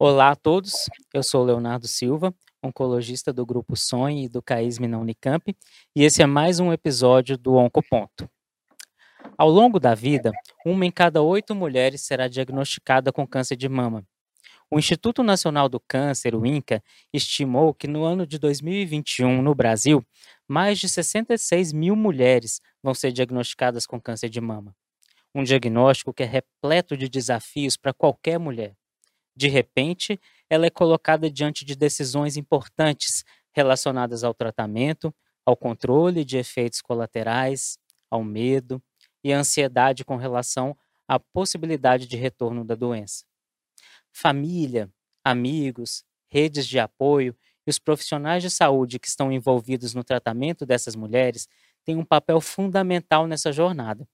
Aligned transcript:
Olá 0.00 0.30
a 0.30 0.36
todos, 0.36 0.88
eu 1.12 1.24
sou 1.24 1.42
Leonardo 1.42 1.88
Silva, 1.88 2.32
oncologista 2.62 3.32
do 3.32 3.44
Grupo 3.44 3.74
Sonhe 3.74 4.26
e 4.26 4.28
do 4.28 4.40
CAISM 4.40 4.86
na 4.86 4.96
Unicamp, 4.96 5.52
e 5.92 6.04
esse 6.04 6.22
é 6.22 6.26
mais 6.26 6.60
um 6.60 6.72
episódio 6.72 7.36
do 7.36 7.56
Oncoponto. 7.56 8.30
Ao 9.36 9.50
longo 9.50 9.80
da 9.80 9.96
vida, 9.96 10.30
uma 10.64 10.86
em 10.86 10.90
cada 10.92 11.20
oito 11.20 11.52
mulheres 11.52 12.02
será 12.02 12.28
diagnosticada 12.28 13.10
com 13.10 13.26
câncer 13.26 13.56
de 13.56 13.68
mama. 13.68 14.06
O 14.70 14.78
Instituto 14.78 15.24
Nacional 15.24 15.68
do 15.68 15.80
Câncer, 15.80 16.32
o 16.36 16.46
INCA, 16.46 16.80
estimou 17.12 17.74
que 17.74 17.88
no 17.88 18.04
ano 18.04 18.24
de 18.24 18.38
2021, 18.38 19.42
no 19.42 19.52
Brasil, 19.52 20.06
mais 20.46 20.78
de 20.78 20.88
66 20.88 21.72
mil 21.72 21.96
mulheres 21.96 22.60
vão 22.80 22.94
ser 22.94 23.10
diagnosticadas 23.10 23.84
com 23.84 24.00
câncer 24.00 24.28
de 24.28 24.40
mama. 24.40 24.72
Um 25.34 25.42
diagnóstico 25.42 26.14
que 26.14 26.22
é 26.22 26.26
repleto 26.26 26.96
de 26.96 27.08
desafios 27.08 27.76
para 27.76 27.92
qualquer 27.92 28.38
mulher. 28.38 28.76
De 29.38 29.46
repente, 29.46 30.20
ela 30.50 30.66
é 30.66 30.70
colocada 30.70 31.30
diante 31.30 31.64
de 31.64 31.76
decisões 31.76 32.36
importantes 32.36 33.24
relacionadas 33.52 34.24
ao 34.24 34.34
tratamento, 34.34 35.14
ao 35.46 35.56
controle 35.56 36.24
de 36.24 36.36
efeitos 36.36 36.82
colaterais, 36.82 37.78
ao 38.10 38.24
medo 38.24 38.82
e 39.22 39.32
à 39.32 39.38
ansiedade 39.38 40.04
com 40.04 40.16
relação 40.16 40.76
à 41.06 41.20
possibilidade 41.20 42.08
de 42.08 42.16
retorno 42.16 42.64
da 42.64 42.74
doença. 42.74 43.24
Família, 44.12 44.90
amigos, 45.22 46.02
redes 46.26 46.66
de 46.66 46.80
apoio 46.80 47.32
e 47.64 47.70
os 47.70 47.78
profissionais 47.78 48.42
de 48.42 48.50
saúde 48.50 48.98
que 48.98 49.06
estão 49.06 49.30
envolvidos 49.30 49.94
no 49.94 50.02
tratamento 50.02 50.66
dessas 50.66 50.96
mulheres 50.96 51.46
têm 51.84 51.94
um 51.94 52.04
papel 52.04 52.40
fundamental 52.40 53.28
nessa 53.28 53.52
jornada. 53.52 54.04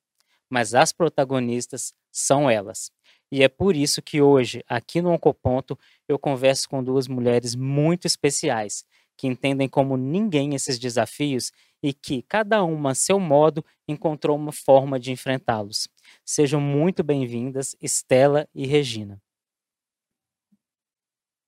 Mas 0.50 0.74
as 0.74 0.92
protagonistas 0.92 1.94
são 2.12 2.50
elas. 2.50 2.92
E 3.34 3.42
é 3.42 3.48
por 3.48 3.74
isso 3.74 4.00
que 4.00 4.22
hoje, 4.22 4.62
aqui 4.68 5.02
no 5.02 5.10
Oncoponto, 5.10 5.76
eu 6.06 6.16
converso 6.16 6.68
com 6.68 6.84
duas 6.84 7.08
mulheres 7.08 7.56
muito 7.56 8.06
especiais, 8.06 8.84
que 9.16 9.26
entendem 9.26 9.68
como 9.68 9.96
ninguém 9.96 10.54
esses 10.54 10.78
desafios 10.78 11.50
e 11.82 11.92
que, 11.92 12.22
cada 12.22 12.62
uma 12.62 12.92
a 12.92 12.94
seu 12.94 13.18
modo, 13.18 13.64
encontrou 13.88 14.36
uma 14.36 14.52
forma 14.52 15.00
de 15.00 15.10
enfrentá-los. 15.10 15.88
Sejam 16.24 16.60
muito 16.60 17.02
bem-vindas, 17.02 17.74
Estela 17.82 18.48
e 18.54 18.68
Regina. 18.68 19.20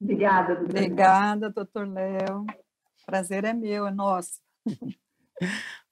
Obrigada, 0.00 0.56
doutor. 0.56 0.70
Obrigada, 0.70 1.50
doutor 1.50 1.86
Léo. 1.86 2.46
Prazer 3.06 3.44
é 3.44 3.52
meu, 3.52 3.86
é 3.86 3.92
nosso. 3.92 4.40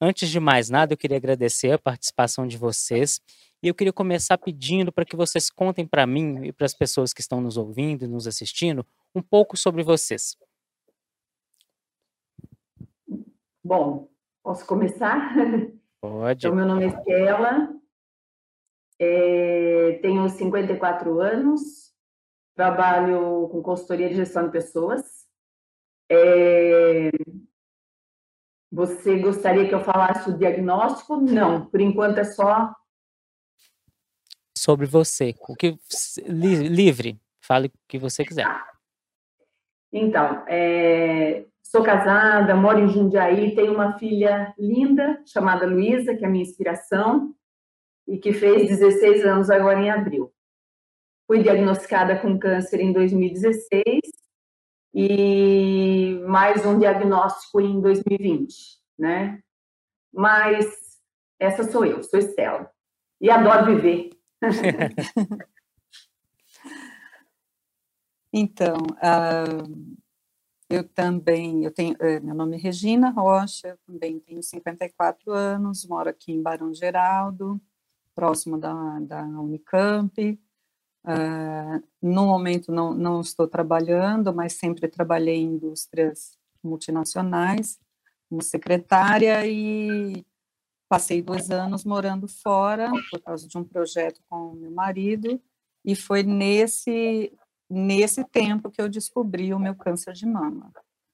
Antes 0.01 0.29
de 0.29 0.39
mais 0.39 0.69
nada, 0.69 0.93
eu 0.93 0.97
queria 0.97 1.17
agradecer 1.17 1.71
a 1.71 1.79
participação 1.79 2.47
de 2.47 2.57
vocês 2.57 3.21
e 3.61 3.67
eu 3.67 3.75
queria 3.75 3.93
começar 3.93 4.37
pedindo 4.37 4.91
para 4.91 5.05
que 5.05 5.15
vocês 5.15 5.49
contem 5.49 5.87
para 5.87 6.05
mim 6.05 6.45
e 6.45 6.51
para 6.51 6.65
as 6.65 6.73
pessoas 6.73 7.13
que 7.13 7.21
estão 7.21 7.41
nos 7.41 7.57
ouvindo 7.57 8.05
e 8.05 8.07
nos 8.07 8.27
assistindo 8.27 8.85
um 9.13 9.21
pouco 9.21 9.57
sobre 9.57 9.83
vocês. 9.83 10.37
Bom, 13.63 14.07
posso 14.43 14.65
começar? 14.65 15.33
Pode. 16.01 16.45
Então, 16.45 16.55
meu 16.55 16.67
nome 16.67 16.85
é 16.85 16.87
Estela, 16.87 17.75
é, 18.99 19.99
tenho 20.01 20.29
54 20.29 21.19
anos, 21.19 21.93
trabalho 22.55 23.49
com 23.49 23.61
consultoria 23.61 24.09
de 24.09 24.15
gestão 24.15 24.45
de 24.45 24.51
pessoas. 24.51 25.25
É, 26.09 27.09
você 28.75 29.17
gostaria 29.19 29.69
que 29.69 29.73
eu 29.73 29.79
falasse 29.79 30.29
o 30.29 30.37
diagnóstico? 30.37 31.15
Não, 31.15 31.65
por 31.65 31.79
enquanto 31.79 32.17
é 32.17 32.25
só 32.25 32.75
sobre 34.57 34.85
você. 34.85 35.33
O 35.47 35.55
que 35.55 35.77
livre, 36.27 37.17
fale 37.39 37.67
o 37.67 37.71
que 37.87 37.97
você 37.97 38.25
quiser. 38.25 38.45
Então, 39.93 40.43
é, 40.45 41.45
sou 41.63 41.83
casada, 41.83 42.53
moro 42.53 42.79
em 42.79 42.89
Jundiaí, 42.89 43.55
tenho 43.55 43.73
uma 43.73 43.97
filha 43.97 44.53
linda 44.59 45.23
chamada 45.25 45.65
Luísa, 45.65 46.13
que 46.13 46.25
é 46.25 46.27
a 46.27 46.29
minha 46.29 46.43
inspiração 46.43 47.33
e 48.05 48.17
que 48.17 48.33
fez 48.33 48.67
16 48.67 49.25
anos 49.25 49.49
agora 49.49 49.79
em 49.79 49.89
abril. 49.89 50.33
Fui 51.25 51.41
diagnosticada 51.41 52.19
com 52.19 52.37
câncer 52.37 52.81
em 52.81 52.91
2016 52.91 54.24
e 54.97 56.23
mais 56.25 56.65
um 56.65 56.79
diagnóstico 56.79 57.59
em 57.59 57.81
2020, 57.81 58.79
né? 58.97 59.43
Mas 60.13 60.65
essa 61.37 61.69
sou 61.69 61.83
eu, 61.83 62.01
sou 62.01 62.17
Estela. 62.17 62.71
E 63.19 63.29
adoro 63.29 63.65
viver. 63.65 64.11
então, 68.31 68.77
uh, 68.77 69.97
eu 70.69 70.87
também, 70.87 71.65
eu 71.65 71.71
tenho, 71.71 71.93
uh, 71.95 72.23
meu 72.23 72.33
nome 72.33 72.55
é 72.55 72.59
Regina 72.59 73.09
Rocha, 73.09 73.67
eu 73.67 73.77
também 73.85 74.17
tenho 74.21 74.41
54 74.41 75.29
anos, 75.33 75.85
moro 75.85 76.09
aqui 76.09 76.31
em 76.31 76.41
Barão 76.41 76.73
Geraldo, 76.73 77.59
próximo 78.15 78.57
da, 78.57 78.99
da 79.01 79.23
Unicamp. 79.23 80.39
Uh, 81.07 81.83
no 82.01 82.25
momento 82.25 82.71
não, 82.71 82.93
não 82.93 83.21
estou 83.21 83.47
trabalhando, 83.47 84.33
mas 84.33 84.53
sempre 84.53 84.87
trabalhei 84.87 85.37
em 85.37 85.53
indústrias 85.53 86.37
multinacionais, 86.63 87.79
como 88.27 88.41
secretária 88.41 89.45
e 89.45 90.25
Passei 90.87 91.21
dois 91.21 91.49
anos 91.49 91.83
morando 91.83 92.27
fora 92.27 92.91
por 93.09 93.19
causa 93.21 93.47
de 93.47 93.57
um 93.57 93.63
projeto 93.63 94.21
com 94.29 94.53
meu 94.53 94.71
marido 94.71 95.41
e 95.83 95.95
foi 95.95 96.21
nesse 96.21 97.33
nesse 97.67 98.23
tempo 98.23 98.69
que 98.69 98.79
eu 98.79 98.87
descobri 98.87 99.51
o 99.51 99.59
meu 99.59 99.73
câncer 99.73 100.13
de 100.13 100.27
mama. 100.27 100.71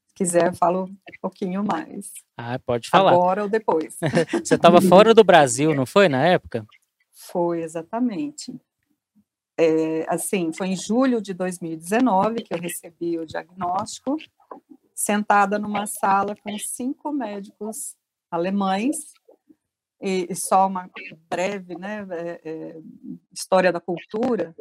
Se 0.07 0.13
quiser, 0.13 0.53
falo 0.53 0.83
um 0.83 0.97
pouquinho 1.21 1.63
mais. 1.63 2.11
Ah, 2.35 2.59
pode 2.59 2.89
falar. 2.89 3.13
Agora 3.13 3.43
ou 3.43 3.49
depois. 3.49 3.97
Você 4.43 4.55
estava 4.55 4.81
fora 4.81 5.13
do 5.13 5.23
Brasil, 5.23 5.73
não 5.73 5.85
foi, 5.85 6.09
na 6.09 6.27
época? 6.27 6.67
Foi, 7.13 7.61
exatamente. 7.61 8.53
É, 9.57 10.05
assim, 10.07 10.51
foi 10.53 10.67
em 10.67 10.75
julho 10.75 11.21
de 11.21 11.33
2019 11.33 12.43
que 12.43 12.53
eu 12.53 12.59
recebi 12.59 13.19
o 13.19 13.25
diagnóstico, 13.25 14.17
sentada 14.95 15.59
numa 15.59 15.85
sala 15.85 16.35
com 16.35 16.57
cinco 16.57 17.11
médicos 17.11 17.95
alemães 18.29 18.97
e, 20.01 20.33
só 20.35 20.67
uma 20.67 20.89
breve 21.29 21.77
né, 21.77 22.07
é, 22.09 22.41
é, 22.43 22.81
história 23.31 23.71
da 23.71 23.79
cultura, 23.79 24.55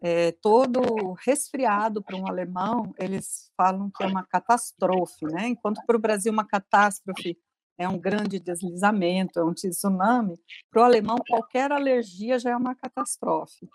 é, 0.00 0.32
todo 0.32 1.12
resfriado 1.24 2.02
para 2.02 2.16
um 2.16 2.26
alemão, 2.26 2.94
eles 2.98 3.50
falam 3.56 3.90
que 3.90 4.02
é 4.02 4.06
uma 4.06 4.24
catástrofe, 4.24 5.26
né? 5.26 5.48
enquanto 5.48 5.84
para 5.86 5.96
o 5.96 6.00
Brasil 6.00 6.32
uma 6.32 6.46
catástrofe 6.46 7.36
é 7.78 7.88
um 7.88 7.98
grande 7.98 8.40
deslizamento, 8.40 9.38
é 9.38 9.44
um 9.44 9.52
tsunami, 9.52 10.38
para 10.70 10.82
o 10.82 10.84
alemão 10.84 11.16
qualquer 11.28 11.70
alergia 11.72 12.38
já 12.38 12.50
é 12.50 12.56
uma 12.56 12.74
catástrofe. 12.74 13.68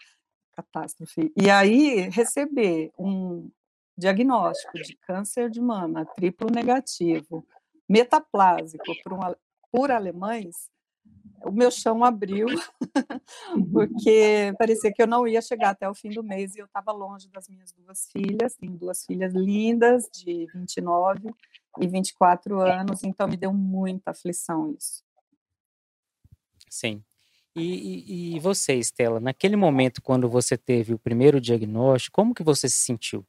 Catástrofe. 0.52 1.32
E 1.36 1.50
aí 1.50 2.10
receber 2.10 2.92
um 2.98 3.50
diagnóstico 3.98 4.78
de 4.82 4.96
câncer 4.98 5.50
de 5.50 5.62
mama 5.62 6.06
triplo 6.16 6.50
negativo, 6.50 7.46
metaplásico 7.88 8.94
por, 9.04 9.14
um, 9.14 9.20
por 9.72 9.92
alemães, 9.92 10.70
o 11.44 11.52
meu 11.52 11.72
chão 11.72 12.04
abriu, 12.04 12.48
porque 13.72 14.54
parecia 14.58 14.92
que 14.94 15.02
eu 15.02 15.08
não 15.08 15.28
ia 15.28 15.42
chegar 15.42 15.72
até 15.72 15.90
o 15.90 15.96
fim 15.96 16.10
do 16.10 16.24
mês 16.24 16.56
e 16.56 16.60
eu 16.60 16.66
estava 16.66 16.92
longe 16.92 17.28
das 17.30 17.48
minhas 17.50 17.72
duas 17.72 18.08
filhas, 18.12 18.56
tenho 18.56 18.74
duas 18.74 19.06
filhas 19.06 19.34
lindas, 19.34 20.08
de 20.14 20.48
29 20.54 21.34
e 21.80 21.88
24 21.88 22.60
anos, 22.60 23.04
então 23.04 23.28
me 23.28 23.38
deu 23.38 23.52
muita 23.54 24.12
aflição 24.12 24.72
isso. 24.78 25.04
Sim. 26.70 27.04
E, 27.56 28.34
e, 28.34 28.36
e 28.36 28.40
você, 28.40 28.76
Estela, 28.76 29.20
naquele 29.20 29.56
momento, 29.56 30.02
quando 30.02 30.30
você 30.30 30.58
teve 30.58 30.94
o 30.94 31.00
primeiro 31.00 31.42
diagnóstico, 31.42 32.16
como 32.16 32.34
que 32.34 32.44
você 32.44 32.70
se 32.70 32.78
sentiu? 32.78 33.26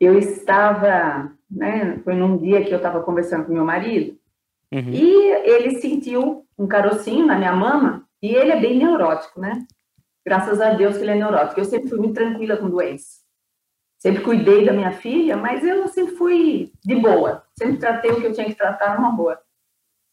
Eu 0.00 0.18
estava, 0.18 1.32
né, 1.50 1.98
foi 2.04 2.14
num 2.14 2.36
dia 2.36 2.64
que 2.64 2.72
eu 2.72 2.76
estava 2.76 3.02
conversando 3.02 3.46
com 3.46 3.52
meu 3.52 3.64
marido, 3.64 4.18
Uhum. 4.72 4.90
E 4.92 5.30
ele 5.48 5.80
sentiu 5.80 6.46
um 6.58 6.66
carocinho 6.66 7.26
na 7.26 7.36
minha 7.36 7.52
mama, 7.52 8.06
e 8.22 8.34
ele 8.34 8.52
é 8.52 8.60
bem 8.60 8.76
neurótico, 8.76 9.40
né? 9.40 9.66
Graças 10.26 10.60
a 10.60 10.74
Deus 10.74 10.96
que 10.96 11.02
ele 11.02 11.12
é 11.12 11.14
neurótico. 11.14 11.58
Eu 11.58 11.64
sempre 11.64 11.88
fui 11.88 11.98
muito 11.98 12.14
tranquila 12.14 12.56
com 12.56 12.68
doença. 12.68 13.22
Sempre 13.98 14.22
cuidei 14.22 14.64
da 14.64 14.72
minha 14.72 14.92
filha, 14.92 15.36
mas 15.36 15.64
eu 15.64 15.88
sempre 15.88 16.14
fui 16.14 16.72
de 16.84 16.94
boa. 16.96 17.42
Sempre 17.58 17.78
tratei 17.78 18.10
o 18.10 18.20
que 18.20 18.26
eu 18.26 18.32
tinha 18.32 18.46
que 18.46 18.54
tratar 18.54 18.96
numa 18.96 19.10
boa. 19.10 19.40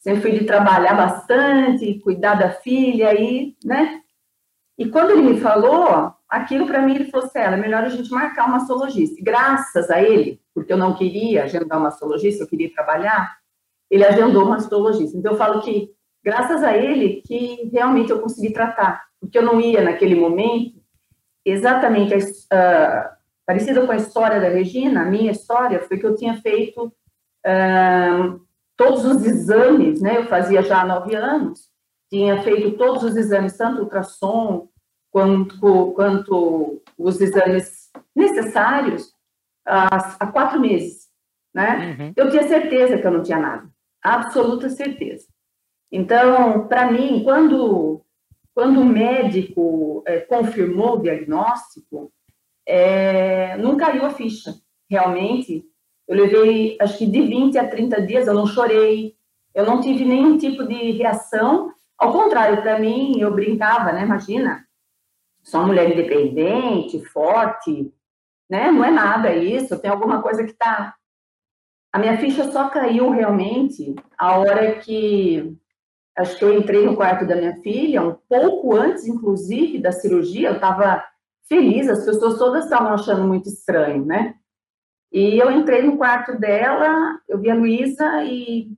Sempre 0.06 0.22
fui 0.22 0.32
de 0.38 0.46
trabalhar 0.46 0.94
bastante, 0.94 2.00
cuidar 2.02 2.36
da 2.36 2.52
filha 2.52 3.12
e, 3.20 3.58
né? 3.66 4.02
E 4.78 4.88
quando 4.88 5.10
ele 5.10 5.24
me 5.24 5.40
falou, 5.40 6.14
aquilo 6.30 6.68
para 6.68 6.80
mim 6.80 6.94
ele 6.94 7.06
falou 7.06 7.26
assim, 7.26 7.40
é 7.40 7.58
melhor 7.58 7.84
a 7.84 7.90
gente 7.90 8.12
marcar 8.12 8.46
uma 8.46 8.60
mastologista. 8.60 9.16
Graças 9.24 9.90
a 9.90 10.00
ele, 10.04 10.40
porque 10.54 10.72
eu 10.72 10.78
não 10.78 10.94
queria 10.94 11.46
agendar 11.46 11.80
uma 11.80 11.86
mastologista, 11.86 12.44
eu 12.44 12.48
queria 12.48 12.72
trabalhar, 12.72 13.36
ele 13.90 14.06
agendou 14.06 14.44
uma 14.44 14.52
mastologista. 14.52 15.18
Então, 15.18 15.32
eu 15.32 15.38
falo 15.40 15.60
que, 15.64 15.90
graças 16.24 16.64
a 16.64 16.78
ele, 16.78 17.24
que 17.26 17.68
realmente 17.74 18.12
eu 18.12 18.22
consegui 18.22 18.54
tratar, 18.54 19.04
porque 19.20 19.40
eu 19.40 19.42
não 19.42 19.60
ia, 19.60 19.82
naquele 19.82 20.14
momento, 20.14 20.80
exatamente 21.44 22.14
uh, 22.14 23.10
parecida 23.44 23.84
com 23.84 23.92
a 23.92 23.98
história 23.98 24.40
da 24.40 24.50
Regina, 24.50 25.02
a 25.02 25.06
minha 25.06 25.32
história 25.32 25.80
foi 25.80 25.98
que 25.98 26.06
eu 26.06 26.16
tinha 26.16 26.40
feito 26.44 26.94
uh, 27.44 28.45
todos 28.76 29.06
os 29.06 29.26
exames, 29.26 30.02
né? 30.02 30.18
Eu 30.18 30.26
fazia 30.26 30.62
já 30.62 30.82
há 30.82 30.86
nove 30.86 31.16
anos, 31.16 31.70
tinha 32.10 32.42
feito 32.44 32.78
todos 32.78 33.04
os 33.04 33.16
exames, 33.16 33.58
tanto 33.58 33.84
ultrassom 33.84 34.68
quanto, 35.12 35.92
quanto 35.94 36.82
os 36.98 37.22
exames 37.22 37.90
necessários 38.16 39.14
há, 39.66 40.18
há 40.20 40.28
quatro 40.28 40.60
meses, 40.60 41.08
né? 41.54 41.98
Uhum. 42.00 42.14
Eu 42.16 42.30
tinha 42.30 42.48
certeza 42.48 42.98
que 42.98 43.08
eu 43.08 43.12
não 43.12 43.24
tinha 43.24 43.40
nada, 43.40 43.70
absoluta 44.02 44.70
certeza. 44.70 45.28
Então, 45.92 46.68
para 46.68 46.92
mim, 46.92 47.24
quando 47.24 48.06
quando 48.56 48.80
o 48.80 48.86
médico 48.86 50.02
é, 50.08 50.22
confirmou 50.22 50.94
o 50.94 51.02
diagnóstico, 51.02 52.10
é, 52.66 53.58
não 53.58 53.76
caiu 53.76 54.06
a 54.06 54.12
ficha. 54.12 54.56
Realmente, 54.90 55.66
eu 56.08 56.16
levei, 56.16 56.78
acho 56.80 56.98
que 56.98 57.06
de 57.06 57.22
20 57.22 57.58
a 57.58 57.68
30 57.68 58.02
dias, 58.02 58.28
eu 58.28 58.34
não 58.34 58.46
chorei, 58.46 59.16
eu 59.54 59.66
não 59.66 59.82
tive 59.82 60.06
nenhum 60.06 60.38
tipo 60.38 60.68
de 60.68 60.92
reação. 60.92 61.72
Ao 61.98 62.12
contrário, 62.12 62.62
para 62.62 62.80
mim, 62.80 63.20
eu 63.20 63.34
brincava, 63.34 63.92
né? 63.92 64.04
Imagina, 64.04 64.66
sou 65.44 65.62
uma 65.62 65.68
mulher 65.68 65.92
independente, 65.92 67.04
forte, 67.06 67.92
né? 68.50 68.70
Não 68.72 68.84
é 68.84 68.92
nada 68.92 69.34
isso, 69.34 69.80
tem 69.80 69.90
alguma 69.90 70.22
coisa 70.22 70.44
que 70.44 70.52
está. 70.52 70.96
A 71.92 71.98
minha 71.98 72.18
ficha 72.18 72.52
só 72.52 72.70
caiu 72.70 73.10
realmente 73.10 73.96
a 74.18 74.38
hora 74.38 74.76
que 74.80 75.58
acho 76.18 76.38
que 76.38 76.46
eu 76.46 76.58
entrei 76.58 76.86
no 76.86 76.96
quarto 76.96 77.26
da 77.26 77.36
minha 77.36 77.56
filha, 77.62 78.02
um 78.02 78.16
pouco 78.28 78.76
antes, 78.76 79.08
inclusive, 79.08 79.82
da 79.82 79.92
cirurgia, 79.92 80.50
eu 80.50 80.56
estava 80.56 81.04
feliz, 81.48 81.90
as 81.90 82.06
pessoas 82.06 82.38
todas 82.38 82.66
estavam 82.66 82.94
achando 82.94 83.24
muito 83.24 83.50
estranho, 83.50 84.06
né? 84.06 84.36
E 85.12 85.38
eu 85.38 85.52
entrei 85.52 85.82
no 85.82 85.98
quarto 85.98 86.38
dela, 86.38 87.20
eu 87.28 87.40
vi 87.40 87.50
a 87.50 87.56
Luísa 87.56 88.24
e 88.24 88.72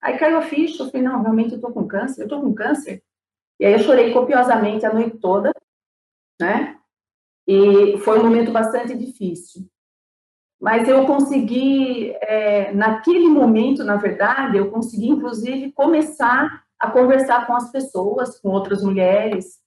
aí 0.00 0.18
caiu 0.18 0.38
a 0.38 0.42
ficha, 0.42 0.82
eu 0.82 0.86
falei, 0.90 1.02
não, 1.02 1.22
realmente 1.22 1.54
eu 1.54 1.60
tô 1.60 1.72
com 1.72 1.86
câncer, 1.86 2.22
eu 2.22 2.28
tô 2.28 2.40
com 2.40 2.54
câncer. 2.54 3.02
E 3.58 3.64
aí 3.64 3.72
eu 3.72 3.78
chorei 3.78 4.12
copiosamente 4.12 4.86
a 4.86 4.92
noite 4.92 5.18
toda, 5.18 5.52
né? 6.40 6.78
E 7.46 7.98
foi 7.98 8.18
um 8.18 8.24
momento 8.24 8.50
bastante 8.50 8.96
difícil. 8.96 9.68
Mas 10.60 10.86
eu 10.88 11.06
consegui, 11.06 12.12
é, 12.20 12.72
naquele 12.72 13.28
momento, 13.28 13.82
na 13.82 13.96
verdade, 13.96 14.58
eu 14.58 14.70
consegui, 14.70 15.08
inclusive, 15.08 15.72
começar 15.72 16.64
a 16.78 16.90
conversar 16.90 17.46
com 17.46 17.54
as 17.54 17.70
pessoas, 17.72 18.38
com 18.40 18.50
outras 18.50 18.82
mulheres, 18.82 19.58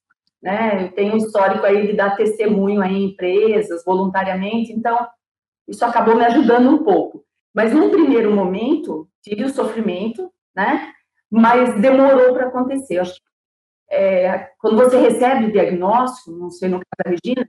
né? 0.42 0.86
Eu 0.86 0.92
tenho 0.92 1.14
um 1.14 1.18
histórico 1.18 1.66
aí 1.66 1.88
de 1.88 1.94
dar 1.94 2.16
testemunho 2.16 2.82
aí 2.82 2.94
em 2.94 3.06
empresas, 3.10 3.84
voluntariamente, 3.84 4.72
então 4.72 5.08
isso 5.68 5.84
acabou 5.86 6.16
me 6.16 6.26
ajudando 6.26 6.70
um 6.70 6.84
pouco. 6.84 7.24
Mas 7.54 7.74
num 7.74 7.90
primeiro 7.90 8.34
momento, 8.34 9.08
tive 9.22 9.44
o 9.44 9.50
sofrimento, 9.50 10.32
né? 10.56 10.92
Mas 11.32 11.80
demorou 11.80 12.34
para 12.34 12.48
acontecer. 12.48 13.00
Acho 13.00 13.14
que, 13.14 13.22
é, 13.92 14.50
quando 14.60 14.78
você 14.78 14.98
recebe 14.98 15.46
o 15.46 15.52
diagnóstico, 15.52 16.32
não 16.32 16.50
sei 16.50 16.70
no 16.70 16.80
caso 16.80 17.04
da 17.06 17.12
Regina, 17.12 17.48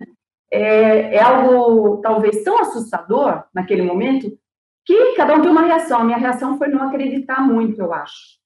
é, 0.51 1.17
é 1.17 1.23
algo 1.23 2.01
talvez 2.01 2.43
tão 2.45 2.59
assustador 2.59 3.45
naquele 3.55 3.83
momento 3.83 4.39
que 4.85 5.15
cada 5.17 5.35
um 5.35 5.43
tem 5.43 5.51
uma 5.51 5.67
reação. 5.67 6.01
A 6.01 6.05
minha 6.05 6.19
reação 6.19 6.59
foi 6.59 6.69
não 6.69 6.83
acreditar 6.83 7.41
muito, 7.41 7.81
eu 7.81 7.93
acho. 7.93 8.39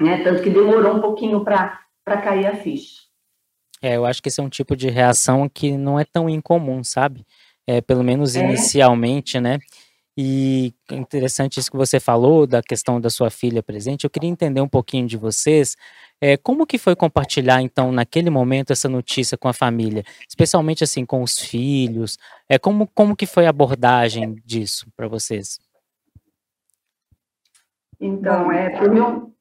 Né? 0.00 0.22
Tanto 0.24 0.42
que 0.42 0.50
demorou 0.50 0.96
um 0.96 1.00
pouquinho 1.00 1.44
para 1.44 1.78
cair 2.06 2.46
a 2.46 2.56
ficha. 2.56 3.10
É, 3.82 3.96
eu 3.96 4.04
acho 4.04 4.22
que 4.22 4.28
esse 4.28 4.40
é 4.40 4.42
um 4.42 4.48
tipo 4.48 4.74
de 4.76 4.88
reação 4.88 5.48
que 5.48 5.76
não 5.76 5.98
é 5.98 6.04
tão 6.04 6.28
incomum, 6.28 6.82
sabe? 6.84 7.26
É, 7.66 7.80
pelo 7.80 8.02
menos 8.02 8.36
é. 8.36 8.44
inicialmente, 8.44 9.38
né? 9.38 9.58
E 10.16 10.74
é 10.90 10.96
interessante 10.96 11.58
isso 11.58 11.70
que 11.70 11.76
você 11.76 11.98
falou 11.98 12.46
da 12.46 12.62
questão 12.62 13.00
da 13.00 13.08
sua 13.08 13.30
filha 13.30 13.62
presente. 13.62 14.04
Eu 14.04 14.10
queria 14.10 14.28
entender 14.28 14.60
um 14.60 14.68
pouquinho 14.68 15.06
de 15.06 15.16
vocês. 15.16 15.76
É, 16.20 16.36
como 16.36 16.66
que 16.66 16.76
foi 16.76 16.94
compartilhar, 16.94 17.62
então, 17.62 17.90
naquele 17.90 18.28
momento, 18.28 18.70
essa 18.70 18.88
notícia 18.88 19.38
com 19.38 19.48
a 19.48 19.52
família? 19.54 20.04
Especialmente, 20.28 20.84
assim, 20.84 21.06
com 21.06 21.22
os 21.22 21.38
filhos. 21.38 22.18
É, 22.48 22.58
como, 22.58 22.86
como 22.88 23.16
que 23.16 23.24
foi 23.24 23.46
a 23.46 23.50
abordagem 23.50 24.34
disso 24.44 24.86
para 24.96 25.08
vocês? 25.08 25.58
Então, 27.98 28.52
é, 28.52 28.78
por, 28.78 28.90
meu, 28.90 29.34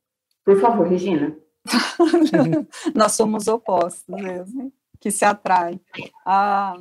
por 0.45 0.61
favor, 0.61 0.87
Regina. 0.87 1.35
Nós 2.95 3.13
somos 3.13 3.47
opostos 3.47 4.03
mesmo, 4.07 4.71
que 4.99 5.11
se 5.11 5.25
atraem. 5.25 5.81
Ah, 6.25 6.75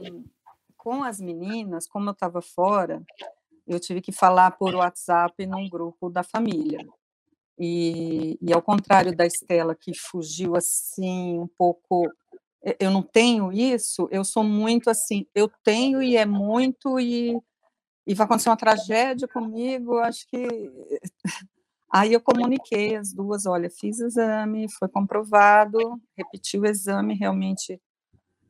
com 0.88 1.04
as 1.04 1.20
meninas, 1.20 1.86
como 1.86 2.08
eu 2.08 2.12
estava 2.14 2.40
fora, 2.40 3.04
eu 3.66 3.78
tive 3.78 4.00
que 4.00 4.10
falar 4.10 4.52
por 4.52 4.74
WhatsApp 4.74 5.46
num 5.46 5.68
grupo 5.68 6.08
da 6.08 6.22
família. 6.22 6.78
E, 7.58 8.38
e 8.40 8.54
ao 8.54 8.62
contrário 8.62 9.14
da 9.14 9.26
Estela, 9.26 9.74
que 9.74 9.92
fugiu 9.94 10.56
assim, 10.56 11.40
um 11.40 11.46
pouco. 11.46 12.10
Eu 12.80 12.90
não 12.90 13.02
tenho 13.02 13.52
isso, 13.52 14.08
eu 14.10 14.24
sou 14.24 14.42
muito 14.42 14.88
assim, 14.88 15.26
eu 15.34 15.50
tenho 15.62 16.02
e 16.02 16.16
é 16.16 16.24
muito, 16.24 16.98
e, 16.98 17.38
e 18.06 18.14
vai 18.14 18.24
acontecer 18.24 18.48
uma 18.48 18.56
tragédia 18.56 19.28
comigo, 19.28 19.98
acho 19.98 20.26
que 20.26 20.42
Aí 21.92 22.14
eu 22.14 22.20
comuniquei 22.20 22.96
as 22.96 23.12
duas, 23.12 23.44
olha, 23.44 23.70
fiz 23.70 24.00
exame, 24.00 24.66
foi 24.78 24.88
comprovado, 24.88 25.78
repeti 26.16 26.58
o 26.58 26.66
exame, 26.66 27.14
realmente 27.14 27.78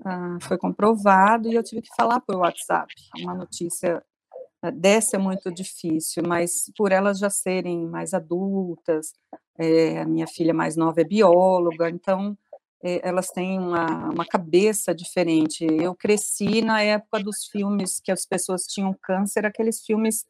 ah, 0.04 0.38
foi 0.40 0.56
comprovado, 0.58 1.48
e 1.48 1.54
eu 1.54 1.62
tive 1.62 1.82
que 1.82 1.94
falar 1.96 2.20
por 2.20 2.36
WhatsApp. 2.36 2.92
Uma 3.20 3.34
notícia 3.34 4.02
eh, 4.62 4.70
dessa 4.70 5.16
é 5.16 5.18
muito 5.18 5.52
difícil, 5.52 6.22
mas 6.26 6.70
por 6.76 6.92
elas 6.92 7.18
já 7.18 7.30
serem 7.30 7.86
mais 7.86 8.14
adultas, 8.14 9.12
é, 9.58 10.00
a 10.00 10.04
minha 10.06 10.26
filha 10.26 10.54
mais 10.54 10.76
nova 10.76 11.00
é 11.00 11.04
bióloga, 11.04 11.90
então 11.90 12.38
é, 12.82 13.06
elas 13.06 13.28
têm 13.28 13.58
uma, 13.58 14.10
uma 14.10 14.24
cabeça 14.24 14.94
diferente. 14.94 15.64
Eu 15.64 15.94
cresci 15.94 16.62
na 16.62 16.80
época 16.82 17.22
dos 17.22 17.46
filmes 17.46 18.00
que 18.00 18.12
as 18.12 18.24
pessoas 18.24 18.62
tinham 18.66 18.94
câncer, 19.02 19.44
aqueles 19.44 19.84
filmes 19.84 20.24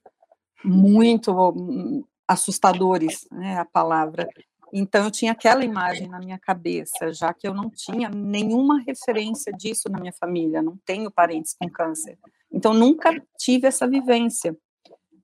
muito 0.64 1.30
hum, 1.32 2.02
assustadores, 2.26 3.26
né, 3.30 3.58
a 3.58 3.64
palavra. 3.64 4.26
Então 4.72 5.04
eu 5.04 5.10
tinha 5.10 5.32
aquela 5.32 5.64
imagem 5.64 6.08
na 6.08 6.18
minha 6.18 6.38
cabeça, 6.38 7.12
já 7.12 7.32
que 7.32 7.46
eu 7.46 7.54
não 7.54 7.70
tinha 7.70 8.08
nenhuma 8.08 8.80
referência 8.80 9.52
disso 9.52 9.88
na 9.88 9.98
minha 9.98 10.12
família, 10.12 10.62
não 10.62 10.76
tenho 10.84 11.10
parentes 11.10 11.54
com 11.58 11.68
câncer. 11.70 12.18
Então 12.52 12.74
nunca 12.74 13.10
tive 13.38 13.66
essa 13.66 13.86
vivência. 13.86 14.56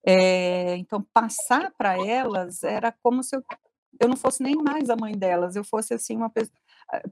É, 0.07 0.76
então 0.76 1.04
passar 1.14 1.73
para 1.76 1.99
elas 1.99 2.62
era 2.62 2.92
como 3.02 3.23
se 3.23 3.37
eu, 3.37 3.42
eu 3.99 4.09
não 4.09 4.16
fosse 4.16 4.42
nem 4.42 4.54
mais 4.54 4.90
a 4.90 4.97
mãe 4.97 5.16
delas, 5.16 5.57
eu 5.57 5.64
fosse 5.64 5.95
assim 5.95 6.16
uma 6.16 6.30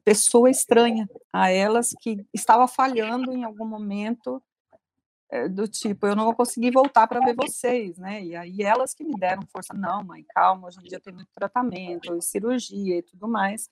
pessoa 0.05 0.51
estranha 0.51 1.09
a 1.33 1.51
elas 1.51 1.95
que 2.01 2.25
estava 2.35 2.69
falhando 2.69 3.33
em 3.33 3.45
algum 3.45 3.67
momento 3.67 4.43
do 5.49 5.67
tipo, 5.67 6.07
eu 6.07 6.15
não 6.15 6.25
vou 6.25 6.35
conseguir 6.35 6.71
voltar 6.71 7.07
para 7.07 7.21
ver 7.21 7.35
vocês, 7.35 7.97
né? 7.97 8.23
E 8.23 8.37
aí 8.37 8.63
elas 8.63 8.93
que 8.93 9.03
me 9.05 9.15
deram 9.19 9.43
força, 9.51 9.73
não, 9.73 10.05
mãe, 10.05 10.25
calma, 10.35 10.69
hoje 10.69 10.79
em 10.81 10.89
dia 10.89 11.01
tem 11.01 11.13
muito 11.13 11.31
tratamento, 11.35 12.21
cirurgia 12.21 12.99
e 12.99 13.03
tudo 13.03 13.27
mais. 13.27 13.71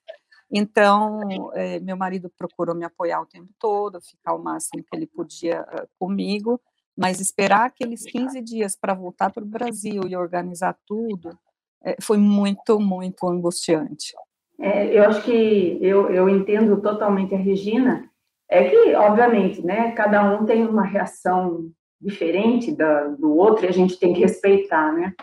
Então, 0.50 1.52
é, 1.54 1.78
meu 1.78 1.96
marido 1.96 2.30
procurou 2.36 2.74
me 2.74 2.84
apoiar 2.84 3.20
o 3.20 3.26
tempo 3.26 3.50
todo, 3.58 4.00
ficar 4.00 4.34
o 4.34 4.42
máximo 4.42 4.82
que 4.82 4.96
ele 4.96 5.06
podia 5.06 5.62
uh, 5.62 5.86
comigo, 5.98 6.60
mas 6.96 7.20
esperar 7.20 7.66
aqueles 7.66 8.04
15 8.04 8.40
dias 8.40 8.76
para 8.76 8.92
voltar 8.92 9.30
para 9.30 9.44
o 9.44 9.46
Brasil 9.46 10.02
e 10.08 10.16
organizar 10.16 10.76
tudo 10.86 11.38
é, 11.84 11.96
foi 12.00 12.18
muito, 12.18 12.80
muito 12.80 13.28
angustiante. 13.28 14.12
É, 14.58 14.98
eu 14.98 15.04
acho 15.04 15.22
que 15.22 15.78
eu, 15.80 16.10
eu 16.10 16.28
entendo 16.28 16.80
totalmente 16.82 17.34
a 17.34 17.38
Regina, 17.38 18.09
é 18.50 18.69
que, 18.69 18.95
obviamente, 18.97 19.64
né, 19.64 19.92
cada 19.92 20.23
um 20.25 20.45
tem 20.45 20.66
uma 20.66 20.85
reação 20.85 21.71
diferente 22.00 22.75
da, 22.75 23.04
do 23.09 23.37
outro 23.37 23.64
e 23.64 23.69
a 23.69 23.73
gente 23.73 23.99
tem 23.99 24.12
que 24.12 24.21
respeitar, 24.21 24.92
né? 24.92 25.14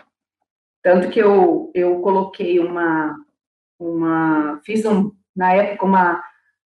Tanto 0.82 1.10
que 1.10 1.18
eu, 1.18 1.70
eu 1.74 2.00
coloquei 2.00 2.58
uma, 2.58 3.14
uma 3.78 4.60
fiz 4.64 4.84
um, 4.86 5.12
na 5.36 5.52
época 5.52 5.84
uma, 5.84 6.24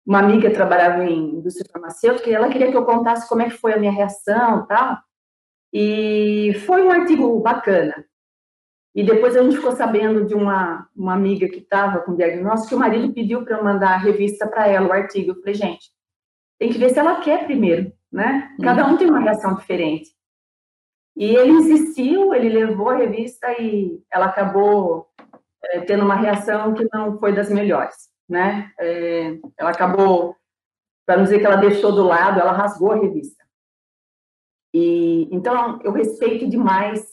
uma 0.04 0.18
amiga 0.18 0.50
trabalhava 0.50 1.04
em 1.04 1.36
indústria 1.36 1.68
farmacêutica 1.70 2.28
e 2.28 2.34
ela 2.34 2.48
queria 2.48 2.70
que 2.70 2.76
eu 2.76 2.84
contasse 2.84 3.28
como 3.28 3.42
é 3.42 3.44
que 3.44 3.56
foi 3.56 3.74
a 3.74 3.78
minha 3.78 3.92
reação 3.92 4.66
tal. 4.66 4.98
E 5.72 6.54
foi 6.66 6.82
um 6.82 6.90
artigo 6.90 7.38
bacana. 7.40 8.04
E 8.94 9.04
depois 9.04 9.36
a 9.36 9.42
gente 9.42 9.56
ficou 9.56 9.72
sabendo 9.72 10.24
de 10.24 10.34
uma, 10.34 10.88
uma 10.96 11.14
amiga 11.14 11.46
que 11.46 11.58
estava 11.58 12.00
com 12.00 12.16
diagnóstico 12.16 12.70
que 12.70 12.74
o 12.74 12.78
marido 12.78 13.12
pediu 13.12 13.44
para 13.44 13.58
eu 13.58 13.62
mandar 13.62 13.90
a 13.90 13.98
revista 13.98 14.48
para 14.48 14.66
ela, 14.66 14.88
o 14.88 14.92
artigo. 14.92 15.30
Eu 15.30 15.36
falei, 15.36 15.54
gente, 15.54 15.90
tem 16.58 16.70
que 16.70 16.78
ver 16.78 16.90
se 16.90 16.98
ela 16.98 17.20
quer 17.20 17.44
primeiro, 17.44 17.92
né? 18.10 18.54
Cada 18.62 18.86
um 18.86 18.96
tem 18.96 19.08
uma 19.08 19.20
reação 19.20 19.54
diferente. 19.54 20.10
E 21.16 21.34
ele 21.34 21.52
insistiu, 21.52 22.34
ele 22.34 22.48
levou 22.48 22.90
a 22.90 22.96
revista 22.96 23.52
e 23.60 24.02
ela 24.10 24.26
acabou 24.26 25.08
é, 25.64 25.80
tendo 25.80 26.04
uma 26.04 26.14
reação 26.14 26.74
que 26.74 26.86
não 26.92 27.18
foi 27.18 27.32
das 27.32 27.50
melhores, 27.50 28.08
né? 28.28 28.72
É, 28.78 29.38
ela 29.56 29.70
acabou, 29.70 30.36
para 31.04 31.16
não 31.16 31.24
dizer 31.24 31.40
que 31.40 31.46
ela 31.46 31.56
deixou 31.56 31.92
do 31.92 32.04
lado, 32.04 32.40
ela 32.40 32.52
rasgou 32.52 32.92
a 32.92 32.96
revista. 32.96 33.44
E 34.72 35.28
então 35.32 35.80
eu 35.82 35.92
respeito 35.92 36.48
demais 36.48 37.04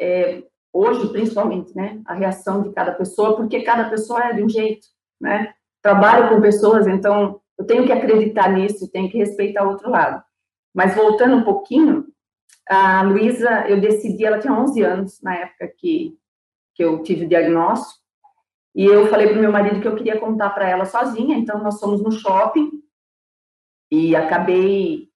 é, 0.00 0.42
hoje, 0.72 1.08
principalmente, 1.10 1.74
né, 1.76 2.00
a 2.06 2.14
reação 2.14 2.62
de 2.62 2.72
cada 2.72 2.92
pessoa, 2.92 3.36
porque 3.36 3.62
cada 3.62 3.88
pessoa 3.90 4.24
é 4.24 4.32
de 4.32 4.42
um 4.42 4.48
jeito, 4.48 4.86
né? 5.20 5.52
Trabalho 5.82 6.28
com 6.28 6.40
pessoas, 6.40 6.86
então 6.86 7.40
eu 7.58 7.66
tenho 7.66 7.84
que 7.84 7.92
acreditar 7.92 8.48
nisso, 8.50 8.90
tenho 8.90 9.10
que 9.10 9.18
respeitar 9.18 9.64
o 9.64 9.70
outro 9.70 9.90
lado. 9.90 10.22
Mas 10.74 10.94
voltando 10.94 11.36
um 11.36 11.44
pouquinho, 11.44 12.06
a 12.68 13.02
Luísa, 13.02 13.66
eu 13.68 13.80
decidi, 13.80 14.24
ela 14.24 14.38
tinha 14.38 14.52
11 14.52 14.82
anos 14.82 15.22
na 15.22 15.34
época 15.34 15.72
que, 15.76 16.16
que 16.74 16.84
eu 16.84 17.02
tive 17.02 17.24
o 17.24 17.28
diagnóstico, 17.28 17.98
e 18.74 18.84
eu 18.84 19.08
falei 19.08 19.28
para 19.28 19.40
meu 19.40 19.50
marido 19.50 19.80
que 19.80 19.88
eu 19.88 19.96
queria 19.96 20.20
contar 20.20 20.50
para 20.50 20.68
ela 20.68 20.84
sozinha, 20.84 21.36
então 21.36 21.60
nós 21.60 21.80
fomos 21.80 22.00
no 22.00 22.12
shopping 22.12 22.70
e 23.90 24.14
acabei 24.14 25.08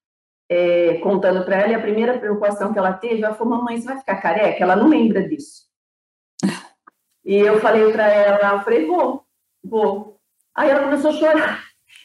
é, 0.49 0.95
contando 0.95 1.45
para 1.45 1.57
ela, 1.61 1.71
e 1.71 1.75
a 1.75 1.81
primeira 1.81 2.19
preocupação 2.19 2.73
que 2.73 2.79
ela 2.79 2.91
teve, 2.93 3.21
falou, 3.21 3.57
mamãe, 3.57 3.77
você 3.77 3.85
vai 3.85 3.99
ficar 3.99 4.17
careca? 4.17 4.63
Ela 4.63 4.75
não 4.75 4.87
lembra 4.87 5.27
disso. 5.27 5.63
E 7.23 7.35
eu 7.35 7.61
falei 7.61 7.89
para 7.93 8.07
ela, 8.11 8.57
eu 8.57 8.61
falei, 8.63 8.85
vou, 8.85 9.25
vou. 9.63 10.19
Aí 10.53 10.69
ela 10.69 10.83
começou 10.83 11.11
a 11.11 11.13
chorar, 11.13 11.62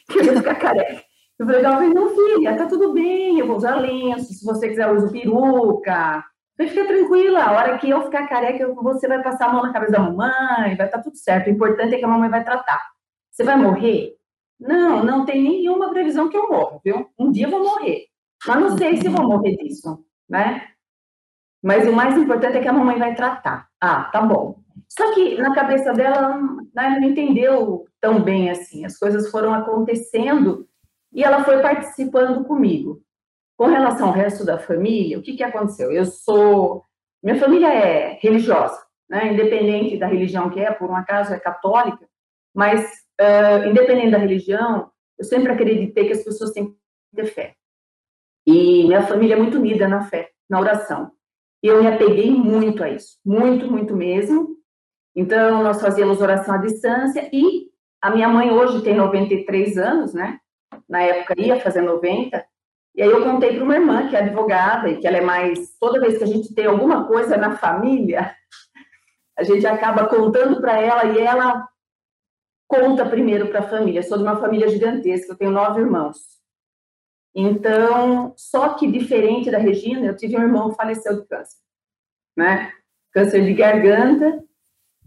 que 0.09 0.19
eu 0.19 0.25
ia 0.25 0.35
ficar 0.37 0.55
careca. 0.55 1.03
Eu 1.39 1.45
falei, 1.45 1.61
não, 1.61 2.09
filha, 2.09 2.57
tá 2.57 2.65
tudo 2.65 2.91
bem, 2.91 3.39
eu 3.39 3.47
vou 3.47 3.55
usar 3.55 3.75
lenço, 3.75 4.33
se 4.33 4.45
você 4.45 4.67
quiser 4.67 4.89
eu 4.89 4.95
uso 4.95 5.11
peruca. 5.11 6.23
Falei, 6.57 6.71
fica 6.71 6.85
tranquila, 6.85 7.43
a 7.43 7.51
hora 7.53 7.77
que 7.77 7.89
eu 7.89 8.03
ficar 8.03 8.27
careca, 8.27 8.67
você 8.73 9.07
vai 9.07 9.23
passar 9.23 9.47
a 9.47 9.53
mão 9.53 9.63
na 9.63 9.71
cabeça 9.71 9.93
da 9.93 9.99
mamãe, 9.99 10.75
vai 10.75 10.85
estar 10.85 10.97
tá 10.97 11.01
tudo 11.01 11.15
certo. 11.15 11.47
O 11.47 11.51
importante 11.51 11.95
é 11.95 11.97
que 11.97 12.03
a 12.03 12.07
mamãe 12.09 12.29
vai 12.29 12.43
tratar. 12.43 12.85
Você 13.31 13.45
vai 13.45 13.55
morrer? 13.55 14.17
Não, 14.59 15.01
não 15.01 15.25
tem 15.25 15.41
nenhuma 15.41 15.89
previsão 15.89 16.27
que 16.27 16.35
eu 16.35 16.49
morra, 16.49 16.81
viu? 16.83 17.09
Um 17.17 17.31
dia 17.31 17.47
eu 17.47 17.51
vou 17.51 17.63
morrer. 17.63 18.07
Mas 18.45 18.59
não 18.59 18.77
sei 18.77 18.97
se 18.97 19.07
vou 19.07 19.25
morrer 19.25 19.55
disso, 19.55 20.03
né? 20.29 20.67
Mas 21.63 21.87
o 21.87 21.93
mais 21.93 22.17
importante 22.17 22.57
é 22.57 22.61
que 22.61 22.67
a 22.67 22.73
mamãe 22.73 22.97
vai 22.99 23.15
tratar. 23.15 23.69
Ah, 23.79 24.03
tá 24.05 24.21
bom. 24.21 24.59
Só 24.89 25.13
que 25.13 25.37
na 25.37 25.53
cabeça 25.53 25.93
dela, 25.93 26.37
né, 26.73 26.97
não 26.99 27.09
entendeu 27.09 27.85
tão 28.01 28.21
bem 28.21 28.49
assim. 28.49 28.85
As 28.85 28.97
coisas 28.97 29.29
foram 29.29 29.53
acontecendo 29.53 30.67
e 31.13 31.23
ela 31.23 31.43
foi 31.43 31.61
participando 31.61 32.43
comigo. 32.45 33.01
Com 33.57 33.67
relação 33.67 34.07
ao 34.07 34.13
resto 34.13 34.45
da 34.45 34.57
família, 34.57 35.19
o 35.19 35.21
que, 35.21 35.35
que 35.35 35.43
aconteceu? 35.43 35.91
Eu 35.91 36.05
sou. 36.05 36.85
Minha 37.21 37.37
família 37.37 37.67
é 37.67 38.17
religiosa, 38.21 38.81
né? 39.09 39.33
independente 39.33 39.97
da 39.97 40.07
religião 40.07 40.49
que 40.49 40.59
é, 40.59 40.71
por 40.71 40.89
um 40.89 40.95
acaso 40.95 41.33
é 41.33 41.39
católica, 41.39 42.07
mas 42.55 42.81
uh, 43.19 43.67
independente 43.69 44.11
da 44.11 44.17
religião, 44.17 44.89
eu 45.17 45.25
sempre 45.25 45.51
acreditei 45.51 46.07
que 46.07 46.13
as 46.13 46.23
pessoas 46.23 46.51
têm 46.51 46.67
que 46.67 46.77
ter 47.13 47.25
fé. 47.25 47.55
E 48.47 48.87
minha 48.87 49.05
família 49.05 49.35
é 49.35 49.37
muito 49.37 49.57
unida 49.57 49.87
na 49.87 50.05
fé, 50.05 50.29
na 50.49 50.59
oração. 50.61 51.11
E 51.61 51.67
eu 51.67 51.81
me 51.81 51.87
apeguei 51.87 52.31
muito 52.31 52.81
a 52.81 52.89
isso, 52.89 53.19
muito, 53.25 53.69
muito 53.69 53.93
mesmo. 53.95 54.58
Então, 55.15 55.63
nós 55.63 55.81
fazíamos 55.81 56.21
oração 56.21 56.55
à 56.55 56.57
distância 56.57 57.29
e 57.33 57.69
a 58.01 58.09
minha 58.09 58.29
mãe 58.29 58.51
hoje 58.51 58.81
tem 58.81 58.95
93 58.95 59.77
anos, 59.77 60.13
né? 60.13 60.39
na 60.89 61.03
época 61.03 61.39
ia 61.39 61.59
fazer 61.59 61.81
90, 61.81 62.43
e 62.95 63.01
aí 63.01 63.09
eu 63.09 63.23
contei 63.23 63.55
para 63.55 63.63
uma 63.63 63.75
irmã 63.75 64.09
que 64.09 64.15
é 64.15 64.19
advogada 64.19 64.89
e 64.89 64.97
que 64.97 65.07
ela 65.07 65.17
é 65.17 65.21
mais. 65.21 65.77
Toda 65.79 65.99
vez 65.99 66.17
que 66.17 66.23
a 66.23 66.27
gente 66.27 66.53
tem 66.53 66.65
alguma 66.65 67.07
coisa 67.07 67.37
na 67.37 67.55
família, 67.55 68.35
a 69.37 69.43
gente 69.43 69.65
acaba 69.65 70.07
contando 70.07 70.59
para 70.59 70.81
ela 70.81 71.05
e 71.05 71.19
ela 71.19 71.67
conta 72.67 73.07
primeiro 73.07 73.47
para 73.47 73.59
a 73.59 73.69
família. 73.69 73.99
Eu 73.99 74.03
sou 74.03 74.17
de 74.17 74.23
uma 74.23 74.37
família 74.37 74.67
gigantesca, 74.67 75.31
eu 75.31 75.37
tenho 75.37 75.51
nove 75.51 75.79
irmãos. 75.79 76.17
Então, 77.33 78.33
só 78.35 78.73
que 78.73 78.91
diferente 78.91 79.51
da 79.51 79.59
Regina, 79.59 80.07
eu 80.07 80.15
tive 80.15 80.35
um 80.35 80.41
irmão 80.41 80.71
que 80.71 80.75
faleceu 80.75 81.21
de 81.21 81.27
câncer, 81.27 81.57
né? 82.35 82.73
Câncer 83.13 83.45
de 83.45 83.53
garganta. 83.53 84.43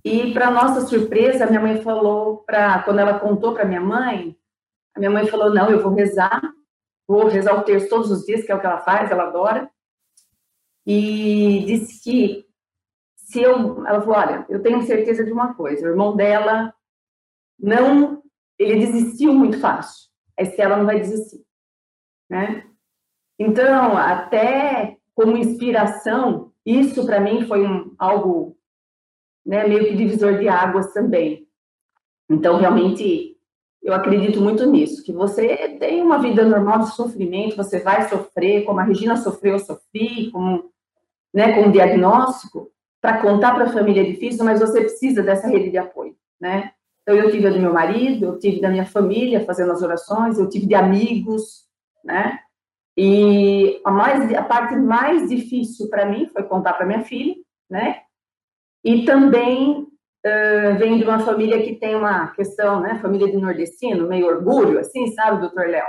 E, 0.05 0.33
para 0.33 0.51
nossa 0.51 0.81
surpresa, 0.87 1.47
minha 1.47 1.61
mãe 1.61 1.81
falou 1.83 2.39
para 2.39 2.83
quando 2.83 2.99
ela 2.99 3.21
contou 3.21 3.55
para 3.55 3.65
minha 3.65 3.81
mãe, 3.81 4.37
a 4.95 4.99
minha 4.99 5.11
mãe 5.11 5.27
falou: 5.27 5.53
não, 5.53 5.71
eu 5.71 5.81
vou 5.81 5.93
rezar, 5.93 6.43
vou 7.07 7.29
rezar 7.29 7.55
o 7.59 7.63
terço 7.63 7.89
todos 7.89 8.11
os 8.11 8.25
dias, 8.25 8.45
que 8.45 8.51
é 8.51 8.55
o 8.55 8.61
que 8.61 8.67
ela 8.67 8.81
faz, 8.81 9.11
ela 9.11 9.25
adora. 9.25 9.71
E 10.85 11.65
disse 11.67 12.03
que 12.03 12.47
se 13.15 13.41
eu. 13.41 13.87
Ela 13.87 14.01
falou: 14.01 14.17
olha, 14.17 14.47
eu 14.49 14.61
tenho 14.61 14.83
certeza 14.83 15.25
de 15.25 15.33
uma 15.33 15.55
coisa, 15.55 15.87
o 15.87 15.91
irmão 15.91 16.17
dela 16.17 16.75
não. 17.59 18.23
Ele 18.59 18.87
desistiu 18.87 19.33
muito 19.33 19.59
fácil. 19.59 20.09
A 20.39 20.43
Estela 20.43 20.77
não 20.77 20.87
vai 20.87 21.01
desistir. 21.01 21.45
Né? 22.29 22.67
Então, 23.39 23.97
até 23.97 24.97
como 25.15 25.37
inspiração, 25.37 26.53
isso 26.65 27.05
para 27.05 27.21
mim 27.21 27.45
foi 27.47 27.67
um, 27.67 27.95
algo 27.99 28.57
né, 29.45 29.67
meio 29.67 29.87
que 29.87 29.97
divisor 29.97 30.39
de 30.39 30.49
águas 30.49 30.93
também. 30.93 31.47
Então, 32.31 32.57
realmente, 32.57 33.37
eu 33.83 33.93
acredito 33.93 34.41
muito 34.41 34.65
nisso, 34.65 35.03
que 35.03 35.13
você 35.13 35.77
tem 35.79 36.03
uma 36.03 36.19
vida 36.19 36.45
normal 36.45 36.81
de 36.81 36.95
sofrimento, 36.95 37.57
você 37.57 37.81
vai 37.81 38.09
sofrer, 38.09 38.65
como 38.65 38.81
a 38.81 38.85
Regina 38.85 39.17
sofreu, 39.17 39.55
eu 39.55 39.59
sofri, 39.59 40.31
como, 40.31 40.71
né, 41.35 41.55
com 41.55 41.69
um 41.69 41.73
diagnóstico, 41.73 42.71
para 43.01 43.21
contar 43.21 43.55
para 43.55 43.65
a 43.65 43.73
família 43.73 44.03
é 44.03 44.11
difícil, 44.11 44.45
mas 44.45 44.61
você 44.61 44.81
precisa 44.81 45.23
dessa 45.23 45.49
rede 45.49 45.71
de 45.71 45.79
apoio, 45.79 46.17
né? 46.41 46.71
Então, 47.03 47.17
eu 47.17 47.33
tive 47.33 47.49
a 47.49 47.51
do 47.51 47.59
meu 47.59 47.73
marido, 47.73 48.27
eu 48.27 48.39
tive 48.39 48.61
da 48.61 48.71
minha 48.71 48.87
família 48.87 49.45
fazendo 49.45 49.73
as 49.73 49.83
orações, 49.83 50.39
eu 50.39 50.49
tive 50.49 50.67
de 50.67 50.75
amigos, 50.77 51.67
né? 52.05 52.39
E 52.97 53.81
a, 53.85 53.91
mais, 53.91 54.33
a 54.33 54.43
parte 54.43 54.77
mais 54.77 55.29
difícil 55.29 55.89
para 55.89 56.07
mim 56.07 56.29
foi 56.29 56.45
contar 56.45 56.75
para 56.75 56.87
minha 56.87 57.03
filha, 57.03 57.35
né? 57.69 58.03
E 58.85 59.05
também 59.05 59.83
uh, 59.83 60.79
vem 60.79 60.99
de 60.99 61.05
uma 61.05 61.21
família 61.21 61.62
que 61.62 61.77
tem 61.77 61.95
uma 61.95 62.29
questão, 62.29 62.81
né, 62.81 62.99
família 63.01 63.31
de 63.31 63.37
nordestino, 63.37 64.09
meio 64.09 64.27
orgulho, 64.27 64.79
assim, 64.79 65.12
sabe, 65.12 65.41
doutor 65.41 65.69
Léo? 65.69 65.87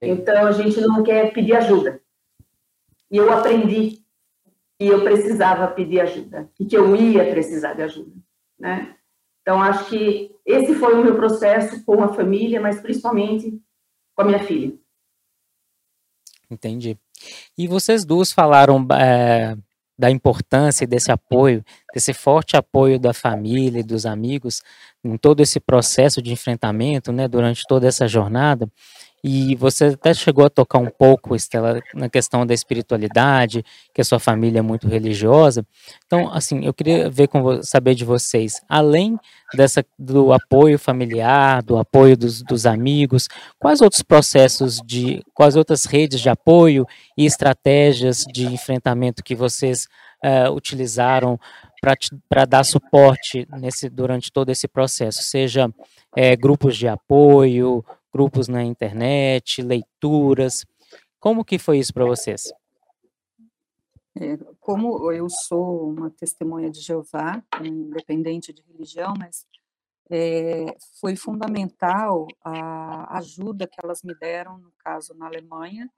Então, 0.00 0.46
a 0.46 0.52
gente 0.52 0.80
não 0.80 1.02
quer 1.02 1.32
pedir 1.32 1.54
ajuda. 1.54 2.00
E 3.10 3.16
eu 3.16 3.32
aprendi 3.32 4.02
que 4.78 4.88
eu 4.88 5.02
precisava 5.04 5.68
pedir 5.68 6.00
ajuda, 6.00 6.50
e 6.58 6.64
que 6.64 6.76
eu 6.76 6.96
ia 6.96 7.30
precisar 7.30 7.74
de 7.74 7.82
ajuda, 7.82 8.12
né? 8.58 8.96
Então, 9.42 9.60
acho 9.60 9.88
que 9.90 10.34
esse 10.46 10.74
foi 10.74 10.94
o 10.94 11.04
meu 11.04 11.16
processo 11.16 11.84
com 11.84 12.02
a 12.02 12.12
família, 12.12 12.60
mas 12.60 12.80
principalmente 12.80 13.60
com 14.14 14.22
a 14.22 14.24
minha 14.24 14.38
filha. 14.40 14.72
Entendi. 16.50 16.98
E 17.56 17.66
vocês 17.66 18.04
duas 18.04 18.32
falaram 18.32 18.86
é, 18.92 19.56
da 19.98 20.10
importância 20.10 20.86
desse 20.86 21.12
apoio, 21.12 21.64
desse 21.94 22.12
forte 22.12 22.56
apoio 22.56 22.98
da 22.98 23.12
família 23.12 23.80
e 23.80 23.84
dos 23.84 24.06
amigos 24.06 24.62
em 25.04 25.16
todo 25.16 25.40
esse 25.40 25.60
processo 25.60 26.22
de 26.22 26.32
enfrentamento, 26.32 27.12
né, 27.12 27.28
durante 27.28 27.62
toda 27.68 27.86
essa 27.86 28.06
jornada. 28.06 28.68
E 29.24 29.54
você 29.54 29.84
até 29.86 30.12
chegou 30.12 30.44
a 30.44 30.50
tocar 30.50 30.78
um 30.78 30.90
pouco, 30.90 31.36
Estela, 31.36 31.80
na 31.94 32.08
questão 32.08 32.44
da 32.44 32.52
espiritualidade, 32.52 33.64
que 33.94 34.00
a 34.00 34.04
sua 34.04 34.18
família 34.18 34.58
é 34.58 34.62
muito 34.62 34.88
religiosa. 34.88 35.64
Então, 36.06 36.32
assim, 36.32 36.64
eu 36.64 36.74
queria 36.74 37.08
ver 37.08 37.28
com 37.28 37.62
saber 37.62 37.94
de 37.94 38.04
vocês, 38.04 38.60
além 38.68 39.16
dessa 39.54 39.84
do 39.96 40.32
apoio 40.32 40.76
familiar, 40.76 41.62
do 41.62 41.78
apoio 41.78 42.16
dos, 42.16 42.42
dos 42.42 42.66
amigos, 42.66 43.28
quais 43.60 43.80
outros 43.80 44.02
processos 44.02 44.80
de, 44.84 45.22
quais 45.32 45.54
outras 45.54 45.84
redes 45.84 46.20
de 46.20 46.28
apoio 46.28 46.84
e 47.16 47.24
estratégias 47.24 48.24
de 48.32 48.46
enfrentamento 48.46 49.22
que 49.22 49.36
vocês 49.36 49.86
uh, 50.24 50.50
utilizaram 50.52 51.38
para 52.28 52.44
dar 52.44 52.64
suporte 52.64 53.46
nesse, 53.58 53.88
durante 53.88 54.30
todo 54.32 54.50
esse 54.50 54.68
processo, 54.68 55.22
seja 55.22 55.68
é, 56.16 56.36
grupos 56.36 56.76
de 56.76 56.86
apoio, 56.86 57.84
grupos 58.12 58.48
na 58.48 58.62
internet, 58.62 59.62
leituras. 59.62 60.64
Como 61.18 61.44
que 61.44 61.58
foi 61.58 61.78
isso 61.78 61.94
para 61.94 62.04
vocês? 62.04 62.52
É, 64.14 64.36
como 64.60 65.10
eu 65.10 65.28
sou 65.30 65.90
uma 65.90 66.10
testemunha 66.10 66.70
de 66.70 66.80
Jeová, 66.80 67.42
independente 67.62 68.52
de 68.52 68.62
religião, 68.62 69.14
mas 69.18 69.46
é, 70.10 70.76
foi 71.00 71.16
fundamental 71.16 72.26
a 72.44 73.16
ajuda 73.16 73.66
que 73.66 73.80
elas 73.82 74.02
me 74.02 74.14
deram, 74.14 74.58
no 74.58 74.70
caso 74.78 75.14
na 75.14 75.26
Alemanha. 75.26 75.90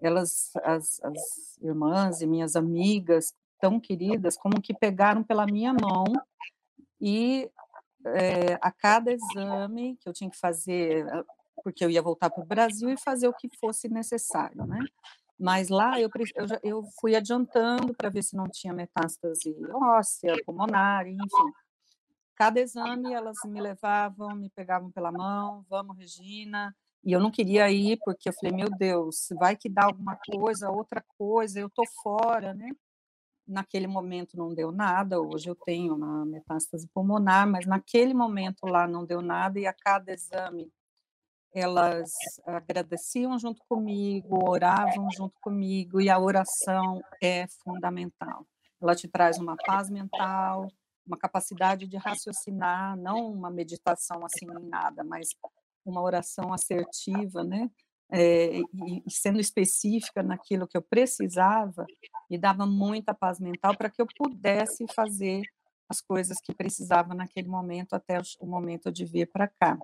Elas, 0.00 0.52
as, 0.62 1.02
as 1.02 1.58
irmãs 1.60 2.20
e 2.20 2.26
minhas 2.26 2.54
amigas 2.54 3.34
tão 3.60 3.80
queridas, 3.80 4.36
como 4.36 4.60
que 4.60 4.74
pegaram 4.74 5.22
pela 5.22 5.46
minha 5.46 5.72
mão 5.72 6.04
e 7.00 7.50
é, 8.06 8.58
a 8.60 8.70
cada 8.70 9.12
exame 9.12 9.96
que 10.00 10.08
eu 10.08 10.12
tinha 10.12 10.30
que 10.30 10.38
fazer, 10.38 11.06
ah, 11.12 11.24
porque 11.62 11.84
eu 11.84 11.90
ia 11.90 12.02
voltar 12.02 12.30
para 12.30 12.42
o 12.42 12.46
Brasil 12.46 12.90
e 12.90 12.96
fazer 12.96 13.28
o 13.28 13.34
que 13.34 13.48
fosse 13.58 13.88
necessário, 13.88 14.66
né? 14.66 14.80
Mas 15.38 15.68
lá 15.68 16.00
eu, 16.00 16.08
eu, 16.34 16.46
eu 16.62 16.84
fui 17.00 17.16
adiantando 17.16 17.94
para 17.94 18.08
ver 18.08 18.22
se 18.22 18.36
não 18.36 18.48
tinha 18.48 18.72
metástase 18.72 19.56
óssea, 19.72 20.34
pulmonar, 20.44 21.06
enfim. 21.06 21.52
Cada 22.34 22.60
exame 22.60 23.12
elas 23.12 23.36
me 23.44 23.60
levavam, 23.60 24.34
me 24.34 24.50
pegavam 24.50 24.90
pela 24.90 25.12
mão, 25.12 25.64
vamos, 25.68 25.96
Regina, 25.96 26.74
E 27.04 27.12
eu 27.12 27.20
não 27.20 27.30
queria 27.30 27.70
ir 27.70 27.98
porque 28.04 28.28
eu 28.28 28.32
falei, 28.32 28.52
meu 28.54 28.70
Deus, 28.70 29.28
vai 29.38 29.56
que 29.56 29.68
dá 29.68 29.84
alguma 29.84 30.16
coisa, 30.16 30.70
outra 30.70 31.04
coisa, 31.18 31.60
eu 31.60 31.68
tô 31.68 31.82
fora, 32.02 32.54
né? 32.54 32.70
Naquele 33.52 33.86
momento 33.86 34.36
não 34.36 34.54
deu 34.54 34.72
nada, 34.72 35.20
hoje 35.20 35.48
eu 35.50 35.54
tenho 35.54 35.94
uma 35.94 36.24
metástase 36.24 36.88
pulmonar, 36.88 37.46
mas 37.46 37.66
naquele 37.66 38.14
momento 38.14 38.64
lá 38.64 38.88
não 38.88 39.04
deu 39.04 39.20
nada 39.20 39.60
e 39.60 39.66
a 39.66 39.74
cada 39.74 40.10
exame 40.12 40.72
elas 41.54 42.10
agradeciam 42.46 43.38
junto 43.38 43.62
comigo, 43.68 44.48
oravam 44.48 45.10
junto 45.10 45.38
comigo 45.38 46.00
e 46.00 46.08
a 46.08 46.18
oração 46.18 47.02
é 47.22 47.46
fundamental. 47.62 48.46
Ela 48.80 48.94
te 48.94 49.06
traz 49.06 49.38
uma 49.38 49.54
paz 49.54 49.90
mental, 49.90 50.66
uma 51.06 51.18
capacidade 51.18 51.86
de 51.86 51.98
raciocinar, 51.98 52.96
não 52.96 53.30
uma 53.30 53.50
meditação 53.50 54.24
assim 54.24 54.46
nem 54.46 54.64
nada, 54.64 55.04
mas 55.04 55.28
uma 55.84 56.00
oração 56.00 56.54
assertiva, 56.54 57.44
né? 57.44 57.70
É, 58.14 58.58
e, 58.58 59.02
sendo 59.08 59.40
específica 59.40 60.22
naquilo 60.22 60.68
que 60.68 60.76
eu 60.76 60.82
precisava, 60.82 61.86
me 62.30 62.36
dava 62.36 62.66
muita 62.66 63.14
paz 63.14 63.40
mental 63.40 63.74
para 63.76 63.88
que 63.88 64.02
eu 64.02 64.06
pudesse 64.06 64.84
fazer 64.94 65.42
as 65.88 66.00
coisas 66.00 66.38
que 66.40 66.54
precisava 66.54 67.14
naquele 67.14 67.48
momento 67.48 67.94
até 67.94 68.20
o 68.40 68.46
momento 68.46 68.90
de 68.90 69.04
vir 69.04 69.30
para 69.30 69.48
cá. 69.48 69.78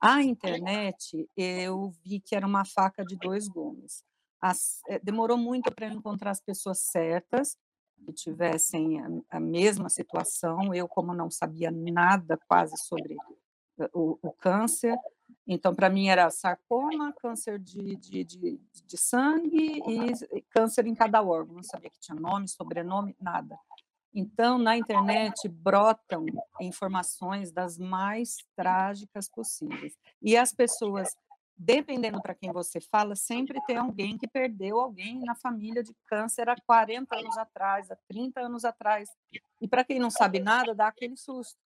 A 0.00 0.22
internet, 0.22 1.28
eu 1.36 1.90
vi 2.04 2.20
que 2.20 2.34
era 2.34 2.46
uma 2.46 2.64
faca 2.64 3.04
de 3.04 3.16
dois 3.16 3.48
gumes. 3.48 4.04
As, 4.40 4.80
é, 4.88 4.98
demorou 4.98 5.36
muito 5.36 5.74
para 5.74 5.88
encontrar 5.88 6.30
as 6.30 6.40
pessoas 6.40 6.78
certas 6.78 7.56
que 8.04 8.12
tivessem 8.12 9.00
a, 9.00 9.36
a, 9.36 9.40
mesma 9.40 9.88
situação. 9.88 10.72
Eu, 10.72 10.86
como 10.86 11.12
não 11.12 11.30
sabia 11.30 11.70
nada 11.70 12.38
quase 12.46 12.76
sobre 12.76 13.16
eh, 13.80 13.90
o, 13.92 14.18
o 14.22 14.32
câncer, 14.32 14.96
então, 15.46 15.74
para 15.74 15.88
mim, 15.88 16.08
era 16.08 16.28
sarcoma, 16.28 17.12
câncer 17.14 17.58
de, 17.58 17.96
de, 17.96 18.22
de, 18.22 18.60
de, 18.84 18.96
sangue 18.98 19.80
e 19.86 20.42
câncer 20.50 20.86
em 20.86 20.94
cada 20.94 21.22
órgão. 21.22 21.56
Não 21.56 21.62
sabia 21.62 21.88
que 21.88 21.98
tinha 21.98 22.18
nome, 22.20 22.46
sobrenome, 22.46 23.16
nada. 23.18 23.58
Então, 24.14 24.58
na 24.58 24.76
internet 24.76 25.48
brotam 25.48 26.26
informações 26.60 27.50
das 27.50 27.78
mais 27.78 28.36
trágicas 28.54 29.28
possíveis. 29.28 29.96
E 30.20 30.36
as 30.36 30.52
pessoas, 30.52 31.16
dependendo 31.56 32.20
para 32.20 32.34
quem 32.34 32.52
você 32.52 32.80
fala, 32.80 33.16
sempre 33.16 33.58
tem 33.66 33.76
alguém 33.76 34.18
que 34.18 34.28
perdeu 34.28 34.80
alguém 34.80 35.20
na 35.20 35.34
família 35.34 35.82
de 35.82 35.94
câncer 36.06 36.48
há 36.48 36.56
40 36.66 37.16
anos 37.16 37.38
atrás, 37.38 37.90
há 37.90 37.96
30 38.06 38.40
anos 38.40 38.64
atrás. 38.66 39.08
E 39.62 39.66
para 39.66 39.84
quem 39.84 39.98
não 39.98 40.10
sabe 40.10 40.40
nada, 40.40 40.74
dá 40.74 40.88
aquele 40.88 41.16
susto. 41.16 41.67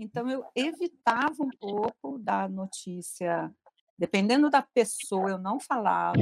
Então, 0.00 0.28
eu 0.30 0.44
evitava 0.54 1.42
um 1.42 1.50
pouco 1.50 2.18
da 2.18 2.48
notícia, 2.48 3.54
dependendo 3.98 4.48
da 4.48 4.62
pessoa, 4.62 5.30
eu 5.30 5.38
não 5.38 5.60
falava, 5.60 6.18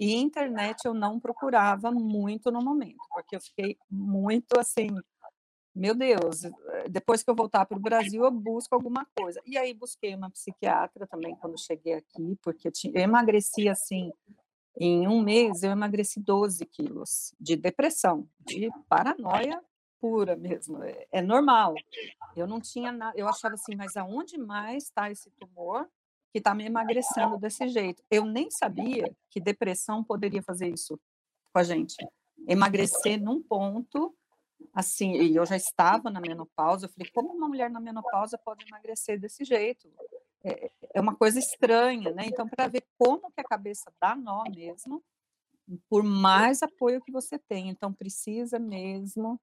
e 0.00 0.14
internet 0.14 0.86
eu 0.86 0.94
não 0.94 1.20
procurava 1.20 1.92
muito 1.92 2.50
no 2.50 2.64
momento, 2.64 2.98
porque 3.10 3.36
eu 3.36 3.40
fiquei 3.40 3.76
muito 3.90 4.58
assim, 4.58 4.88
meu 5.74 5.94
Deus, 5.94 6.42
depois 6.90 7.22
que 7.22 7.30
eu 7.30 7.34
voltar 7.34 7.66
para 7.66 7.76
o 7.76 7.80
Brasil, 7.80 8.24
eu 8.24 8.30
busco 8.30 8.74
alguma 8.74 9.06
coisa. 9.16 9.40
E 9.46 9.56
aí 9.56 9.72
busquei 9.72 10.14
uma 10.14 10.30
psiquiatra 10.30 11.06
também 11.06 11.36
quando 11.36 11.58
cheguei 11.58 11.94
aqui, 11.94 12.38
porque 12.42 12.68
eu, 12.68 12.72
tinha, 12.72 12.92
eu 12.94 13.02
emagreci 13.02 13.68
assim, 13.68 14.10
em 14.78 15.06
um 15.06 15.22
mês 15.22 15.62
eu 15.62 15.70
emagreci 15.70 16.18
12 16.18 16.64
quilos 16.66 17.34
de 17.38 17.56
depressão, 17.56 18.26
de 18.40 18.70
paranoia 18.88 19.62
pura 20.02 20.34
mesmo, 20.34 20.82
é, 20.82 21.06
é 21.12 21.22
normal. 21.22 21.76
Eu 22.34 22.44
não 22.44 22.60
tinha 22.60 22.90
nada, 22.90 23.16
eu 23.16 23.28
achava 23.28 23.54
assim, 23.54 23.76
mas 23.76 23.96
aonde 23.96 24.36
mais 24.36 24.82
está 24.82 25.08
esse 25.08 25.30
tumor 25.30 25.88
que 26.32 26.38
está 26.38 26.52
me 26.52 26.64
emagrecendo 26.64 27.38
desse 27.38 27.68
jeito? 27.68 28.02
Eu 28.10 28.24
nem 28.24 28.50
sabia 28.50 29.14
que 29.30 29.40
depressão 29.40 30.02
poderia 30.02 30.42
fazer 30.42 30.68
isso 30.68 30.98
com 31.52 31.58
a 31.60 31.62
gente. 31.62 31.94
Emagrecer 32.48 33.22
num 33.22 33.40
ponto, 33.40 34.12
assim, 34.74 35.12
e 35.12 35.36
eu 35.36 35.46
já 35.46 35.54
estava 35.54 36.10
na 36.10 36.20
menopausa, 36.20 36.86
eu 36.86 36.90
falei, 36.90 37.08
como 37.14 37.32
uma 37.32 37.46
mulher 37.46 37.70
na 37.70 37.78
menopausa 37.78 38.36
pode 38.36 38.66
emagrecer 38.66 39.20
desse 39.20 39.44
jeito? 39.44 39.88
É, 40.42 40.68
é 40.94 41.00
uma 41.00 41.14
coisa 41.14 41.38
estranha, 41.38 42.10
né? 42.10 42.24
Então, 42.26 42.48
para 42.48 42.66
ver 42.66 42.82
como 42.98 43.30
que 43.30 43.40
a 43.40 43.44
cabeça 43.44 43.92
dá 44.00 44.16
nó 44.16 44.42
mesmo, 44.52 45.00
por 45.88 46.02
mais 46.02 46.60
apoio 46.60 47.00
que 47.00 47.12
você 47.12 47.38
tem, 47.38 47.68
então 47.68 47.92
precisa 47.92 48.58
mesmo 48.58 49.40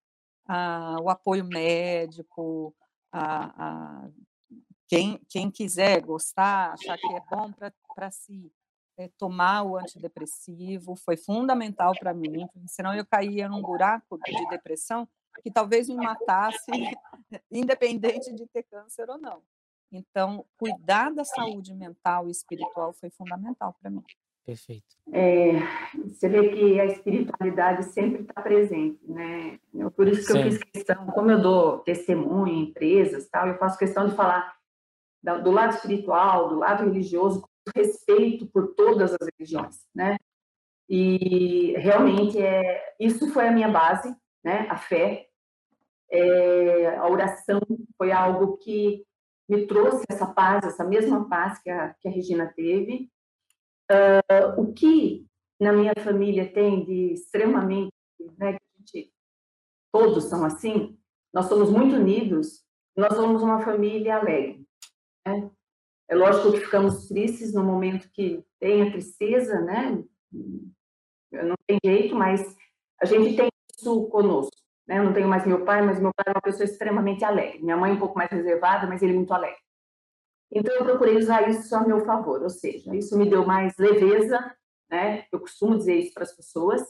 o 1.01 1.09
apoio 1.09 1.45
médico, 1.45 2.73
a, 3.11 4.03
a, 4.03 4.09
quem, 4.87 5.19
quem 5.29 5.51
quiser 5.51 6.01
gostar, 6.01 6.73
achar 6.73 6.97
que 6.97 7.13
é 7.13 7.21
bom 7.29 7.51
para 7.95 8.11
si 8.11 8.51
é, 8.97 9.07
tomar 9.17 9.63
o 9.63 9.77
antidepressivo, 9.77 10.95
foi 10.95 11.15
fundamental 11.15 11.93
para 11.97 12.13
mim, 12.13 12.47
senão 12.67 12.93
eu 12.93 13.05
caía 13.05 13.47
num 13.47 13.61
buraco 13.61 14.17
de 14.17 14.49
depressão 14.49 15.07
que 15.41 15.51
talvez 15.51 15.87
me 15.87 15.95
matasse, 15.95 16.69
independente 17.51 18.33
de 18.33 18.45
ter 18.47 18.63
câncer 18.63 19.09
ou 19.09 19.17
não. 19.17 19.41
Então, 19.91 20.45
cuidar 20.57 21.13
da 21.13 21.23
saúde 21.23 21.73
mental 21.73 22.27
e 22.27 22.31
espiritual 22.31 22.93
foi 22.93 23.09
fundamental 23.09 23.75
para 23.79 23.89
mim. 23.89 24.03
Perfeito. 24.49 24.95
É, 25.13 25.59
você 26.07 26.27
vê 26.27 26.49
que 26.49 26.79
a 26.79 26.85
espiritualidade 26.85 27.85
sempre 27.85 28.23
está 28.23 28.41
presente, 28.41 28.99
né? 29.07 29.59
Por 29.95 30.07
isso 30.07 30.25
que 30.25 30.33
Sim. 30.33 30.39
eu 30.39 30.43
fiz 30.45 30.63
questão, 30.63 31.05
como 31.05 31.29
eu 31.29 31.39
dou 31.39 31.77
testemunho 31.79 32.47
em 32.47 32.63
empresas, 32.63 33.29
tal, 33.29 33.47
eu 33.47 33.59
faço 33.59 33.77
questão 33.77 34.07
de 34.07 34.15
falar 34.15 34.55
do 35.43 35.51
lado 35.51 35.75
espiritual, 35.75 36.49
do 36.49 36.55
lado 36.55 36.83
religioso, 36.83 37.41
com 37.41 37.79
respeito 37.79 38.47
por 38.47 38.73
todas 38.73 39.13
as 39.13 39.27
religiões, 39.37 39.85
né? 39.93 40.17
E 40.89 41.75
realmente 41.77 42.41
é 42.41 42.95
isso 42.99 43.31
foi 43.31 43.47
a 43.47 43.51
minha 43.51 43.69
base, 43.69 44.11
né? 44.43 44.65
A 44.67 44.77
fé, 44.77 45.27
é, 46.11 46.95
a 46.95 47.07
oração 47.07 47.61
foi 47.95 48.11
algo 48.11 48.57
que 48.57 49.05
me 49.47 49.67
trouxe 49.67 50.05
essa 50.09 50.25
paz, 50.25 50.65
essa 50.65 50.83
mesma 50.83 51.29
paz 51.29 51.61
que 51.61 51.69
a, 51.69 51.93
que 52.01 52.07
a 52.07 52.11
Regina 52.11 52.51
teve 52.55 53.11
Uh, 53.91 54.61
o 54.61 54.73
que 54.73 55.25
na 55.59 55.73
minha 55.73 55.93
família 55.97 56.51
tem 56.51 56.85
de 56.85 57.13
extremamente, 57.13 57.91
né, 58.37 58.57
gente, 58.77 59.11
todos 59.91 60.25
são 60.25 60.45
assim, 60.45 60.97
nós 61.33 61.47
somos 61.47 61.69
muito 61.69 61.95
unidos, 61.95 62.63
nós 62.95 63.13
somos 63.13 63.41
uma 63.41 63.61
família 63.61 64.17
alegre. 64.17 64.65
Né? 65.27 65.49
É 66.09 66.15
lógico 66.15 66.51
que 66.51 66.61
ficamos 66.61 67.07
tristes 67.07 67.53
no 67.53 67.63
momento 67.63 68.09
que 68.11 68.43
tem 68.59 68.81
a 68.81 68.91
tristeza, 68.91 69.61
né? 69.61 70.03
Não 71.31 71.55
tem 71.67 71.77
jeito, 71.85 72.15
mas 72.15 72.55
a 72.99 73.05
gente 73.05 73.35
tem 73.35 73.47
isso 73.77 74.07
conosco. 74.07 74.55
Né? 74.87 74.97
Eu 74.97 75.03
não 75.03 75.13
tenho 75.13 75.27
mais 75.27 75.45
meu 75.45 75.63
pai, 75.63 75.83
mas 75.83 75.99
meu 75.99 76.11
pai 76.13 76.25
é 76.27 76.31
uma 76.31 76.41
pessoa 76.41 76.65
extremamente 76.65 77.23
alegre. 77.23 77.61
Minha 77.61 77.77
mãe 77.77 77.91
é 77.91 77.93
um 77.93 77.99
pouco 77.99 78.17
mais 78.17 78.31
reservada, 78.31 78.87
mas 78.87 79.03
ele 79.03 79.13
é 79.13 79.15
muito 79.15 79.33
alegre. 79.33 79.61
Então, 80.51 80.75
eu 80.75 80.83
procurei 80.83 81.17
usar 81.17 81.47
isso 81.47 81.75
a 81.75 81.85
meu 81.85 82.03
favor, 82.05 82.41
ou 82.41 82.49
seja, 82.49 82.95
isso 82.95 83.17
me 83.17 83.29
deu 83.29 83.45
mais 83.45 83.77
leveza, 83.77 84.55
né? 84.89 85.25
Eu 85.31 85.39
costumo 85.39 85.77
dizer 85.77 85.95
isso 85.95 86.13
para 86.13 86.23
as 86.23 86.35
pessoas, 86.35 86.81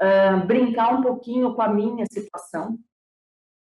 uh, 0.00 0.46
brincar 0.46 0.92
um 0.94 1.02
pouquinho 1.02 1.54
com 1.54 1.62
a 1.62 1.68
minha 1.68 2.04
situação, 2.06 2.78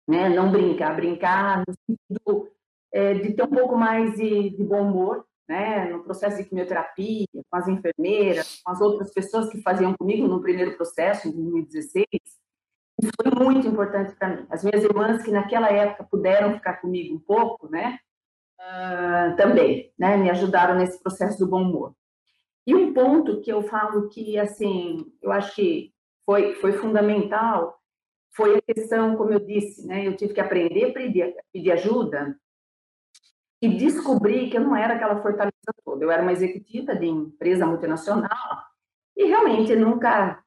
né? 0.07 0.29
Não 0.29 0.51
brincar, 0.51 0.95
brincar 0.95 1.63
no 1.67 1.73
sentido 1.85 2.51
é, 2.91 3.13
de 3.13 3.33
ter 3.33 3.43
um 3.43 3.49
pouco 3.49 3.77
mais 3.77 4.15
de, 4.15 4.49
de 4.49 4.63
bom 4.63 4.81
humor, 4.81 5.25
né? 5.47 5.85
No 5.85 6.03
processo 6.03 6.37
de 6.37 6.45
quimioterapia, 6.45 7.27
com 7.33 7.55
as 7.55 7.67
enfermeiras, 7.67 8.61
com 8.63 8.71
as 8.71 8.81
outras 8.81 9.13
pessoas 9.13 9.49
que 9.49 9.61
faziam 9.61 9.95
comigo 9.95 10.27
no 10.27 10.41
primeiro 10.41 10.75
processo, 10.75 11.27
em 11.27 11.31
2016, 11.31 12.05
isso 13.01 13.11
foi 13.15 13.45
muito 13.45 13.67
importante 13.67 14.15
para 14.15 14.35
mim. 14.35 14.47
As 14.49 14.63
minhas 14.63 14.83
irmãs 14.83 15.23
que 15.23 15.31
naquela 15.31 15.69
época 15.69 16.03
puderam 16.03 16.53
ficar 16.53 16.77
comigo 16.77 17.15
um 17.15 17.19
pouco, 17.19 17.69
né? 17.69 17.99
Uh, 18.59 19.35
também, 19.35 19.91
né, 19.97 20.17
me 20.17 20.29
ajudaram 20.29 20.75
nesse 20.75 21.01
processo 21.01 21.39
do 21.39 21.47
bom 21.47 21.63
humor. 21.63 21.95
E 22.67 22.75
um 22.75 22.93
ponto 22.93 23.41
que 23.41 23.51
eu 23.51 23.63
falo 23.63 24.09
que, 24.09 24.37
assim, 24.37 25.11
eu 25.21 25.31
acho 25.31 25.55
que 25.55 25.93
foi, 26.25 26.53
foi 26.55 26.73
fundamental, 26.73 27.79
foi 28.35 28.57
a 28.57 28.61
questão, 28.61 29.15
como 29.15 29.33
eu 29.33 29.39
disse, 29.39 29.87
né, 29.87 30.07
eu 30.07 30.15
tive 30.15 30.33
que 30.33 30.41
aprender 30.41 30.85
a 30.85 30.93
pedir, 30.93 31.35
pedir 31.51 31.71
ajuda 31.71 32.39
e 33.61 33.67
descobri 33.67 34.49
que 34.49 34.57
eu 34.57 34.61
não 34.61 34.75
era 34.75 34.93
aquela 34.93 35.21
fortaleza 35.21 35.53
toda. 35.83 36.05
Eu 36.05 36.11
era 36.11 36.21
uma 36.21 36.31
executiva 36.31 36.95
de 36.95 37.07
empresa 37.07 37.65
multinacional 37.65 38.29
e 39.17 39.25
realmente 39.25 39.75
nunca, 39.75 40.41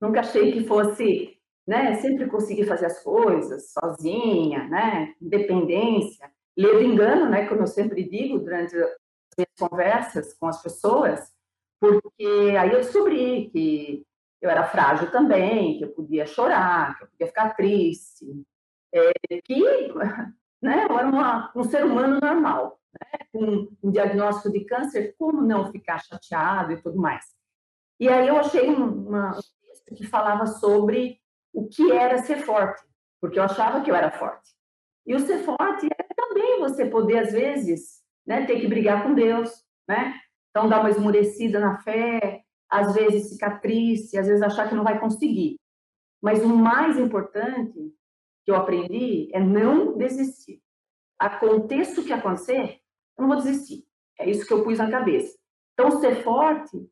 nunca 0.00 0.20
achei 0.20 0.52
que 0.52 0.64
fosse, 0.64 1.38
né, 1.66 1.94
sempre 1.96 2.26
conseguir 2.26 2.64
fazer 2.64 2.86
as 2.86 3.02
coisas 3.02 3.70
sozinha, 3.72 4.66
né, 4.68 5.14
independência 5.20 6.28
ledo 6.56 6.82
engano, 6.82 7.28
né, 7.28 7.46
como 7.46 7.62
eu 7.62 7.66
sempre 7.66 8.08
digo 8.08 8.38
durante 8.38 8.76
as 8.76 8.90
minhas 9.36 9.52
conversas 9.58 10.34
com 10.34 10.46
as 10.46 10.62
pessoas, 10.62 11.32
porque 11.78 12.56
aí 12.58 12.72
eu 12.72 12.80
descobri 12.80 13.50
que 13.50 14.06
eu 14.40 14.50
era 14.50 14.64
frágil 14.64 15.10
também, 15.10 15.78
que 15.78 15.84
eu 15.84 15.90
podia 15.90 16.26
chorar, 16.26 16.96
que 16.96 17.04
eu 17.04 17.08
podia 17.08 17.26
ficar 17.26 17.54
triste, 17.54 18.24
é, 18.92 19.12
que 19.44 19.60
né, 20.62 20.86
eu 20.88 20.98
era 20.98 21.08
uma, 21.08 21.52
um 21.54 21.64
ser 21.64 21.84
humano 21.84 22.18
normal. 22.20 22.80
né, 22.96 23.26
com 23.32 23.68
um 23.82 23.90
diagnóstico 23.90 24.50
de 24.50 24.64
câncer, 24.64 25.14
como 25.18 25.42
não 25.42 25.70
ficar 25.70 25.98
chateado 25.98 26.72
e 26.72 26.80
tudo 26.80 26.98
mais. 26.98 27.24
E 28.00 28.08
aí 28.08 28.28
eu 28.28 28.38
achei 28.38 28.68
uma, 28.68 29.36
um 29.36 29.40
texto 29.62 29.94
que 29.94 30.06
falava 30.06 30.46
sobre 30.46 31.20
o 31.52 31.68
que 31.68 31.92
era 31.92 32.18
ser 32.18 32.38
forte, 32.38 32.82
porque 33.20 33.38
eu 33.38 33.42
achava 33.42 33.82
que 33.82 33.90
eu 33.90 33.94
era 33.94 34.10
forte. 34.10 34.54
E 35.06 35.14
o 35.14 35.20
ser 35.20 35.38
forte 35.44 35.86
é 35.86 36.05
também 36.16 36.58
você 36.58 36.86
poder, 36.86 37.18
às 37.18 37.32
vezes, 37.32 38.02
né, 38.26 38.46
ter 38.46 38.60
que 38.60 38.66
brigar 38.66 39.02
com 39.02 39.14
Deus, 39.14 39.50
né? 39.88 40.18
Então, 40.50 40.68
dar 40.68 40.80
uma 40.80 40.90
esmurecida 40.90 41.60
na 41.60 41.78
fé, 41.82 42.42
às 42.68 42.94
vezes 42.94 43.32
ficar 43.32 43.60
triste, 43.60 44.18
às 44.18 44.26
vezes 44.26 44.42
achar 44.42 44.68
que 44.68 44.74
não 44.74 44.82
vai 44.82 44.98
conseguir. 44.98 45.60
Mas 46.22 46.42
o 46.42 46.48
mais 46.48 46.98
importante 46.98 47.94
que 48.44 48.50
eu 48.50 48.56
aprendi 48.56 49.28
é 49.32 49.38
não 49.38 49.96
desistir. 49.96 50.60
Aconteça 51.18 52.00
o 52.00 52.04
que 52.04 52.12
acontecer, 52.12 52.80
eu 53.16 53.22
não 53.22 53.28
vou 53.28 53.36
desistir. 53.36 53.84
É 54.18 54.28
isso 54.28 54.46
que 54.46 54.52
eu 54.52 54.64
pus 54.64 54.78
na 54.78 54.90
cabeça. 54.90 55.36
Então, 55.74 56.00
ser 56.00 56.22
forte 56.22 56.88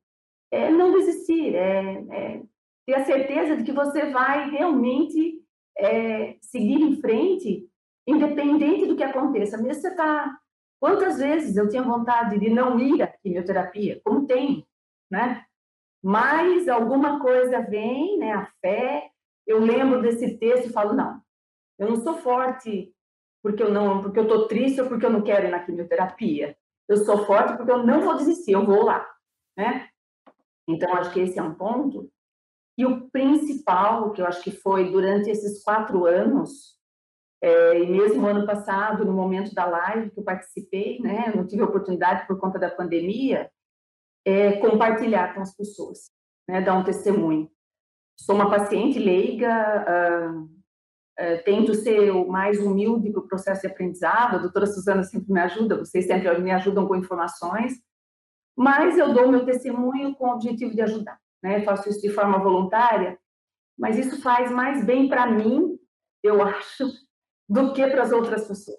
é 0.51 0.71
não 0.71 0.93
desistir, 0.93 1.55
é, 1.55 2.05
é 2.11 2.43
ter 2.87 2.95
a 2.95 3.05
certeza 3.05 3.57
de 3.57 3.65
que 3.65 3.73
você 3.73 4.11
vai 4.11 4.51
realmente 4.51 5.43
é, 5.79 6.37
seguir 6.41 6.83
em 6.83 7.01
frente, 7.01 7.67
independente 8.07 8.87
do 8.87 8.97
que 8.97 9.03
aconteça. 9.03 9.57
Mesmo 9.57 9.81
você 9.81 9.89
está. 9.89 10.39
Quantas 10.81 11.19
vezes 11.19 11.57
eu 11.57 11.69
tinha 11.69 11.83
vontade 11.83 12.39
de 12.39 12.51
não 12.51 12.79
ir 12.79 13.03
à 13.03 13.07
quimioterapia? 13.07 14.01
Como 14.05 14.27
tem, 14.27 14.67
né? 15.11 15.45
Mas 16.03 16.69
alguma 16.69 17.21
coisa 17.21 17.61
vem, 17.61 18.19
né? 18.19 18.33
A 18.33 18.47
fé. 18.61 19.11
Eu 19.47 19.59
lembro 19.61 20.03
desse 20.03 20.37
texto 20.39 20.67
e 20.69 20.73
falo: 20.73 20.93
não, 20.93 21.21
eu 21.79 21.89
não 21.89 21.97
sou 21.97 22.15
forte 22.19 22.93
porque 23.43 23.63
eu 23.63 23.71
não, 23.71 24.01
porque 24.01 24.19
eu 24.19 24.23
estou 24.23 24.49
triste 24.49 24.81
ou 24.81 24.89
porque 24.89 25.05
eu 25.05 25.11
não 25.11 25.23
quero 25.23 25.47
ir 25.47 25.51
na 25.51 25.65
quimioterapia. 25.65 26.57
Eu 26.89 26.99
sou 26.99 27.25
forte 27.27 27.57
porque 27.57 27.71
eu 27.71 27.85
não 27.85 28.01
vou 28.01 28.17
desistir, 28.17 28.53
eu 28.53 28.65
vou 28.65 28.85
lá, 28.85 29.07
né? 29.57 29.89
Então 30.69 30.95
acho 30.95 31.13
que 31.13 31.21
esse 31.21 31.39
é 31.39 31.43
um 31.43 31.55
ponto 31.55 32.11
e 32.77 32.85
o 32.85 33.09
principal, 33.11 34.11
que 34.13 34.21
eu 34.21 34.27
acho 34.27 34.43
que 34.43 34.51
foi 34.51 34.91
durante 34.91 35.31
esses 35.31 35.63
quatro 35.63 36.07
anos, 36.07 36.77
é, 37.45 37.83
e 37.83 37.87
mesmo 37.87 38.27
ano 38.27 38.47
passado, 38.47 39.05
no 39.05 39.13
momento 39.13 39.55
da 39.55 39.67
live 39.67 40.11
que 40.11 40.21
eu 40.21 40.25
participei, 40.25 41.01
né, 41.01 41.33
não 41.35 41.47
tive 41.47 41.63
oportunidade 41.63 42.27
por 42.27 42.39
conta 42.39 42.59
da 42.59 42.71
pandemia, 42.71 43.51
é 44.25 44.53
compartilhar 44.53 45.35
com 45.35 45.43
as 45.43 45.55
pessoas, 45.55 46.11
né, 46.49 46.61
dar 46.63 46.75
um 46.75 46.85
testemunho. 46.85 47.51
Sou 48.19 48.35
uma 48.35 48.49
paciente 48.49 48.99
leiga, 48.99 49.85
uh, 49.85 50.43
uh, 50.43 51.45
tento 51.45 51.75
ser 51.75 52.11
o 52.11 52.27
mais 52.29 52.59
humilde 52.59 53.11
para 53.11 53.21
o 53.21 53.29
processo 53.29 53.63
de 53.63 53.67
aprendizado, 53.67 54.37
a 54.37 54.39
doutora 54.39 54.67
Suzana 54.67 55.03
sempre 55.03 55.33
me 55.33 55.41
ajuda, 55.41 55.79
vocês 55.79 56.07
sempre 56.07 56.39
me 56.41 56.53
ajudam 56.53 56.87
com 56.87 56.97
informações, 56.97 57.75
mas 58.57 58.97
eu 58.97 59.13
dou 59.13 59.31
meu 59.31 59.45
testemunho 59.45 60.15
com 60.15 60.29
o 60.29 60.33
objetivo 60.33 60.75
de 60.75 60.81
ajudar 60.81 61.19
né? 61.45 61.63
Faço 61.63 61.91
isso 61.91 62.01
de 62.01 62.09
forma 62.09 62.39
voluntária, 62.39 63.19
mas 63.79 63.99
isso 63.99 64.23
faz 64.23 64.51
mais 64.51 64.83
bem 64.83 65.07
para 65.11 65.27
mim, 65.27 65.79
eu 66.23 66.41
acho, 66.43 66.89
do 67.49 67.73
que 67.73 67.87
para 67.87 68.03
as 68.03 68.13
outras 68.13 68.47
pessoas. 68.47 68.79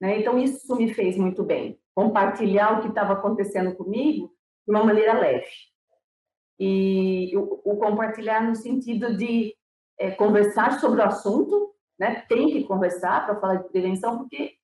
Né? 0.00 0.20
Então 0.20 0.38
isso 0.38 0.74
me 0.76 0.92
fez 0.92 1.16
muito 1.16 1.42
bem, 1.42 1.78
compartilhar 1.94 2.78
o 2.78 2.82
que 2.82 2.88
estava 2.88 3.12
acontecendo 3.14 3.74
comigo 3.74 4.32
de 4.66 4.74
uma 4.74 4.84
maneira 4.84 5.18
leve 5.18 5.46
e 6.58 7.32
o, 7.36 7.60
o 7.64 7.76
compartilhar 7.76 8.42
no 8.42 8.54
sentido 8.54 9.16
de 9.16 9.54
é, 9.98 10.10
conversar 10.10 10.78
sobre 10.80 11.00
o 11.00 11.04
assunto, 11.04 11.74
né? 11.98 12.22
Tem 12.28 12.48
que 12.48 12.64
conversar 12.64 13.26
para 13.26 13.40
falar 13.40 13.56
de 13.56 13.68
prevenção, 13.68 14.18
porque 14.18 14.54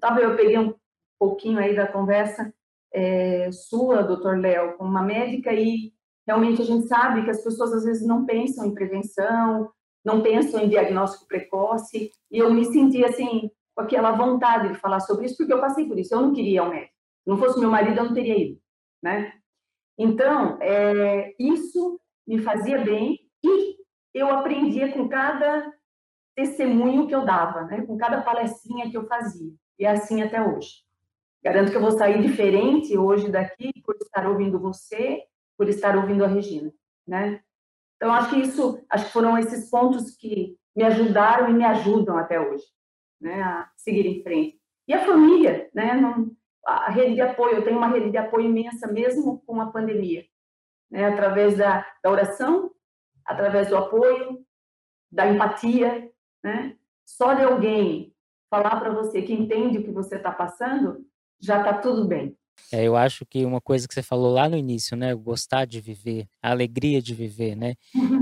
tava, 0.00 0.20
eu 0.20 0.36
peguei 0.36 0.58
um 0.58 0.74
pouquinho 1.18 1.58
aí 1.58 1.74
da 1.74 1.86
conversa 1.86 2.52
é, 2.92 3.50
sua, 3.50 4.02
doutor 4.02 4.38
Léo, 4.38 4.76
com 4.76 4.84
uma 4.84 5.02
médica 5.02 5.52
e 5.52 5.92
Realmente 6.28 6.60
a 6.60 6.64
gente 6.66 6.86
sabe 6.86 7.24
que 7.24 7.30
as 7.30 7.42
pessoas 7.42 7.72
às 7.72 7.84
vezes 7.84 8.06
não 8.06 8.26
pensam 8.26 8.66
em 8.66 8.74
prevenção, 8.74 9.70
não 10.08 10.22
pensam 10.22 10.60
em 10.60 10.68
diagnóstico 10.68 11.28
precoce, 11.28 12.10
e 12.30 12.38
eu 12.38 12.52
me 12.52 12.64
senti 12.64 13.04
assim, 13.04 13.50
com 13.74 13.82
aquela 13.82 14.12
vontade 14.12 14.68
de 14.68 14.74
falar 14.74 15.00
sobre 15.00 15.26
isso, 15.26 15.36
porque 15.36 15.52
eu 15.52 15.60
passei 15.60 15.86
por 15.86 15.98
isso, 15.98 16.14
eu 16.14 16.20
não 16.20 16.32
queria 16.32 16.62
ao 16.62 16.70
médico. 16.70 16.94
Se 17.22 17.30
não 17.30 17.38
fosse 17.38 17.60
meu 17.60 17.70
marido, 17.70 17.98
eu 17.98 18.04
não 18.04 18.14
teria 18.14 18.36
ido, 18.36 18.60
né? 19.02 19.34
Então, 19.96 20.58
é, 20.60 21.34
isso 21.38 22.00
me 22.26 22.38
fazia 22.38 22.78
bem 22.78 23.18
e 23.44 23.76
eu 24.14 24.28
aprendia 24.30 24.92
com 24.92 25.08
cada 25.08 25.72
testemunho 26.34 27.06
que 27.06 27.14
eu 27.14 27.24
dava, 27.24 27.62
né? 27.64 27.84
com 27.84 27.96
cada 27.96 28.22
palestrinha 28.22 28.90
que 28.90 28.96
eu 28.96 29.06
fazia. 29.06 29.52
E 29.78 29.84
é 29.84 29.90
assim 29.90 30.22
até 30.22 30.40
hoje. 30.40 30.84
Garanto 31.42 31.70
que 31.70 31.76
eu 31.76 31.80
vou 31.80 31.92
sair 31.92 32.20
diferente 32.22 32.96
hoje 32.96 33.30
daqui 33.30 33.72
por 33.84 33.96
estar 33.96 34.26
ouvindo 34.28 34.58
você 34.58 35.24
por 35.56 35.68
estar 35.68 35.96
ouvindo 35.96 36.24
a 36.24 36.28
Regina, 36.28 36.72
né? 37.04 37.42
Então 37.98 38.12
acho 38.14 38.30
que 38.30 38.40
isso, 38.40 38.80
acho 38.88 39.06
que 39.06 39.12
foram 39.12 39.36
esses 39.36 39.68
pontos 39.68 40.16
que 40.16 40.56
me 40.74 40.84
ajudaram 40.84 41.50
e 41.50 41.52
me 41.52 41.64
ajudam 41.64 42.16
até 42.16 42.40
hoje, 42.40 42.64
né, 43.20 43.42
a 43.42 43.68
seguir 43.76 44.06
em 44.06 44.22
frente. 44.22 44.60
E 44.86 44.94
a 44.94 45.04
família, 45.04 45.68
né, 45.74 45.94
não, 45.94 46.30
a 46.64 46.90
rede 46.90 47.16
de 47.16 47.20
apoio, 47.20 47.56
eu 47.56 47.64
tenho 47.64 47.76
uma 47.76 47.88
rede 47.88 48.10
de 48.10 48.16
apoio 48.16 48.46
imensa 48.46 48.86
mesmo 48.86 49.42
com 49.44 49.60
a 49.60 49.72
pandemia, 49.72 50.24
né, 50.88 51.06
através 51.06 51.58
da, 51.58 51.84
da 52.02 52.10
oração, 52.10 52.70
através 53.26 53.68
do 53.68 53.76
apoio, 53.76 54.46
da 55.10 55.26
empatia, 55.26 56.08
né? 56.42 56.76
Só 57.04 57.34
de 57.34 57.42
alguém 57.42 58.14
falar 58.50 58.78
para 58.78 58.90
você 58.90 59.22
que 59.22 59.32
entende 59.32 59.78
o 59.78 59.84
que 59.84 59.90
você 59.90 60.16
está 60.16 60.30
passando, 60.30 61.04
já 61.40 61.58
está 61.58 61.74
tudo 61.74 62.06
bem. 62.06 62.37
É, 62.72 62.84
eu 62.84 62.96
acho 62.96 63.24
que 63.26 63.44
uma 63.44 63.60
coisa 63.60 63.88
que 63.88 63.94
você 63.94 64.02
falou 64.02 64.32
lá 64.32 64.48
no 64.48 64.56
início, 64.56 64.96
né, 64.96 65.14
gostar 65.14 65.64
de 65.66 65.80
viver, 65.80 66.28
a 66.42 66.50
alegria 66.50 67.00
de 67.00 67.14
viver, 67.14 67.56
né? 67.56 67.74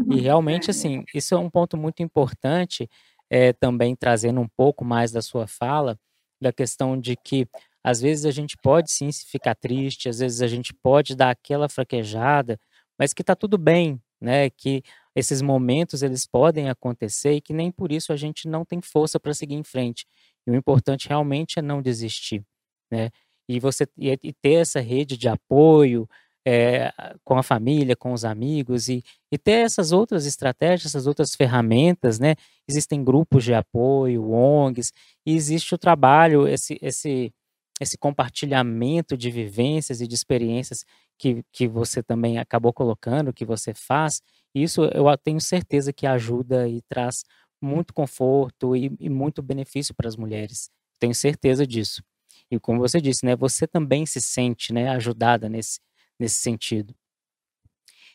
E 0.09 0.21
realmente, 0.21 0.71
assim, 0.71 1.05
isso 1.15 1.35
é 1.35 1.39
um 1.39 1.51
ponto 1.51 1.77
muito 1.77 2.03
importante, 2.03 2.89
é, 3.31 3.53
também 3.53 3.97
trazendo 3.97 4.41
um 4.41 4.49
pouco 4.57 4.85
mais 4.85 5.11
da 5.13 5.23
sua 5.23 5.47
fala, 5.47 5.99
da 6.41 6.53
questão 6.53 6.99
de 7.01 7.17
que 7.17 7.49
às 7.83 8.01
vezes 8.01 8.25
a 8.25 8.31
gente 8.31 8.57
pode 8.63 8.91
sim 8.91 9.11
ficar 9.13 9.55
triste, 9.55 10.09
às 10.09 10.19
vezes 10.19 10.43
a 10.43 10.49
gente 10.49 10.75
pode 10.75 11.15
dar 11.17 11.31
aquela 11.31 11.69
fraquejada, 11.69 12.59
mas 12.99 13.13
que 13.13 13.23
tá 13.25 13.35
tudo 13.37 13.57
bem, 13.59 14.01
né? 14.21 14.51
Que 14.51 14.83
esses 15.15 15.41
momentos 15.43 16.03
eles 16.03 16.27
podem 16.27 16.69
acontecer 16.69 17.33
e 17.35 17.41
que 17.41 17.53
nem 17.53 17.71
por 17.71 17.93
isso 17.93 18.13
a 18.13 18.17
gente 18.17 18.49
não 18.49 18.65
tem 18.65 18.81
força 18.83 19.19
para 19.21 19.35
seguir 19.35 19.55
em 19.55 19.65
frente. 19.65 20.07
E 20.47 20.51
o 20.51 20.55
importante 20.55 21.09
realmente 21.09 21.59
é 21.59 21.63
não 21.63 21.81
desistir, 21.83 22.45
né? 22.91 23.11
E 23.49 23.61
você 23.61 23.87
e, 23.99 24.33
ter 24.33 24.55
essa 24.55 24.81
rede 24.81 25.17
de 25.17 25.29
apoio 25.29 26.09
é, 26.47 26.93
com 27.25 27.37
a 27.37 27.43
família, 27.43 27.97
com 27.97 28.13
os 28.13 28.25
amigos 28.25 28.89
e, 28.89 29.03
e 29.33 29.37
ter 29.37 29.65
essas 29.65 29.91
outras 29.91 30.27
estratégias, 30.27 30.87
essas 30.87 31.07
outras 31.07 31.35
ferramentas, 31.35 32.21
né? 32.21 32.37
Existem 32.69 33.03
grupos 33.03 33.43
de 33.43 33.53
apoio, 33.53 34.31
ONGs, 34.31 34.93
e 35.27 35.35
existe 35.35 35.75
o 35.75 35.79
trabalho, 35.79 36.47
esse, 36.47 36.79
esse, 36.81 37.33
esse 37.81 37.99
compartilhamento 37.99 39.17
de 39.17 39.31
vivências 39.31 40.01
e 40.01 40.07
de 40.07 40.15
experiências 40.15 40.85
que, 41.19 41.43
que 41.53 41.67
você 41.67 42.03
também 42.03 42.39
acabou 42.39 42.73
colocando, 42.73 43.33
que 43.33 43.45
você 43.45 43.75
faz, 43.75 44.23
isso 44.55 44.85
eu 44.85 45.05
tenho 45.19 45.41
certeza 45.41 45.93
que 45.93 46.07
ajuda 46.07 46.69
e 46.69 46.81
traz 46.83 47.25
muito 47.61 47.93
conforto 47.93 48.77
e, 48.77 48.91
e 49.01 49.09
muito 49.11 49.43
benefício 49.43 49.95
para 49.95 50.09
as 50.09 50.17
mulheres. 50.17 50.71
Tenho 50.99 51.15
certeza 51.15 51.67
disso. 51.67 52.03
E 52.51 52.59
como 52.59 52.81
você 52.81 53.01
disse, 53.01 53.25
né, 53.25 53.35
você 53.37 53.67
também 53.67 54.07
se 54.07 54.21
sente 54.21 54.73
né, 54.73 54.89
ajudada 54.91 55.49
nesse, 55.49 55.81
nesse 56.19 56.37
sentido. 56.37 56.95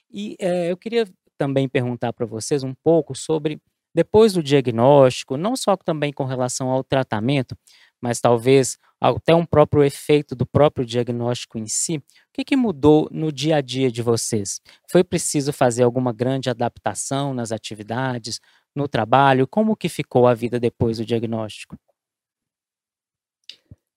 E 0.09 0.35
é, 0.39 0.71
eu 0.71 0.77
queria 0.77 1.07
também 1.37 1.67
perguntar 1.67 2.13
para 2.13 2.25
vocês 2.25 2.63
um 2.63 2.73
pouco 2.83 3.15
sobre, 3.15 3.59
depois 3.95 4.33
do 4.33 4.43
diagnóstico, 4.43 5.37
não 5.37 5.55
só 5.55 5.75
também 5.75 6.13
com 6.13 6.25
relação 6.25 6.69
ao 6.69 6.83
tratamento, 6.83 7.57
mas 8.01 8.19
talvez 8.19 8.77
até 8.99 9.33
um 9.33 9.45
próprio 9.45 9.83
efeito 9.83 10.35
do 10.35 10.45
próprio 10.45 10.85
diagnóstico 10.85 11.57
em 11.57 11.65
si, 11.65 11.97
o 11.97 12.03
que, 12.33 12.43
que 12.43 12.55
mudou 12.55 13.07
no 13.11 13.31
dia 13.31 13.57
a 13.57 13.61
dia 13.61 13.91
de 13.91 14.01
vocês? 14.01 14.61
Foi 14.89 15.03
preciso 15.03 15.51
fazer 15.51 15.83
alguma 15.83 16.13
grande 16.13 16.49
adaptação 16.49 17.33
nas 17.33 17.51
atividades, 17.51 18.39
no 18.75 18.87
trabalho? 18.87 19.47
Como 19.47 19.75
que 19.75 19.89
ficou 19.89 20.27
a 20.27 20.33
vida 20.33 20.59
depois 20.59 20.97
do 20.97 21.05
diagnóstico? 21.05 21.75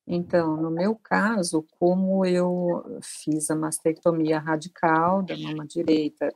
Então, 0.07 0.57
no 0.57 0.71
meu 0.71 0.95
caso, 0.95 1.67
como 1.79 2.27
eu 2.27 3.01
fiz 3.03 3.51
a 3.51 3.57
mastectomia 3.57 4.39
radical 4.39 5.23
da 5.23 5.37
mama 5.37 5.67
direita, 5.67 6.31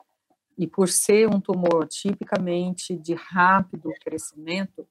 e 0.56 0.66
por 0.66 0.88
ser 0.88 1.28
um 1.28 1.40
tumor 1.40 1.86
tipicamente 1.86 2.96
de 2.96 3.14
rápido 3.14 3.92
crescimento, 4.02 4.86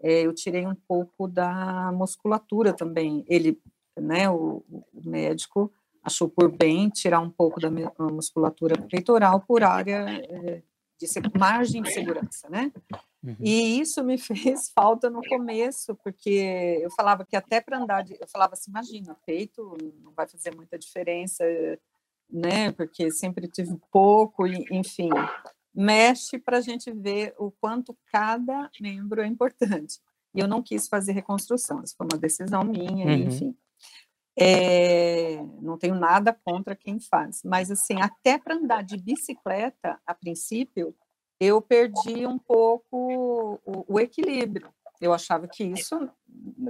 é, 0.00 0.22
eu 0.22 0.32
tirei 0.32 0.64
um 0.64 0.74
pouco 0.74 1.26
da 1.26 1.90
musculatura 1.92 2.72
também. 2.72 3.24
Ele, 3.26 3.60
né, 3.98 4.30
o, 4.30 4.62
o 4.70 5.02
médico 5.04 5.72
achou 6.02 6.28
por 6.28 6.50
bem 6.50 6.88
tirar 6.88 7.20
um 7.20 7.30
pouco 7.30 7.60
da 7.60 7.70
musculatura 7.98 8.80
peitoral 8.88 9.40
por 9.40 9.64
área 9.64 10.06
é, 10.08 10.62
de 10.98 11.38
margem 11.38 11.82
de 11.82 11.92
segurança, 11.92 12.48
né? 12.48 12.72
Uhum. 13.22 13.36
E 13.40 13.80
isso 13.80 14.02
me 14.02 14.18
fez 14.18 14.70
falta 14.74 15.10
no 15.10 15.22
começo, 15.28 15.94
porque 16.02 16.80
eu 16.82 16.90
falava 16.90 17.24
que 17.24 17.36
até 17.36 17.60
para 17.60 17.78
andar, 17.78 18.02
de, 18.02 18.16
eu 18.20 18.28
falava 18.28 18.54
assim, 18.54 18.70
imagina, 18.70 19.16
peito 19.26 19.76
não 20.02 20.12
vai 20.12 20.26
fazer 20.28 20.54
muita 20.54 20.78
diferença, 20.78 21.44
né? 22.30 22.72
Porque 22.72 23.10
sempre 23.10 23.48
tive 23.48 23.76
pouco, 23.90 24.46
e, 24.46 24.64
enfim, 24.70 25.10
mexe 25.74 26.38
para 26.38 26.58
a 26.58 26.60
gente 26.60 26.90
ver 26.92 27.34
o 27.38 27.50
quanto 27.50 27.96
cada 28.12 28.70
membro 28.80 29.20
é 29.20 29.26
importante. 29.26 29.98
E 30.34 30.40
eu 30.40 30.48
não 30.48 30.62
quis 30.62 30.88
fazer 30.88 31.12
reconstrução, 31.12 31.82
isso 31.82 31.94
foi 31.96 32.06
uma 32.10 32.18
decisão 32.18 32.64
minha, 32.64 33.06
uhum. 33.06 33.12
enfim. 33.14 33.56
É, 34.40 35.42
não 35.60 35.76
tenho 35.76 35.96
nada 35.96 36.32
contra 36.44 36.76
quem 36.76 37.00
faz, 37.00 37.42
mas 37.44 37.70
assim, 37.70 38.00
até 38.00 38.38
para 38.38 38.54
andar 38.54 38.84
de 38.84 38.96
bicicleta, 38.96 40.00
a 40.06 40.14
princípio, 40.14 40.94
eu 41.40 41.60
perdi 41.60 42.26
um 42.26 42.38
pouco 42.38 43.58
o, 43.64 43.84
o, 43.94 44.00
equilíbrio. 44.00 44.68
Eu 45.00 45.12
achava 45.12 45.46
que 45.46 45.64
isso, 45.64 46.08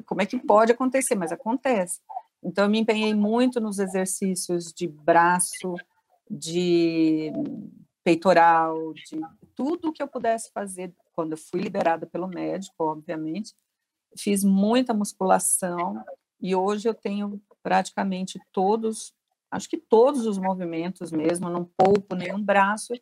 como 0.06 0.22
é 0.22 0.26
que 0.26 0.38
pode 0.38 0.72
acontecer? 0.72 1.14
Mas 1.14 1.32
acontece. 1.32 2.00
Então, 2.42 2.64
eu 2.64 2.70
me 2.70 2.78
empenhei 2.78 3.14
muito 3.14 3.60
nos 3.60 3.78
exercícios 3.78 4.72
de 4.72 4.86
braço, 4.86 5.74
de 6.30 7.32
peitoral, 8.04 8.92
de 8.94 9.20
tudo 9.54 9.92
que 9.92 10.02
eu 10.02 10.08
pudesse 10.08 10.50
fazer 10.52 10.94
quando 11.12 11.32
eu 11.32 11.38
fui 11.38 11.60
liberada 11.60 12.06
pelo 12.06 12.28
médico, 12.28 12.84
obviamente. 12.84 13.54
Fiz 14.16 14.44
muita 14.44 14.94
musculação 14.94 16.02
e 16.40 16.54
hoje 16.54 16.88
eu 16.88 16.94
tenho 16.94 17.40
praticamente 17.62 18.40
todos, 18.52 19.12
acho 19.50 19.68
que 19.68 19.76
todos 19.76 20.26
os 20.26 20.38
movimentos 20.38 21.10
mesmo, 21.10 21.50
não 21.50 21.64
poupo 21.64 22.14
nenhum 22.14 22.42
braço. 22.42 22.94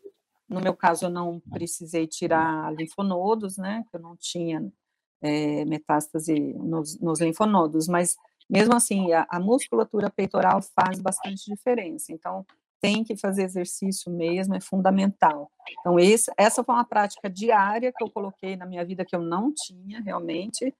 No 0.49 0.61
meu 0.61 0.75
caso, 0.75 1.07
eu 1.07 1.11
não 1.11 1.41
precisei 1.51 2.07
tirar 2.07 2.73
linfonodos, 2.75 3.57
né? 3.57 3.85
Eu 3.93 4.01
não 4.01 4.17
tinha 4.17 4.73
é, 5.21 5.65
metástase 5.65 6.35
nos, 6.55 6.99
nos, 7.01 7.21
linfonodos, 7.21 7.89
mas 7.89 8.17
mesmo 8.49 8.75
assim, 8.75 9.13
a, 9.13 9.27
a, 9.29 9.41
musculatura 9.41 10.09
peitoral 10.09 10.61
faz 10.63 11.01
bastante 11.01 11.51
diferença. 11.51 12.13
Então, 12.13 12.47
tem 12.81 13.03
que 13.03 13.17
fazer 13.17 13.45
exercício 13.45 14.13
mesmo, 14.13 14.55
é 14.55 14.61
fundamental. 14.61 15.51
Então, 15.81 15.99
esse, 15.99 16.31
essa 16.37 16.63
foi 16.63 16.75
uma 16.75 16.85
prática 16.85 17.29
diária 17.29 17.93
que 17.93 18.05
eu 18.05 18.11
coloquei 18.11 18.57
na 18.57 18.67
minha 18.67 18.85
vida 18.85 19.05
que 19.05 19.17
eu 19.17 19.21
não 19.21 19.53
tinha 19.53 20.01
realmente, 20.01 20.73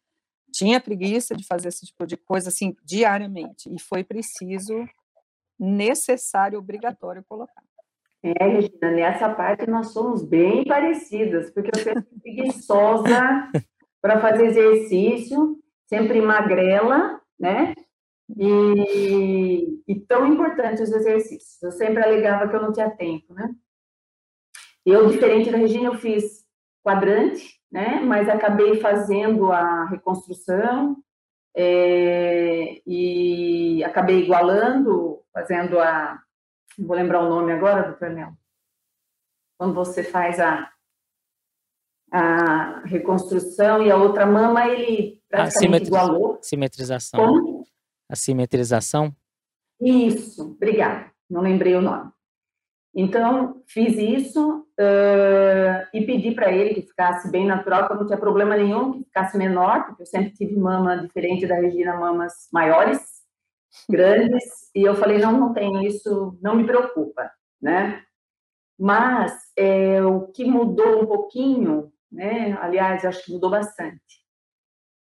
tinha 0.57 0.81
preguiça 0.81 1.37
de 1.37 1.47
fazer 1.47 1.69
esse 1.69 1.85
tipo 1.85 2.07
de 2.07 2.17
coisa 2.17 2.49
assim 2.49 2.75
diariamente 2.83 3.69
e 3.73 3.79
foi 3.79 4.03
preciso, 4.03 4.87
necessário, 5.59 6.59
obrigatório 6.59 7.25
colocar. 7.29 7.63
É, 8.23 8.49
Regina, 8.49 8.91
nessa 8.91 9.29
parte 9.29 9.69
nós 9.69 9.93
somos 9.93 10.25
bem 10.25 10.65
parecidas, 10.65 11.51
porque 11.51 11.71
eu 11.75 11.83
sempre 11.83 12.07
preguiçosa 12.23 13.51
para 14.01 14.21
fazer 14.21 14.47
exercício, 14.47 15.59
sempre 15.87 16.21
magrela, 16.21 17.21
né? 17.39 17.75
E, 18.37 19.83
e 19.87 20.01
tão 20.01 20.27
importante 20.27 20.83
os 20.83 20.91
exercícios. 20.91 21.63
Eu 21.63 21.71
sempre 21.71 22.03
alegava 22.03 22.49
que 22.49 22.57
eu 22.57 22.63
não 22.63 22.73
tinha 22.73 22.91
tempo, 22.91 23.33
né? 23.35 23.55
Eu, 24.85 25.09
diferente 25.09 25.51
da 25.51 25.59
Regina, 25.59 25.87
eu 25.87 25.95
fiz 25.95 26.46
quadrante, 26.87 27.61
né? 27.71 27.99
Mas 28.01 28.29
acabei 28.29 28.81
fazendo 28.81 29.51
a 29.51 29.87
reconstrução 29.87 30.97
é, 31.57 32.81
e 32.87 33.83
acabei 33.83 34.23
igualando, 34.23 35.25
fazendo 35.33 35.81
a, 35.81 36.23
vou 36.79 36.97
lembrar 36.97 37.25
o 37.25 37.29
nome 37.29 37.53
agora, 37.53 37.89
doutor 37.89 38.11
Mel. 38.11 38.33
Quando 39.59 39.75
você 39.75 40.05
faz 40.05 40.39
a, 40.39 40.71
a 42.13 42.83
reconstrução 42.85 43.83
e 43.83 43.91
a 43.91 43.97
outra 43.97 44.25
mama, 44.25 44.69
ele 44.69 45.21
praticamente 45.29 45.87
igualou. 45.87 46.39
Simetrização. 46.41 47.19
Como? 47.19 47.65
A 48.09 48.15
simetrização? 48.15 49.13
Isso, 49.81 50.53
obrigada. 50.53 51.11
Não 51.29 51.41
lembrei 51.41 51.75
o 51.75 51.81
nome. 51.81 52.13
Então, 52.95 53.61
fiz 53.67 53.99
isso 53.99 54.66
uh, 54.79 55.89
e 55.93 56.05
pedi 56.05 56.35
para 56.35 56.53
ele 56.53 56.75
que 56.75 56.89
ficasse 56.89 57.31
bem 57.31 57.47
natural, 57.47 57.87
que 57.87 57.93
eu 57.93 57.97
não 57.97 58.07
tinha 58.07 58.19
problema 58.19 58.57
nenhum, 58.57 58.93
que 58.93 59.05
ficasse 59.05 59.37
menor, 59.37 59.87
porque 59.87 60.03
eu 60.03 60.07
sempre 60.07 60.33
tive 60.33 60.57
mama 60.57 60.97
diferente 60.97 61.47
da 61.47 61.57
Regina, 61.57 61.97
mamas 61.97 62.49
maiores, 62.53 63.01
grandes, 63.89 64.71
e 64.75 64.83
eu 64.83 64.95
falei, 64.95 65.19
não, 65.19 65.33
não 65.33 65.53
tenho 65.53 65.81
isso, 65.83 66.39
não 66.41 66.55
me 66.55 66.65
preocupa, 66.65 67.31
né? 67.61 68.03
Mas 68.79 69.33
é, 69.57 70.03
o 70.05 70.29
que 70.29 70.45
mudou 70.45 71.03
um 71.03 71.07
pouquinho, 71.07 71.93
né? 72.13 72.59
Aliás, 72.61 73.05
acho 73.05 73.25
que 73.25 73.33
mudou 73.33 73.51
bastante, 73.51 74.23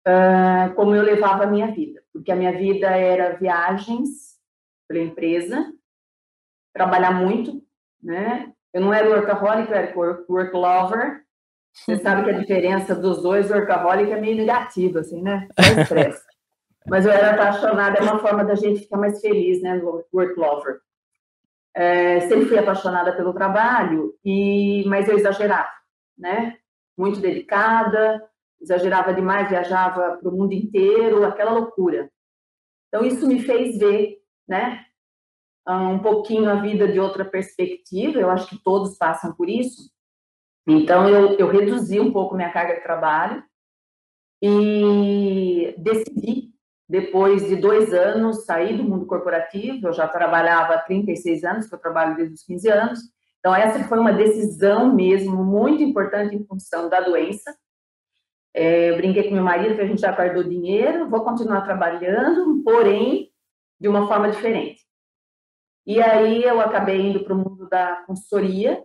uh, 0.07 0.73
como 0.75 0.95
eu 0.95 1.03
levava 1.03 1.43
a 1.43 1.47
minha 1.47 1.67
vida, 1.71 2.01
porque 2.13 2.31
a 2.31 2.35
minha 2.35 2.57
vida 2.57 2.87
era 2.87 3.35
viagens 3.35 4.35
para 4.87 4.97
a 4.97 5.03
empresa, 5.03 5.73
trabalhar 6.73 7.11
muito, 7.11 7.61
né? 8.01 8.54
Eu 8.75 8.81
não 8.81 8.93
era 8.93 9.09
workaholic, 9.09 9.71
eu 9.71 9.77
era 9.77 9.95
work, 9.95 10.53
lover. 10.53 11.21
Você 11.73 11.97
sabe 11.97 12.25
que 12.25 12.29
a 12.29 12.37
diferença 12.37 12.93
dos 12.93 13.23
dois, 13.23 13.49
workaholic 13.49 14.11
é 14.11 14.19
meio 14.19 14.35
negativa, 14.35 14.99
assim, 14.99 15.21
né? 15.21 15.47
É 15.57 15.81
estresse. 15.81 16.21
Mas 16.85 17.05
eu 17.05 17.11
era 17.13 17.31
apaixonada, 17.31 17.97
é 17.97 18.01
uma 18.01 18.19
forma 18.19 18.43
da 18.43 18.53
gente 18.53 18.81
ficar 18.81 18.97
mais 18.97 19.21
feliz, 19.21 19.61
né? 19.61 19.81
Work 19.81 20.37
lover. 20.37 20.81
É, 21.73 22.19
sempre 22.27 22.47
fui 22.47 22.57
apaixonada 22.57 23.15
pelo 23.15 23.33
trabalho, 23.33 24.13
e 24.23 24.83
mas 24.87 25.07
eu 25.07 25.17
exagerava, 25.17 25.71
né? 26.17 26.57
Muito 26.97 27.19
dedicada, 27.19 28.21
exagerava 28.61 29.13
demais, 29.13 29.49
viajava 29.49 30.17
para 30.17 30.29
o 30.29 30.31
mundo 30.31 30.53
inteiro, 30.53 31.25
aquela 31.25 31.51
loucura. 31.51 32.09
Então 32.89 33.05
isso 33.05 33.25
me 33.25 33.39
fez 33.39 33.77
ver, 33.77 34.17
né? 34.47 34.84
Um 35.73 35.99
pouquinho 35.99 36.49
a 36.49 36.55
vida 36.55 36.87
de 36.87 36.99
outra 36.99 37.25
perspectiva, 37.25 38.19
eu 38.19 38.29
acho 38.29 38.47
que 38.47 38.63
todos 38.63 38.97
passam 38.97 39.33
por 39.33 39.49
isso. 39.49 39.89
Então, 40.67 41.07
eu, 41.07 41.37
eu 41.37 41.47
reduzi 41.47 41.99
um 41.99 42.11
pouco 42.11 42.35
minha 42.35 42.51
carga 42.51 42.75
de 42.75 42.81
trabalho 42.81 43.43
e 44.41 45.73
decidi, 45.77 46.51
depois 46.87 47.47
de 47.47 47.55
dois 47.55 47.93
anos, 47.93 48.45
sair 48.45 48.77
do 48.77 48.83
mundo 48.83 49.05
corporativo. 49.05 49.87
Eu 49.87 49.93
já 49.93 50.07
trabalhava 50.07 50.75
há 50.75 50.81
36 50.81 51.43
anos, 51.43 51.67
que 51.67 51.73
eu 51.73 51.79
trabalho 51.79 52.15
desde 52.15 52.33
os 52.35 52.43
15 52.43 52.69
anos. 52.69 52.99
Então, 53.39 53.55
essa 53.55 53.83
foi 53.87 53.99
uma 53.99 54.13
decisão 54.13 54.93
mesmo 54.93 55.43
muito 55.43 55.81
importante 55.83 56.35
em 56.35 56.45
função 56.45 56.89
da 56.89 56.99
doença. 56.99 57.55
É, 58.53 58.91
eu 58.91 58.97
brinquei 58.97 59.23
com 59.23 59.35
meu 59.35 59.43
marido 59.43 59.75
que 59.75 59.81
a 59.81 59.85
gente 59.85 60.01
já 60.01 60.11
guardou 60.11 60.43
dinheiro, 60.43 61.09
vou 61.09 61.23
continuar 61.23 61.61
trabalhando, 61.61 62.63
porém, 62.63 63.29
de 63.79 63.87
uma 63.87 64.07
forma 64.07 64.29
diferente. 64.31 64.84
E 65.85 66.01
aí 66.01 66.43
eu 66.43 66.59
acabei 66.59 66.99
indo 66.99 67.23
para 67.23 67.33
o 67.33 67.37
mundo 67.37 67.69
da 67.69 68.03
consultoria, 68.07 68.83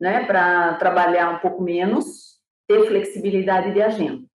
né, 0.00 0.24
para 0.24 0.74
trabalhar 0.74 1.30
um 1.30 1.38
pouco 1.38 1.62
menos, 1.62 2.40
ter 2.66 2.86
flexibilidade 2.86 3.72
de 3.72 3.80
agenda. 3.80 4.26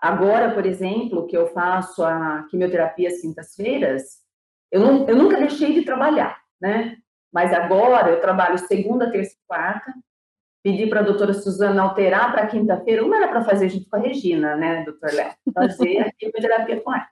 Agora, 0.00 0.52
por 0.52 0.64
exemplo, 0.66 1.26
que 1.26 1.36
eu 1.36 1.46
faço 1.48 2.02
a 2.02 2.44
quimioterapia 2.50 3.08
às 3.08 3.20
quintas-feiras, 3.20 4.22
eu, 4.70 5.06
eu 5.06 5.14
nunca 5.14 5.36
deixei 5.36 5.74
de 5.74 5.82
trabalhar, 5.84 6.40
né? 6.60 6.96
Mas 7.32 7.52
agora 7.52 8.10
eu 8.10 8.20
trabalho 8.20 8.58
segunda, 8.58 9.10
terça 9.10 9.32
e 9.32 9.46
quarta. 9.46 9.92
Pedi 10.64 10.86
para 10.86 11.00
a 11.00 11.04
doutora 11.04 11.34
Suzana 11.34 11.82
alterar 11.82 12.32
para 12.32 12.46
quinta-feira. 12.46 13.04
Uma 13.04 13.16
era 13.16 13.28
para 13.28 13.44
fazer 13.44 13.68
junto 13.68 13.88
com 13.88 13.96
a 13.96 14.00
Regina, 14.00 14.56
né, 14.56 14.84
doutor 14.84 15.12
Léo? 15.12 15.32
Fazer 15.54 15.98
a 15.98 16.12
quimioterapia 16.12 16.80
com 16.80 16.94
ela. 16.94 17.08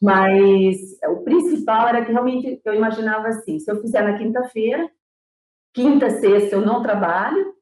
Mas 0.00 0.76
o 1.08 1.22
principal 1.22 1.88
era 1.88 2.04
que 2.04 2.12
realmente 2.12 2.60
eu 2.64 2.74
imaginava 2.74 3.28
assim: 3.28 3.58
se 3.58 3.70
eu 3.70 3.80
fizer 3.80 4.02
na 4.02 4.18
quinta-feira, 4.18 4.90
quinta, 5.72 6.10
sexta 6.10 6.56
eu 6.56 6.60
não 6.60 6.82
trabalho, 6.82 7.54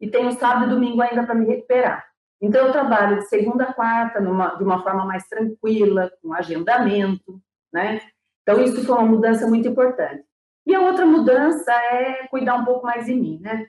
e 0.00 0.10
tenho 0.10 0.32
sábado 0.32 0.66
e 0.66 0.70
domingo 0.70 1.00
ainda 1.00 1.24
para 1.24 1.34
me 1.34 1.46
recuperar. 1.46 2.04
Então, 2.40 2.66
eu 2.66 2.72
trabalho 2.72 3.20
de 3.20 3.28
segunda 3.28 3.64
a 3.64 3.72
quarta 3.72 4.20
numa, 4.20 4.56
de 4.56 4.64
uma 4.64 4.82
forma 4.82 5.04
mais 5.04 5.28
tranquila, 5.28 6.12
com 6.20 6.34
agendamento, 6.34 7.40
né? 7.72 8.00
Então, 8.42 8.60
isso 8.60 8.84
foi 8.84 8.96
uma 8.96 9.06
mudança 9.06 9.46
muito 9.46 9.68
importante. 9.68 10.24
E 10.66 10.74
a 10.74 10.80
outra 10.80 11.06
mudança 11.06 11.72
é 11.72 12.26
cuidar 12.26 12.56
um 12.56 12.64
pouco 12.64 12.84
mais 12.84 13.06
de 13.06 13.14
mim, 13.14 13.38
né? 13.40 13.68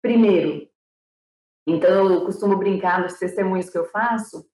Primeiro, 0.00 0.68
então, 1.66 2.12
eu 2.12 2.24
costumo 2.24 2.56
brincar 2.56 3.00
nos 3.00 3.14
testemunhos 3.18 3.68
que 3.68 3.78
eu 3.78 3.84
faço, 3.86 4.48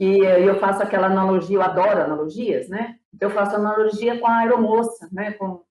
que 0.00 0.18
eu 0.18 0.58
faço 0.58 0.82
aquela 0.82 1.08
analogia, 1.08 1.58
eu 1.58 1.62
adoro 1.62 2.00
analogias, 2.00 2.70
né? 2.70 2.96
Eu 3.20 3.28
faço 3.28 3.54
analogia 3.54 4.18
com 4.18 4.26
a 4.26 4.38
aeromoça, 4.38 5.06
né? 5.12 5.32
Com, 5.32 5.62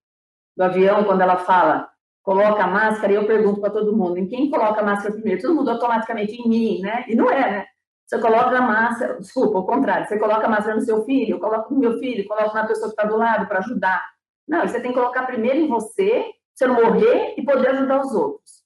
do 0.55 0.63
avião, 0.63 1.03
quando 1.03 1.21
ela 1.21 1.37
fala, 1.37 1.89
coloca 2.21 2.63
a 2.63 2.67
máscara, 2.67 3.11
e 3.11 3.15
eu 3.15 3.25
pergunto 3.25 3.59
para 3.59 3.71
todo 3.71 3.97
mundo, 3.97 4.19
em 4.19 4.27
quem 4.27 4.51
coloca 4.51 4.81
a 4.81 4.83
máscara 4.83 5.15
primeiro? 5.15 5.41
Todo 5.41 5.55
mundo 5.55 5.71
automaticamente 5.71 6.33
em 6.35 6.47
mim, 6.47 6.79
né? 6.79 7.05
E 7.07 7.15
não 7.15 7.27
é, 7.27 7.51
né? 7.51 7.65
Você 8.05 8.19
coloca 8.19 8.55
a 8.55 8.61
máscara, 8.61 9.19
desculpa, 9.19 9.57
o 9.57 9.65
contrário, 9.65 10.07
você 10.07 10.19
coloca 10.19 10.45
a 10.45 10.49
máscara 10.49 10.75
no 10.75 10.81
seu 10.81 11.03
filho, 11.05 11.35
eu 11.35 11.39
coloco 11.39 11.73
no 11.73 11.79
meu 11.79 11.97
filho, 11.97 12.27
coloco 12.27 12.53
na 12.53 12.67
pessoa 12.67 12.89
que 12.89 13.01
está 13.01 13.05
do 13.05 13.17
lado 13.17 13.47
para 13.47 13.59
ajudar. 13.59 14.03
Não, 14.47 14.67
você 14.67 14.79
tem 14.79 14.91
que 14.91 14.99
colocar 14.99 15.23
primeiro 15.23 15.57
em 15.57 15.67
você, 15.67 16.23
você 16.53 16.67
não 16.67 16.75
morrer 16.75 17.33
e 17.35 17.43
poder 17.43 17.69
ajudar 17.69 18.01
os 18.01 18.13
outros. 18.13 18.63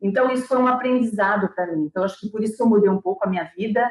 Então, 0.00 0.30
isso 0.30 0.46
foi 0.46 0.58
um 0.58 0.68
aprendizado 0.68 1.52
para 1.52 1.66
mim. 1.66 1.86
Então, 1.86 2.04
acho 2.04 2.20
que 2.20 2.30
por 2.30 2.40
isso 2.40 2.62
eu 2.62 2.68
mudei 2.68 2.88
um 2.88 3.00
pouco 3.00 3.24
a 3.24 3.28
minha 3.28 3.50
vida. 3.56 3.90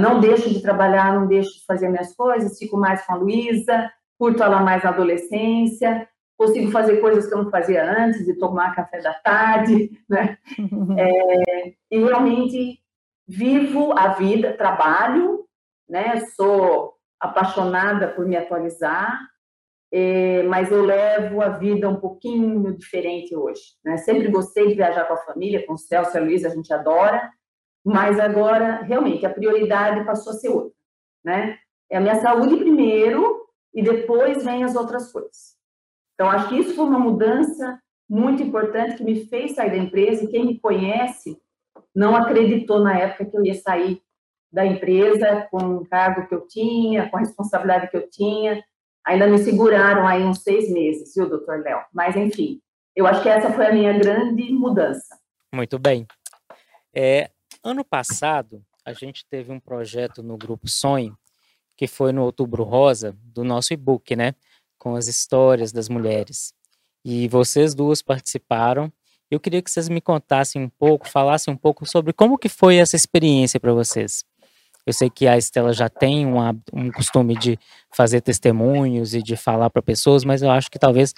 Não 0.00 0.20
deixo 0.20 0.50
de 0.50 0.60
trabalhar, 0.60 1.14
não 1.14 1.26
deixo 1.26 1.58
de 1.58 1.64
fazer 1.64 1.88
minhas 1.88 2.14
coisas, 2.14 2.58
fico 2.58 2.76
mais 2.76 3.04
com 3.04 3.12
a 3.12 3.16
Luísa, 3.16 3.90
curto 4.18 4.42
ela 4.42 4.60
mais 4.60 4.82
na 4.82 4.90
adolescência, 4.90 6.06
consigo 6.36 6.70
fazer 6.70 7.00
coisas 7.00 7.26
que 7.26 7.34
eu 7.34 7.42
não 7.42 7.50
fazia 7.50 7.84
antes, 7.84 8.24
de 8.24 8.34
tomar 8.34 8.74
café 8.74 9.00
da 9.00 9.14
tarde, 9.14 9.90
né? 10.08 10.38
É, 10.98 11.74
e 11.90 11.98
realmente 11.98 12.80
vivo 13.26 13.92
a 13.96 14.08
vida, 14.08 14.56
trabalho, 14.56 15.46
né? 15.88 16.20
Sou 16.36 16.94
apaixonada 17.18 18.08
por 18.08 18.26
me 18.26 18.36
atualizar, 18.36 19.20
é, 19.92 20.42
mas 20.44 20.70
eu 20.70 20.82
levo 20.82 21.42
a 21.42 21.48
vida 21.48 21.88
um 21.88 21.96
pouquinho 21.96 22.76
diferente 22.76 23.34
hoje. 23.34 23.60
Né? 23.84 23.96
Sempre 23.98 24.30
gostei 24.30 24.68
de 24.68 24.74
viajar 24.74 25.04
com 25.06 25.14
a 25.14 25.24
família, 25.24 25.66
com 25.66 25.74
o 25.74 25.78
Celso 25.78 26.16
e 26.16 26.18
a 26.18 26.22
Luísa, 26.22 26.48
a 26.48 26.54
gente 26.54 26.72
adora, 26.72 27.30
mas 27.84 28.18
agora, 28.20 28.82
realmente, 28.82 29.24
a 29.24 29.30
prioridade 29.30 30.04
passou 30.04 30.32
a 30.32 30.36
ser 30.36 30.48
outra. 30.48 30.72
Né? 31.24 31.58
É 31.90 31.96
a 31.96 32.00
minha 32.00 32.20
saúde 32.20 32.56
primeiro 32.56 33.46
e 33.74 33.82
depois 33.82 34.44
vem 34.44 34.64
as 34.64 34.74
outras 34.74 35.10
coisas. 35.12 35.56
Então, 36.14 36.28
acho 36.28 36.48
que 36.48 36.58
isso 36.58 36.74
foi 36.74 36.84
uma 36.84 36.98
mudança 36.98 37.80
muito 38.08 38.42
importante 38.42 38.96
que 38.96 39.04
me 39.04 39.24
fez 39.26 39.54
sair 39.54 39.70
da 39.70 39.76
empresa 39.76 40.24
e 40.24 40.28
quem 40.28 40.44
me 40.44 40.58
conhece 40.58 41.40
não 41.94 42.14
acreditou 42.14 42.80
na 42.80 42.98
época 42.98 43.24
que 43.24 43.36
eu 43.36 43.44
ia 43.44 43.54
sair 43.54 44.02
da 44.52 44.66
empresa 44.66 45.46
com 45.50 45.76
o 45.76 45.86
cargo 45.86 46.26
que 46.26 46.34
eu 46.34 46.46
tinha, 46.46 47.08
com 47.08 47.16
a 47.16 47.20
responsabilidade 47.20 47.88
que 47.88 47.96
eu 47.96 48.08
tinha. 48.10 48.62
Ainda 49.06 49.26
me 49.26 49.38
seguraram 49.38 50.06
aí 50.06 50.22
uns 50.22 50.42
seis 50.42 50.70
meses, 50.70 51.14
viu, 51.14 51.28
doutor 51.28 51.60
Léo? 51.60 51.80
Mas, 51.92 52.16
enfim, 52.16 52.60
eu 52.94 53.06
acho 53.06 53.22
que 53.22 53.28
essa 53.28 53.52
foi 53.52 53.66
a 53.66 53.72
minha 53.72 53.92
grande 53.96 54.52
mudança. 54.52 55.16
Muito 55.54 55.78
bem. 55.78 56.06
É, 56.94 57.30
ano 57.62 57.84
passado, 57.84 58.64
a 58.84 58.92
gente 58.92 59.24
teve 59.26 59.52
um 59.52 59.60
projeto 59.60 60.22
no 60.22 60.36
Grupo 60.36 60.68
Sonho, 60.68 61.16
que 61.76 61.86
foi 61.86 62.12
no 62.12 62.22
Outubro 62.22 62.62
Rosa, 62.64 63.16
do 63.22 63.44
nosso 63.44 63.72
e-book, 63.72 64.14
né? 64.16 64.34
Com 64.78 64.96
as 64.96 65.08
histórias 65.08 65.72
das 65.72 65.88
mulheres. 65.88 66.52
E 67.04 67.28
vocês 67.28 67.74
duas 67.74 68.02
participaram 68.02 68.92
eu 69.30 69.38
queria 69.38 69.62
que 69.62 69.70
vocês 69.70 69.88
me 69.88 70.00
contassem 70.00 70.60
um 70.60 70.68
pouco, 70.68 71.08
falassem 71.08 71.54
um 71.54 71.56
pouco 71.56 71.86
sobre 71.86 72.12
como 72.12 72.36
que 72.36 72.48
foi 72.48 72.76
essa 72.76 72.96
experiência 72.96 73.60
para 73.60 73.72
vocês. 73.72 74.24
Eu 74.84 74.92
sei 74.92 75.08
que 75.08 75.28
a 75.28 75.38
Estela 75.38 75.72
já 75.72 75.88
tem 75.88 76.26
uma, 76.26 76.56
um 76.72 76.90
costume 76.90 77.36
de 77.36 77.56
fazer 77.94 78.22
testemunhos 78.22 79.14
e 79.14 79.22
de 79.22 79.36
falar 79.36 79.70
para 79.70 79.80
pessoas, 79.80 80.24
mas 80.24 80.42
eu 80.42 80.50
acho 80.50 80.68
que 80.68 80.80
talvez 80.80 81.14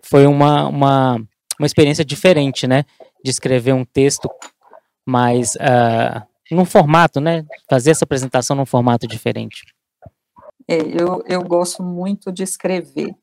foi 0.00 0.26
uma, 0.26 0.68
uma, 0.68 1.14
uma 1.58 1.66
experiência 1.66 2.04
diferente, 2.04 2.68
né? 2.68 2.84
De 3.24 3.32
escrever 3.32 3.72
um 3.72 3.84
texto 3.84 4.30
mais 5.06 5.54
uh, 5.54 6.26
num 6.50 6.64
formato, 6.64 7.20
né? 7.20 7.44
Fazer 7.70 7.90
essa 7.92 8.04
apresentação 8.04 8.56
num 8.56 8.66
formato 8.66 9.06
diferente. 9.06 9.62
É, 10.68 10.78
eu, 10.78 11.22
eu 11.26 11.42
gosto 11.42 11.82
muito 11.82 12.32
de 12.32 12.42
escrever. 12.42 13.14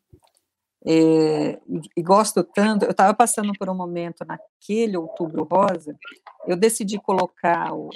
É, 0.86 1.60
e, 1.96 2.04
gosto 2.04 2.43
tanto. 2.43 2.86
Eu 2.86 2.91
estava 2.91 3.13
passando 3.13 3.54
por 3.58 3.69
um 3.69 3.76
momento 3.76 4.26
naquele 4.26 4.98
outubro 4.98 5.48
rosa, 5.50 5.96
eu 6.46 6.58
decidi 6.58 7.00
colocar 7.00 7.74
o, 7.74 7.89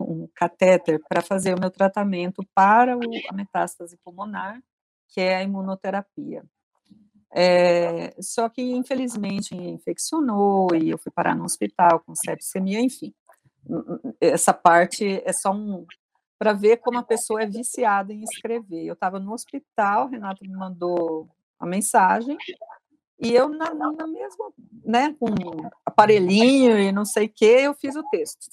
um 0.00 0.28
catéter 0.34 1.00
para 1.08 1.22
fazer 1.22 1.54
o 1.54 1.60
meu 1.60 1.70
tratamento 1.70 2.46
para 2.54 2.96
o, 2.96 3.00
a 3.30 3.32
metástase 3.32 3.96
pulmonar, 4.04 4.60
que 5.08 5.20
é 5.20 5.36
a 5.36 5.42
imunoterapia. 5.42 6.42
É, 7.36 8.14
só 8.20 8.48
que, 8.48 8.62
infelizmente, 8.62 9.56
infeccionou 9.56 10.68
e 10.74 10.90
eu 10.90 10.98
fui 10.98 11.10
parar 11.10 11.34
no 11.34 11.44
hospital 11.44 12.00
com 12.00 12.14
sepsemia, 12.14 12.80
enfim. 12.80 13.12
Essa 14.20 14.52
parte 14.52 15.22
é 15.24 15.32
só 15.32 15.52
um. 15.52 15.86
para 16.38 16.52
ver 16.52 16.78
como 16.78 16.98
a 16.98 17.02
pessoa 17.02 17.42
é 17.42 17.46
viciada 17.46 18.12
em 18.12 18.22
escrever. 18.22 18.84
Eu 18.84 18.94
estava 18.94 19.18
no 19.18 19.32
hospital, 19.32 20.08
Renato 20.08 20.44
me 20.44 20.56
mandou 20.56 21.28
a 21.58 21.66
mensagem, 21.66 22.36
e 23.18 23.32
eu 23.32 23.48
na, 23.48 23.72
na 23.72 24.06
mesma, 24.06 24.52
né, 24.84 25.14
com 25.18 25.26
aparelhinho 25.84 26.78
e 26.78 26.92
não 26.92 27.04
sei 27.04 27.26
o 27.26 27.32
que, 27.32 27.44
eu 27.44 27.74
fiz 27.74 27.96
o 27.96 28.02
texto. 28.10 28.48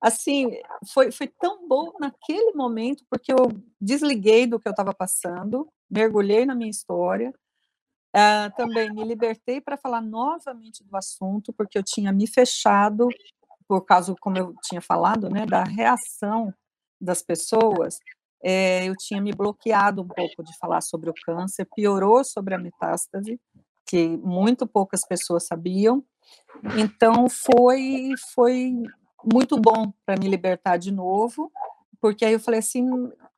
Assim, 0.00 0.50
foi, 0.92 1.10
foi 1.12 1.28
tão 1.28 1.66
bom 1.66 1.92
naquele 1.98 2.52
momento, 2.52 3.04
porque 3.08 3.32
eu 3.32 3.48
desliguei 3.80 4.46
do 4.46 4.58
que 4.58 4.68
eu 4.68 4.72
estava 4.72 4.92
passando, 4.92 5.68
mergulhei 5.88 6.44
na 6.44 6.54
minha 6.54 6.70
história, 6.70 7.32
uh, 8.14 8.56
também 8.56 8.92
me 8.92 9.04
libertei 9.04 9.60
para 9.60 9.76
falar 9.76 10.00
novamente 10.00 10.84
do 10.84 10.96
assunto, 10.96 11.52
porque 11.52 11.78
eu 11.78 11.84
tinha 11.84 12.12
me 12.12 12.26
fechado, 12.26 13.08
por 13.66 13.84
causa, 13.84 14.14
como 14.20 14.38
eu 14.38 14.54
tinha 14.62 14.80
falado, 14.80 15.28
né, 15.28 15.46
da 15.46 15.64
reação 15.64 16.52
das 17.00 17.22
pessoas, 17.22 17.98
é, 18.42 18.88
eu 18.88 18.94
tinha 18.96 19.20
me 19.20 19.32
bloqueado 19.32 20.02
um 20.02 20.08
pouco 20.08 20.42
de 20.42 20.56
falar 20.58 20.80
sobre 20.80 21.10
o 21.10 21.14
câncer, 21.24 21.66
piorou 21.74 22.24
sobre 22.24 22.54
a 22.54 22.58
metástase, 22.58 23.40
que 23.86 24.08
muito 24.16 24.66
poucas 24.66 25.06
pessoas 25.06 25.46
sabiam. 25.46 26.04
Então 26.76 27.28
foi 27.28 28.10
foi 28.34 28.72
muito 29.24 29.60
bom 29.60 29.92
para 30.04 30.18
me 30.18 30.28
libertar 30.28 30.76
de 30.76 30.90
novo, 30.90 31.50
porque 32.00 32.24
aí 32.24 32.32
eu 32.32 32.40
falei 32.40 32.60
assim, 32.60 32.88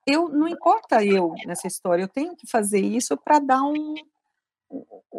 eu 0.06 0.28
não 0.28 0.48
importa 0.48 1.04
eu 1.04 1.34
nessa 1.46 1.66
história, 1.66 2.02
eu 2.02 2.08
tenho 2.08 2.34
que 2.36 2.46
fazer 2.46 2.80
isso 2.80 3.16
para 3.16 3.38
dar 3.38 3.62
um, 3.62 3.94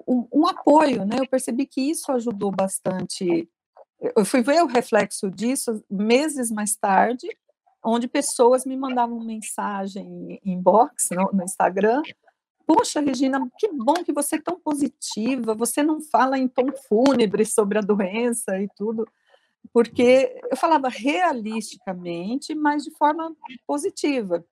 um, 0.07 0.27
um 0.33 0.47
apoio, 0.47 1.05
né? 1.05 1.17
Eu 1.19 1.27
percebi 1.27 1.65
que 1.65 1.81
isso 1.81 2.11
ajudou 2.11 2.51
bastante. 2.51 3.49
Eu 3.99 4.25
fui 4.25 4.41
ver 4.41 4.61
o 4.61 4.67
reflexo 4.67 5.29
disso 5.29 5.83
meses 5.89 6.51
mais 6.51 6.75
tarde, 6.75 7.27
onde 7.83 8.07
pessoas 8.07 8.65
me 8.65 8.75
mandavam 8.75 9.19
mensagem 9.19 10.39
em 10.43 10.53
inbox 10.53 11.09
no, 11.11 11.31
no 11.31 11.43
Instagram. 11.43 12.01
Poxa, 12.65 12.99
Regina, 12.99 13.39
que 13.59 13.71
bom 13.71 13.93
que 14.03 14.11
você 14.11 14.37
é 14.37 14.41
tão 14.41 14.59
positiva, 14.59 15.53
você 15.53 15.83
não 15.83 16.01
fala 16.01 16.37
em 16.37 16.47
tom 16.47 16.71
fúnebre 16.87 17.45
sobre 17.45 17.77
a 17.77 17.81
doença 17.81 18.59
e 18.59 18.67
tudo, 18.75 19.07
porque 19.71 20.41
eu 20.49 20.57
falava 20.57 20.89
realisticamente, 20.89 22.55
mas 22.55 22.83
de 22.83 22.91
forma 22.91 23.35
positiva. 23.67 24.43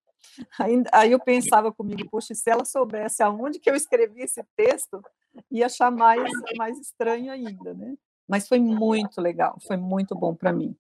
Aí, 0.60 0.84
aí 0.92 1.12
eu 1.12 1.20
pensava 1.20 1.72
comigo, 1.72 2.08
poxa, 2.10 2.34
se 2.36 2.50
ela 2.50 2.66
soubesse 2.66 3.24
aonde 3.24 3.60
que 3.60 3.70
eu 3.70 3.76
escrevi 3.76 4.22
esse 4.22 4.44
texto, 4.56 5.04
ia 5.52 5.66
achar 5.66 5.92
mais, 5.92 6.32
mais 6.56 6.80
estranho 6.80 7.32
ainda, 7.32 7.74
né? 7.74 7.96
Mas 8.28 8.48
foi 8.48 8.60
muito 8.60 9.22
legal, 9.22 9.58
foi 9.66 9.78
muito 9.78 10.16
bom 10.16 10.34
para 10.34 10.54
mim. 10.54 10.76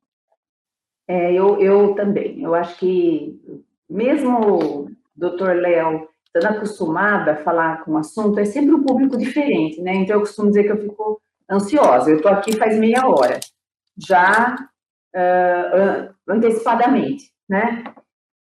É, 1.08 1.34
eu, 1.34 1.60
eu 1.60 1.93
também. 1.95 2.41
Eu 2.41 2.56
acho 2.56 2.77
que, 2.77 3.39
mesmo 3.89 4.39
o 4.39 4.91
doutor 5.15 5.56
Léo 5.56 6.08
estando 6.25 6.58
acostumada 6.58 7.34
a 7.34 7.43
falar 7.43 7.84
com 7.84 7.91
o 7.91 7.97
assunto, 7.97 8.39
é 8.39 8.45
sempre 8.45 8.73
um 8.73 8.84
público 8.84 9.17
diferente, 9.17 9.82
né? 9.82 9.93
Então, 9.93 10.15
eu 10.15 10.21
costumo 10.21 10.47
dizer 10.47 10.63
que 10.63 10.71
eu 10.71 10.82
fico 10.82 11.21
ansiosa. 11.49 12.10
Eu 12.10 12.17
estou 12.17 12.32
aqui 12.32 12.56
faz 12.56 12.77
meia 12.79 13.08
hora, 13.08 13.39
já 13.95 14.56
uh, 15.15 16.13
antecipadamente, 16.27 17.32
né? 17.47 17.84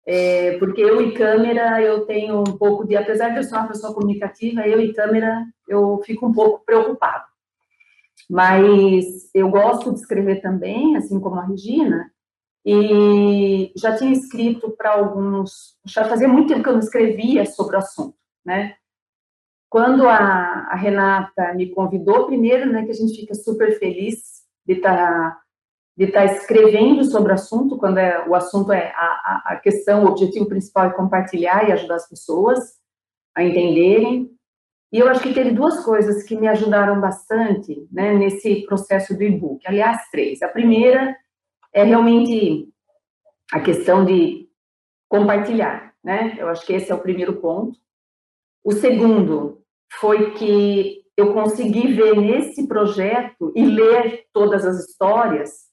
É, 0.07 0.59
porque 0.59 0.83
eu 0.83 1.00
e 1.00 1.12
câmera, 1.12 1.80
eu 1.80 2.04
tenho 2.07 2.40
um 2.40 2.59
pouco 2.59 2.87
de... 2.87 2.94
Apesar 2.94 3.30
de 3.30 3.38
eu 3.38 3.42
ser 3.42 3.54
uma 3.54 3.68
pessoa 3.68 3.94
comunicativa, 3.94 4.66
eu 4.66 4.78
e 4.80 4.92
câmera, 4.92 5.44
eu 5.66 6.00
fico 6.04 6.26
um 6.26 6.33
pouco 6.33 6.64
preocupada. 6.64 7.24
Mas 8.29 9.31
eu 9.35 9.48
gosto 9.50 9.92
de 9.92 10.00
escrever 10.00 10.40
também, 10.40 10.96
assim 10.96 11.20
como 11.20 11.37
a 11.37 11.44
Regina, 11.44 12.11
e 12.64 13.72
já 13.77 13.96
tinha 13.96 14.12
escrito 14.12 14.70
para 14.70 14.94
alguns, 14.94 15.77
já 15.85 16.05
fazia 16.05 16.27
muito 16.27 16.48
tempo 16.48 16.62
que 16.62 16.68
eu 16.68 16.74
não 16.74 16.81
escrevia 16.81 17.44
sobre 17.44 17.77
o 17.77 17.79
assunto, 17.79 18.16
né? 18.44 18.77
Quando 19.68 20.09
a, 20.09 20.68
a 20.70 20.77
Renata 20.77 21.53
me 21.55 21.68
convidou, 21.70 22.27
primeiro, 22.27 22.70
né, 22.70 22.85
que 22.85 22.92
a 22.92 22.94
gente 22.94 23.20
fica 23.20 23.35
super 23.35 23.77
feliz 23.79 24.44
de 24.64 24.74
estar 24.74 24.96
tá, 24.96 25.40
de 25.96 26.05
estar 26.05 26.27
tá 26.27 26.33
escrevendo 26.33 27.05
sobre 27.05 27.33
o 27.33 27.35
assunto, 27.35 27.77
quando 27.77 27.98
é, 27.98 28.27
o 28.27 28.35
assunto 28.35 28.72
é 28.72 28.92
a, 28.96 29.42
a 29.46 29.57
questão, 29.57 30.05
o 30.05 30.09
objetivo 30.09 30.46
principal 30.46 30.87
é 30.87 30.92
compartilhar 30.92 31.68
e 31.68 31.72
ajudar 31.72 31.96
as 31.96 32.09
pessoas 32.09 32.79
a 33.35 33.42
entenderem. 33.42 34.31
E 34.93 34.99
eu 34.99 35.09
acho 35.09 35.20
que 35.20 35.35
teve 35.35 35.51
duas 35.51 35.85
coisas 35.85 36.22
que 36.22 36.37
me 36.37 36.47
ajudaram 36.47 37.01
bastante 37.01 37.87
né, 37.91 38.14
nesse 38.14 38.64
processo 38.66 39.16
do 39.16 39.22
e-book. 39.22 39.61
Aliás, 39.66 40.09
três. 40.11 40.41
A 40.43 40.49
primeira 40.49 41.16
é 41.72 41.82
realmente 41.82 42.68
a 43.53 43.61
questão 43.61 44.05
de 44.05 44.49
compartilhar, 45.09 45.95
né? 46.03 46.37
Eu 46.39 46.49
acho 46.49 46.64
que 46.64 46.72
esse 46.72 46.91
é 46.91 46.95
o 46.95 47.01
primeiro 47.01 47.41
ponto. 47.41 47.78
O 48.62 48.72
segundo 48.72 49.62
foi 50.01 50.32
que 50.32 51.05
eu 51.16 51.32
consegui 51.32 51.93
ver 51.93 52.16
nesse 52.16 52.66
projeto 52.66 53.53
e 53.55 53.64
ler 53.64 54.26
todas 54.32 54.64
as 54.64 54.89
histórias, 54.89 55.64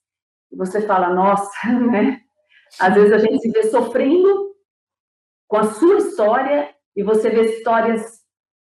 você 0.52 0.82
fala, 0.82 1.14
nossa, 1.14 1.52
né? 1.72 2.22
Às 2.80 2.94
vezes 2.94 3.12
a 3.12 3.18
gente 3.18 3.40
se 3.40 3.52
vê 3.52 3.64
sofrendo 3.64 4.56
com 5.48 5.58
a 5.58 5.74
sua 5.74 5.98
história 5.98 6.74
e 6.96 7.04
você 7.04 7.30
vê 7.30 7.58
histórias 7.58 8.21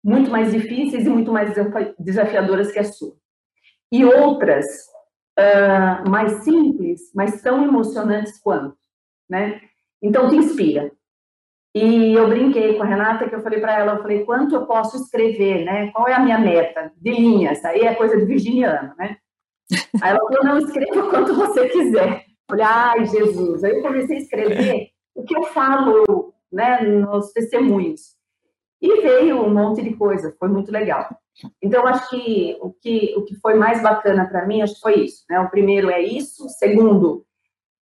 muito 0.03 0.31
mais 0.31 0.53
difíceis 0.53 1.07
e 1.07 1.09
muito 1.09 1.33
mais 1.33 1.55
desafiadoras 1.99 2.73
que 2.73 2.79
a 2.79 2.85
sua. 2.85 3.15
E 3.93 4.05
outras 4.05 4.67
uh, 5.39 6.09
mais 6.09 6.45
simples, 6.45 7.11
mas 7.15 7.43
tão 7.43 7.65
emocionantes 7.65 8.41
quanto, 8.41 8.77
né? 9.29 9.61
Então, 10.03 10.29
te 10.29 10.37
inspira. 10.37 10.91
E 11.75 12.15
eu 12.15 12.29
brinquei 12.29 12.77
com 12.77 12.83
a 12.83 12.87
Renata, 12.87 13.29
que 13.29 13.35
eu 13.35 13.43
falei 13.43 13.61
para 13.61 13.79
ela, 13.79 13.93
eu 13.95 14.03
falei, 14.03 14.25
quanto 14.25 14.55
eu 14.55 14.67
posso 14.67 14.97
escrever, 14.97 15.65
né? 15.65 15.91
Qual 15.93 16.09
é 16.09 16.15
a 16.15 16.21
minha 16.21 16.39
meta 16.39 16.93
de 16.97 17.13
linhas? 17.13 17.65
Aí 17.65 17.83
é 17.83 17.95
coisa 17.95 18.17
de 18.17 18.25
virginiano, 18.25 18.93
né? 18.99 19.19
Aí 20.03 20.11
ela 20.11 20.19
falou, 20.19 20.45
não, 20.45 20.59
escreva 20.59 21.09
quanto 21.09 21.35
você 21.35 21.69
quiser. 21.69 22.25
Eu 22.27 22.57
falei, 22.57 22.65
ai, 22.65 23.07
Jesus. 23.07 23.63
Aí 23.63 23.77
eu 23.77 23.83
comecei 23.83 24.17
a 24.17 24.21
escrever 24.21 24.89
o 25.15 25.23
que 25.23 25.37
eu 25.37 25.45
falo, 25.45 26.35
né, 26.51 26.81
nos 26.81 27.31
testemunhos. 27.33 28.17
E 28.81 29.01
veio 29.03 29.43
um 29.43 29.53
monte 29.53 29.83
de 29.83 29.95
coisa, 29.95 30.35
foi 30.39 30.49
muito 30.49 30.73
legal. 30.73 31.09
Então, 31.63 31.87
acho 31.87 32.09
que 32.11 32.57
o 32.61 32.71
que, 32.71 33.15
o 33.17 33.25
que 33.25 33.35
foi 33.37 33.55
mais 33.55 33.83
bacana 33.83 34.27
para 34.27 34.47
mim, 34.47 34.63
acho 34.63 34.75
que 34.75 34.81
foi 34.81 35.05
isso. 35.05 35.25
Né? 35.29 35.39
O 35.41 35.51
primeiro 35.51 35.91
é 35.91 36.01
isso, 36.01 36.47
o 36.47 36.49
segundo 36.49 37.25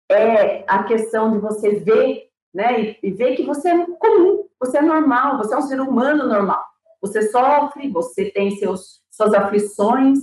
é 0.10 0.64
a 0.68 0.84
questão 0.84 1.32
de 1.32 1.38
você 1.38 1.80
ver, 1.80 2.30
né, 2.54 2.82
e, 2.82 3.00
e 3.02 3.12
ver 3.12 3.36
que 3.36 3.44
você 3.44 3.70
é 3.70 3.86
comum, 3.86 4.46
você 4.60 4.80
é 4.80 4.82
normal, 4.82 5.38
você 5.38 5.54
é 5.54 5.58
um 5.58 5.62
ser 5.62 5.80
humano 5.80 6.28
normal. 6.28 6.64
Você 7.02 7.24
sofre, 7.30 7.90
você 7.90 8.30
tem 8.30 8.52
seus, 8.58 9.02
suas 9.10 9.34
aflições, 9.34 10.20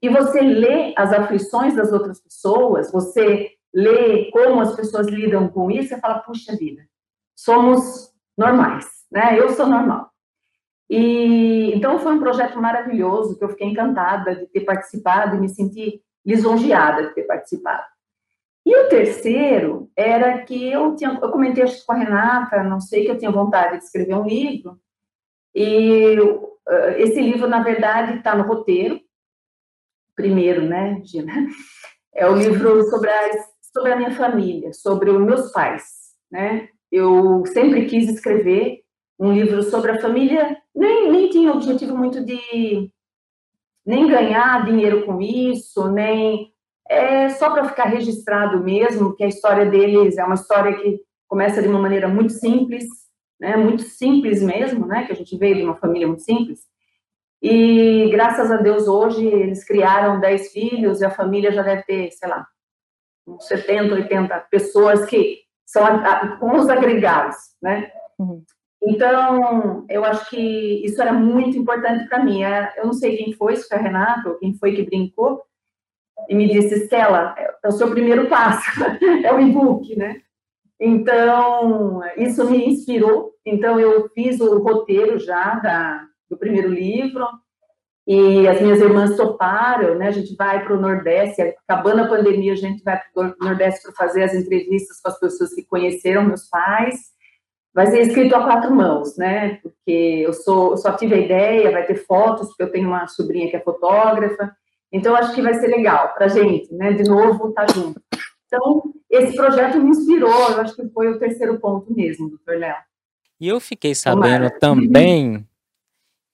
e 0.00 0.08
você 0.08 0.40
lê 0.40 0.92
as 0.96 1.12
aflições 1.12 1.74
das 1.74 1.92
outras 1.92 2.20
pessoas, 2.20 2.92
você 2.92 3.52
lê 3.72 4.30
como 4.30 4.60
as 4.60 4.74
pessoas 4.74 5.06
lidam 5.06 5.48
com 5.48 5.70
isso, 5.70 5.94
e 5.94 6.00
fala, 6.00 6.18
puxa 6.18 6.56
vida, 6.56 6.82
somos 7.34 8.12
normais, 8.36 8.86
né? 9.12 9.38
Eu 9.38 9.50
sou 9.50 9.66
normal. 9.66 10.10
E 10.88 11.72
então 11.74 11.98
foi 11.98 12.14
um 12.14 12.20
projeto 12.20 12.60
maravilhoso 12.60 13.38
que 13.38 13.44
eu 13.44 13.48
fiquei 13.50 13.68
encantada 13.68 14.34
de 14.34 14.46
ter 14.46 14.62
participado 14.62 15.36
e 15.36 15.40
me 15.40 15.48
senti 15.48 16.02
lisonjeada 16.24 17.08
de 17.08 17.14
ter 17.14 17.22
participado. 17.22 17.84
E 18.64 18.76
o 18.76 18.88
terceiro 18.88 19.90
era 19.96 20.38
que 20.42 20.70
eu 20.70 20.94
tinha, 20.94 21.18
eu 21.20 21.30
comentei 21.30 21.64
acho, 21.64 21.84
com 21.84 21.92
a 21.92 21.96
Renata, 21.96 22.62
não 22.62 22.80
sei 22.80 23.04
que 23.04 23.10
eu 23.10 23.18
tinha 23.18 23.30
vontade 23.30 23.78
de 23.78 23.84
escrever 23.84 24.14
um 24.14 24.26
livro. 24.26 24.78
E 25.54 26.18
uh, 26.20 26.58
esse 26.96 27.20
livro, 27.20 27.48
na 27.48 27.62
verdade, 27.62 28.18
está 28.18 28.36
no 28.36 28.44
roteiro. 28.44 29.00
Primeiro, 30.14 30.62
né, 30.62 31.00
Gina? 31.04 31.32
É 32.14 32.28
o 32.28 32.36
livro 32.36 32.82
sobre 32.84 33.10
a, 33.10 33.30
sobre 33.72 33.92
a 33.92 33.96
minha 33.96 34.12
família, 34.12 34.72
sobre 34.72 35.10
os 35.10 35.20
meus 35.20 35.50
pais, 35.50 35.84
né? 36.30 36.68
Eu 36.90 37.44
sempre 37.46 37.86
quis 37.86 38.08
escrever 38.08 38.81
um 39.22 39.32
livro 39.32 39.62
sobre 39.62 39.92
a 39.92 40.00
família, 40.00 40.56
nem, 40.74 41.10
nem 41.10 41.30
tinha 41.30 41.52
objetivo 41.52 41.96
muito 41.96 42.24
de 42.24 42.90
nem 43.86 44.08
ganhar 44.08 44.64
dinheiro 44.64 45.06
com 45.06 45.20
isso, 45.20 45.88
nem 45.88 46.52
é 46.88 47.28
só 47.28 47.50
para 47.50 47.68
ficar 47.68 47.84
registrado 47.84 48.62
mesmo, 48.62 49.14
que 49.14 49.22
a 49.22 49.28
história 49.28 49.64
deles 49.66 50.18
é 50.18 50.24
uma 50.24 50.34
história 50.34 50.74
que 50.74 51.00
começa 51.28 51.62
de 51.62 51.68
uma 51.68 51.78
maneira 51.78 52.08
muito 52.08 52.32
simples, 52.32 52.84
né, 53.40 53.56
muito 53.56 53.82
simples 53.82 54.42
mesmo, 54.42 54.86
né, 54.86 55.06
que 55.06 55.12
a 55.12 55.16
gente 55.16 55.36
veio 55.36 55.54
de 55.54 55.62
uma 55.62 55.76
família 55.76 56.08
muito 56.08 56.22
simples. 56.22 56.60
E 57.40 58.08
graças 58.10 58.50
a 58.50 58.56
Deus 58.56 58.88
hoje 58.88 59.24
eles 59.24 59.64
criaram 59.64 60.20
10 60.20 60.50
filhos 60.50 61.00
e 61.00 61.04
a 61.04 61.10
família 61.10 61.52
já 61.52 61.62
deve 61.62 61.84
ter, 61.84 62.10
sei 62.10 62.28
lá, 62.28 62.44
uns 63.26 63.46
70, 63.46 63.94
80 63.94 64.40
pessoas 64.50 65.04
que 65.06 65.42
são 65.64 65.84
com 66.40 66.56
os 66.56 66.68
agregados, 66.68 67.36
né? 67.62 67.90
Uhum. 68.18 68.44
Então, 68.84 69.86
eu 69.88 70.04
acho 70.04 70.28
que 70.28 70.84
isso 70.84 71.00
era 71.00 71.12
muito 71.12 71.56
importante 71.56 72.08
para 72.08 72.24
mim. 72.24 72.42
É, 72.42 72.74
eu 72.76 72.86
não 72.86 72.92
sei 72.92 73.16
quem 73.16 73.32
foi, 73.32 73.56
se 73.56 73.68
foi 73.68 73.78
ou 74.26 74.38
quem 74.38 74.54
foi 74.54 74.74
que 74.74 74.82
brincou, 74.82 75.42
e 76.28 76.34
me 76.34 76.48
disse, 76.48 76.74
Estela, 76.74 77.34
é 77.38 77.68
o 77.68 77.72
seu 77.72 77.90
primeiro 77.90 78.28
passo, 78.28 78.68
é 79.24 79.32
o 79.32 79.40
e-book, 79.40 79.96
né? 79.96 80.20
Então, 80.80 82.00
isso 82.16 82.48
me 82.50 82.66
inspirou. 82.66 83.32
Então, 83.46 83.78
eu 83.78 84.08
fiz 84.10 84.40
o 84.40 84.58
roteiro 84.58 85.18
já 85.18 85.54
da, 85.56 86.04
do 86.28 86.36
primeiro 86.36 86.68
livro, 86.68 87.24
e 88.04 88.48
as 88.48 88.60
minhas 88.60 88.80
irmãs 88.80 89.16
toparam, 89.16 89.94
né? 89.94 90.08
A 90.08 90.12
gente 90.12 90.34
vai 90.34 90.64
para 90.64 90.74
o 90.74 90.80
Nordeste, 90.80 91.40
acabando 91.40 92.02
a 92.02 92.08
pandemia, 92.08 92.52
a 92.52 92.56
gente 92.56 92.82
vai 92.82 93.00
para 93.14 93.28
o 93.28 93.44
Nordeste 93.44 93.82
para 93.84 93.92
fazer 93.92 94.24
as 94.24 94.34
entrevistas 94.34 95.00
com 95.00 95.08
as 95.08 95.20
pessoas 95.20 95.54
que 95.54 95.64
conheceram 95.64 96.24
meus 96.24 96.48
pais 96.48 97.12
vai 97.74 97.86
ser 97.86 98.00
escrito 98.02 98.34
a 98.34 98.44
quatro 98.44 98.74
mãos, 98.74 99.16
né? 99.16 99.56
Porque 99.56 100.22
eu 100.24 100.32
sou, 100.32 100.72
eu 100.72 100.76
só 100.76 100.92
tive 100.96 101.14
a 101.14 101.18
ideia, 101.18 101.70
vai 101.70 101.86
ter 101.86 101.96
fotos, 101.96 102.48
porque 102.48 102.62
eu 102.62 102.72
tenho 102.72 102.88
uma 102.88 103.06
sobrinha 103.06 103.48
que 103.48 103.56
é 103.56 103.60
fotógrafa. 103.60 104.54
Então, 104.92 105.14
acho 105.14 105.34
que 105.34 105.42
vai 105.42 105.54
ser 105.54 105.68
legal 105.68 106.12
para 106.14 106.26
a 106.26 106.28
gente, 106.28 106.72
né? 106.74 106.92
De 106.92 107.04
novo, 107.04 107.48
estar 107.48 107.66
tá 107.66 107.72
junto. 107.72 108.00
Então, 108.46 108.82
esse 109.08 109.34
projeto 109.34 109.80
me 109.80 109.90
inspirou, 109.90 110.50
eu 110.50 110.60
acho 110.60 110.76
que 110.76 110.86
foi 110.90 111.08
o 111.08 111.18
terceiro 111.18 111.58
ponto 111.58 111.92
mesmo, 111.94 112.28
doutor 112.28 112.58
Léo. 112.58 112.76
E 113.40 113.48
eu 113.48 113.58
fiquei 113.58 113.94
sabendo 113.94 114.50
Tomara. 114.50 114.58
também 114.60 115.48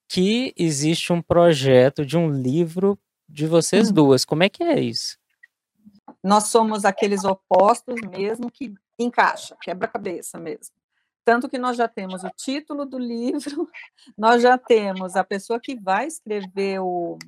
que 0.09 0.53
existe 0.57 1.13
um 1.13 1.23
projeto 1.23 2.05
de 2.05 2.17
um 2.17 2.31
livro 2.31 2.99
de 3.29 3.47
vocês 3.47 3.91
hum. 3.91 3.95
duas. 3.95 4.25
Como 4.25 4.43
é 4.43 4.49
que 4.49 4.63
é 4.65 4.81
isso? 4.81 5.17
Nós 6.23 6.49
somos 6.49 6.85
aqueles 6.85 7.25
opostos 7.25 8.01
mesmo 8.11 8.51
que 8.51 8.75
encaixa, 8.99 9.57
quebra-cabeça 9.63 10.39
mesmo. 10.39 10.78
Tanto 11.29 11.47
que 11.47 11.59
nós 11.59 11.77
já 11.77 11.87
temos 11.87 12.25
o 12.25 12.31
título 12.31 12.87
do 12.87 12.99
livro, 12.99 13.69
nós 14.17 14.41
já 14.41 14.57
temos 14.57 15.15
a 15.15 15.23
pessoa 15.23 15.61
que 15.61 15.79
vai 15.79 16.07
escrever 16.07 16.81
o 16.81 17.19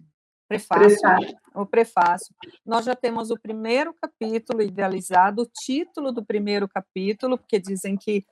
prefácio, 0.48 0.98
prefácio, 0.98 1.38
o 1.54 1.66
prefácio. 1.66 2.34
Nós 2.64 2.86
já 2.86 2.96
temos 2.96 3.30
o 3.30 3.38
primeiro 3.38 3.92
capítulo 3.92 4.62
idealizado, 4.62 5.42
o 5.42 5.46
título 5.46 6.12
do 6.12 6.24
primeiro 6.24 6.66
capítulo, 6.66 7.36
porque 7.36 7.58
dizem 7.58 7.94
que 7.94 8.24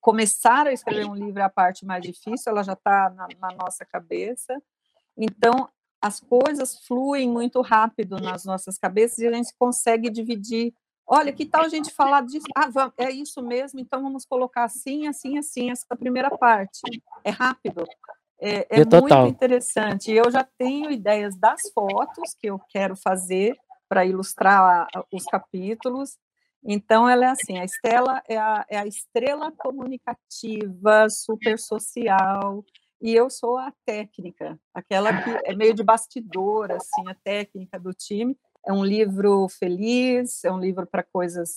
começar 0.00 0.68
a 0.68 0.72
escrever 0.72 1.06
um 1.06 1.16
livro 1.16 1.40
é 1.40 1.44
a 1.44 1.50
parte 1.50 1.84
mais 1.84 2.04
difícil, 2.04 2.52
ela 2.52 2.62
já 2.62 2.74
está 2.74 3.10
na, 3.10 3.26
na 3.40 3.56
nossa 3.56 3.84
cabeça. 3.84 4.56
Então, 5.18 5.68
as 6.00 6.20
coisas 6.20 6.78
fluem 6.86 7.28
muito 7.28 7.60
rápido 7.62 8.20
nas 8.20 8.44
nossas 8.44 8.78
cabeças 8.78 9.18
e 9.18 9.26
a 9.26 9.32
gente 9.32 9.52
consegue 9.58 10.08
dividir 10.08 10.72
Olha, 11.06 11.32
que 11.32 11.46
tal 11.46 11.62
a 11.62 11.68
gente 11.68 11.92
falar 11.92 12.22
disso? 12.22 12.46
Ah, 12.54 12.68
vamos, 12.68 12.92
é 12.98 13.10
isso 13.10 13.40
mesmo, 13.40 13.78
então 13.78 14.02
vamos 14.02 14.24
colocar 14.24 14.64
assim, 14.64 15.06
assim, 15.06 15.38
assim, 15.38 15.70
essa 15.70 15.94
primeira 15.96 16.36
parte. 16.36 16.80
É 17.22 17.30
rápido. 17.30 17.86
É, 18.40 18.66
é 18.68 18.76
muito 18.78 18.90
total. 18.90 19.28
interessante. 19.28 20.12
Eu 20.12 20.30
já 20.30 20.44
tenho 20.58 20.90
ideias 20.90 21.36
das 21.38 21.60
fotos 21.72 22.34
que 22.38 22.48
eu 22.48 22.58
quero 22.68 22.96
fazer 22.96 23.56
para 23.88 24.04
ilustrar 24.04 24.88
os 25.12 25.24
capítulos. 25.24 26.18
Então, 26.62 27.08
ela 27.08 27.26
é 27.26 27.28
assim: 27.28 27.58
a 27.58 27.64
Estela 27.64 28.20
é 28.28 28.36
a, 28.36 28.66
é 28.68 28.78
a 28.78 28.86
estrela 28.86 29.52
comunicativa, 29.52 31.08
super 31.08 31.56
social, 31.58 32.64
e 33.00 33.14
eu 33.14 33.30
sou 33.30 33.56
a 33.56 33.72
técnica, 33.84 34.58
aquela 34.74 35.22
que 35.22 35.30
é 35.44 35.54
meio 35.54 35.74
de 35.74 35.84
bastidor, 35.84 36.72
assim, 36.72 37.08
a 37.08 37.14
técnica 37.14 37.78
do 37.78 37.92
time. 37.92 38.36
É 38.66 38.72
um 38.72 38.84
livro 38.84 39.48
feliz, 39.48 40.44
é 40.44 40.50
um 40.50 40.58
livro 40.58 40.86
para 40.86 41.02
coisas. 41.02 41.54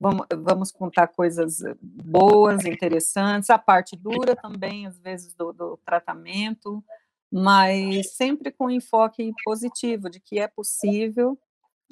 Vamos, 0.00 0.26
vamos 0.30 0.72
contar 0.72 1.08
coisas 1.08 1.58
boas, 1.80 2.64
interessantes, 2.64 3.50
a 3.50 3.58
parte 3.58 3.96
dura 3.96 4.36
também, 4.36 4.86
às 4.86 4.98
vezes, 4.98 5.34
do, 5.34 5.52
do 5.52 5.76
tratamento, 5.84 6.84
mas 7.32 8.14
sempre 8.14 8.52
com 8.52 8.70
enfoque 8.70 9.32
positivo, 9.44 10.08
de 10.08 10.20
que 10.20 10.38
é 10.38 10.46
possível 10.46 11.38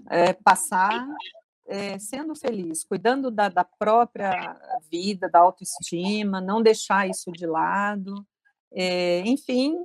é, 0.08 0.32
passar 0.32 1.06
é, 1.66 1.98
sendo 1.98 2.34
feliz, 2.34 2.84
cuidando 2.84 3.30
da, 3.30 3.48
da, 3.48 3.64
própria 3.64 4.56
vida, 4.90 5.28
da 5.28 5.40
autoestima, 5.40 6.40
não 6.40 6.62
deixar 6.62 7.08
isso 7.08 7.32
de 7.32 7.46
lado. 7.46 8.26
É, 8.72 9.20
enfim, 9.20 9.76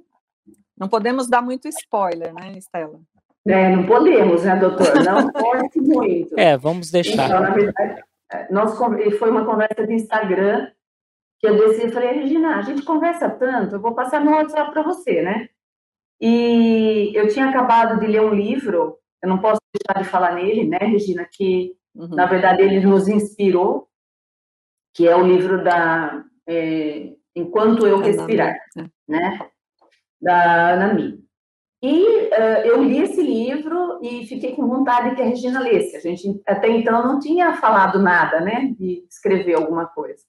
não 0.77 0.87
podemos 0.87 1.27
dar 1.27 1.41
muito 1.41 1.67
spoiler, 1.67 2.33
né, 2.33 2.57
Estela? 2.57 3.01
É, 3.47 3.75
não 3.75 3.85
podemos, 3.85 4.43
né, 4.43 4.55
doutor? 4.55 5.03
Não 5.03 5.29
pode 5.33 5.79
muito. 5.81 6.39
É, 6.39 6.57
vamos 6.57 6.91
deixar. 6.91 7.25
Então, 7.25 7.41
na 7.41 7.49
verdade, 7.49 8.01
é, 8.31 8.51
nós, 8.51 8.77
foi 9.17 9.29
uma 9.29 9.45
conversa 9.45 9.85
de 9.85 9.93
Instagram 9.93 10.67
que 11.39 11.47
eu 11.47 11.57
desci 11.57 11.87
e 11.87 11.91
falei, 11.91 12.11
Regina, 12.11 12.57
a 12.57 12.61
gente 12.61 12.83
conversa 12.83 13.29
tanto, 13.29 13.75
eu 13.75 13.81
vou 13.81 13.95
passar 13.95 14.23
no 14.23 14.31
WhatsApp 14.31 14.71
para 14.71 14.83
você, 14.83 15.23
né? 15.23 15.49
E 16.19 17.11
eu 17.15 17.27
tinha 17.29 17.49
acabado 17.49 17.99
de 17.99 18.05
ler 18.05 18.21
um 18.21 18.33
livro, 18.33 18.99
eu 19.23 19.27
não 19.27 19.39
posso 19.39 19.59
deixar 19.73 20.03
de 20.03 20.07
falar 20.07 20.35
nele, 20.35 20.67
né, 20.67 20.77
Regina, 20.77 21.27
que 21.29 21.75
uhum. 21.95 22.09
na 22.09 22.27
verdade 22.27 22.61
ele 22.61 22.79
nos 22.85 23.07
inspirou, 23.07 23.87
que 24.93 25.07
é 25.07 25.15
o 25.15 25.25
livro 25.25 25.63
da 25.63 26.23
é, 26.47 27.13
Enquanto 27.35 27.87
Eu 27.87 27.99
Respirar, 27.99 28.55
é. 28.77 28.85
né? 29.07 29.39
Da 30.21 30.73
Anami. 30.73 31.23
E 31.81 32.03
uh, 32.03 32.61
eu 32.63 32.83
li 32.83 32.99
esse 32.99 33.21
livro 33.21 33.99
e 34.03 34.25
fiquei 34.27 34.55
com 34.55 34.67
vontade 34.67 35.15
que 35.15 35.21
a 35.21 35.25
Regina 35.25 35.59
lesse. 35.59 35.97
A 35.97 35.99
gente 35.99 36.39
até 36.45 36.69
então 36.69 37.03
não 37.03 37.19
tinha 37.19 37.53
falado 37.53 37.99
nada, 37.99 38.39
né, 38.39 38.71
de 38.77 39.03
escrever 39.09 39.55
alguma 39.55 39.87
coisa. 39.87 40.21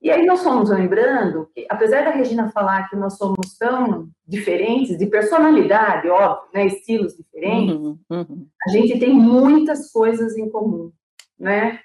E 0.00 0.10
aí 0.10 0.24
nós 0.24 0.42
fomos 0.42 0.70
lembrando 0.70 1.50
que, 1.52 1.66
apesar 1.68 2.04
da 2.04 2.10
Regina 2.10 2.48
falar 2.50 2.88
que 2.88 2.96
nós 2.96 3.18
somos 3.18 3.58
tão 3.58 4.08
diferentes, 4.26 4.96
de 4.96 5.06
personalidade, 5.06 6.08
óbvio, 6.08 6.48
né, 6.54 6.66
estilos 6.66 7.14
diferentes, 7.16 7.74
uhum, 7.74 7.98
uhum. 8.08 8.46
a 8.66 8.70
gente 8.70 8.98
tem 8.98 9.12
muitas 9.12 9.90
coisas 9.92 10.38
em 10.38 10.48
comum, 10.48 10.90
né? 11.38 11.80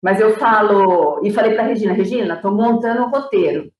Mas 0.00 0.20
eu 0.20 0.36
falo, 0.36 1.20
e 1.24 1.30
falei 1.32 1.52
para 1.54 1.64
a 1.64 1.66
Regina, 1.66 1.92
Regina, 1.92 2.34
estou 2.34 2.52
montando 2.52 3.02
o 3.02 3.06
um 3.06 3.10
roteiro. 3.10 3.70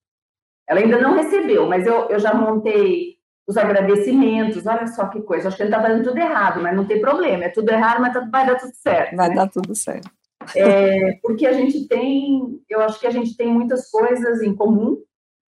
Ela 0.69 0.81
ainda 0.81 1.01
não 1.01 1.15
recebeu, 1.15 1.67
mas 1.67 1.87
eu, 1.87 2.09
eu 2.09 2.19
já 2.19 2.35
montei 2.35 3.15
os 3.47 3.57
agradecimentos, 3.57 4.67
olha 4.67 4.87
só 4.87 5.07
que 5.09 5.21
coisa, 5.23 5.49
acho 5.49 5.57
que 5.57 5.63
ele 5.63 5.71
está 5.71 5.83
fazendo 5.83 6.05
tudo 6.05 6.19
errado, 6.19 6.63
mas 6.63 6.75
não 6.75 6.87
tem 6.87 7.01
problema, 7.01 7.45
é 7.45 7.49
tudo 7.51 7.71
errado, 7.71 8.01
mas 8.01 8.13
tá, 8.13 8.21
vai 8.21 8.47
dar 8.47 8.57
tudo 8.57 8.75
certo. 8.75 9.17
Vai 9.17 9.29
né? 9.29 9.35
dar 9.35 9.49
tudo 9.49 9.75
certo. 9.75 10.11
É, 10.55 11.19
porque 11.23 11.47
a 11.47 11.53
gente 11.53 11.87
tem, 11.87 12.61
eu 12.69 12.81
acho 12.81 12.99
que 13.01 13.07
a 13.07 13.11
gente 13.11 13.37
tem 13.37 13.53
muitas 13.53 13.91
coisas 13.91 14.43
em 14.43 14.55
comum, 14.55 15.03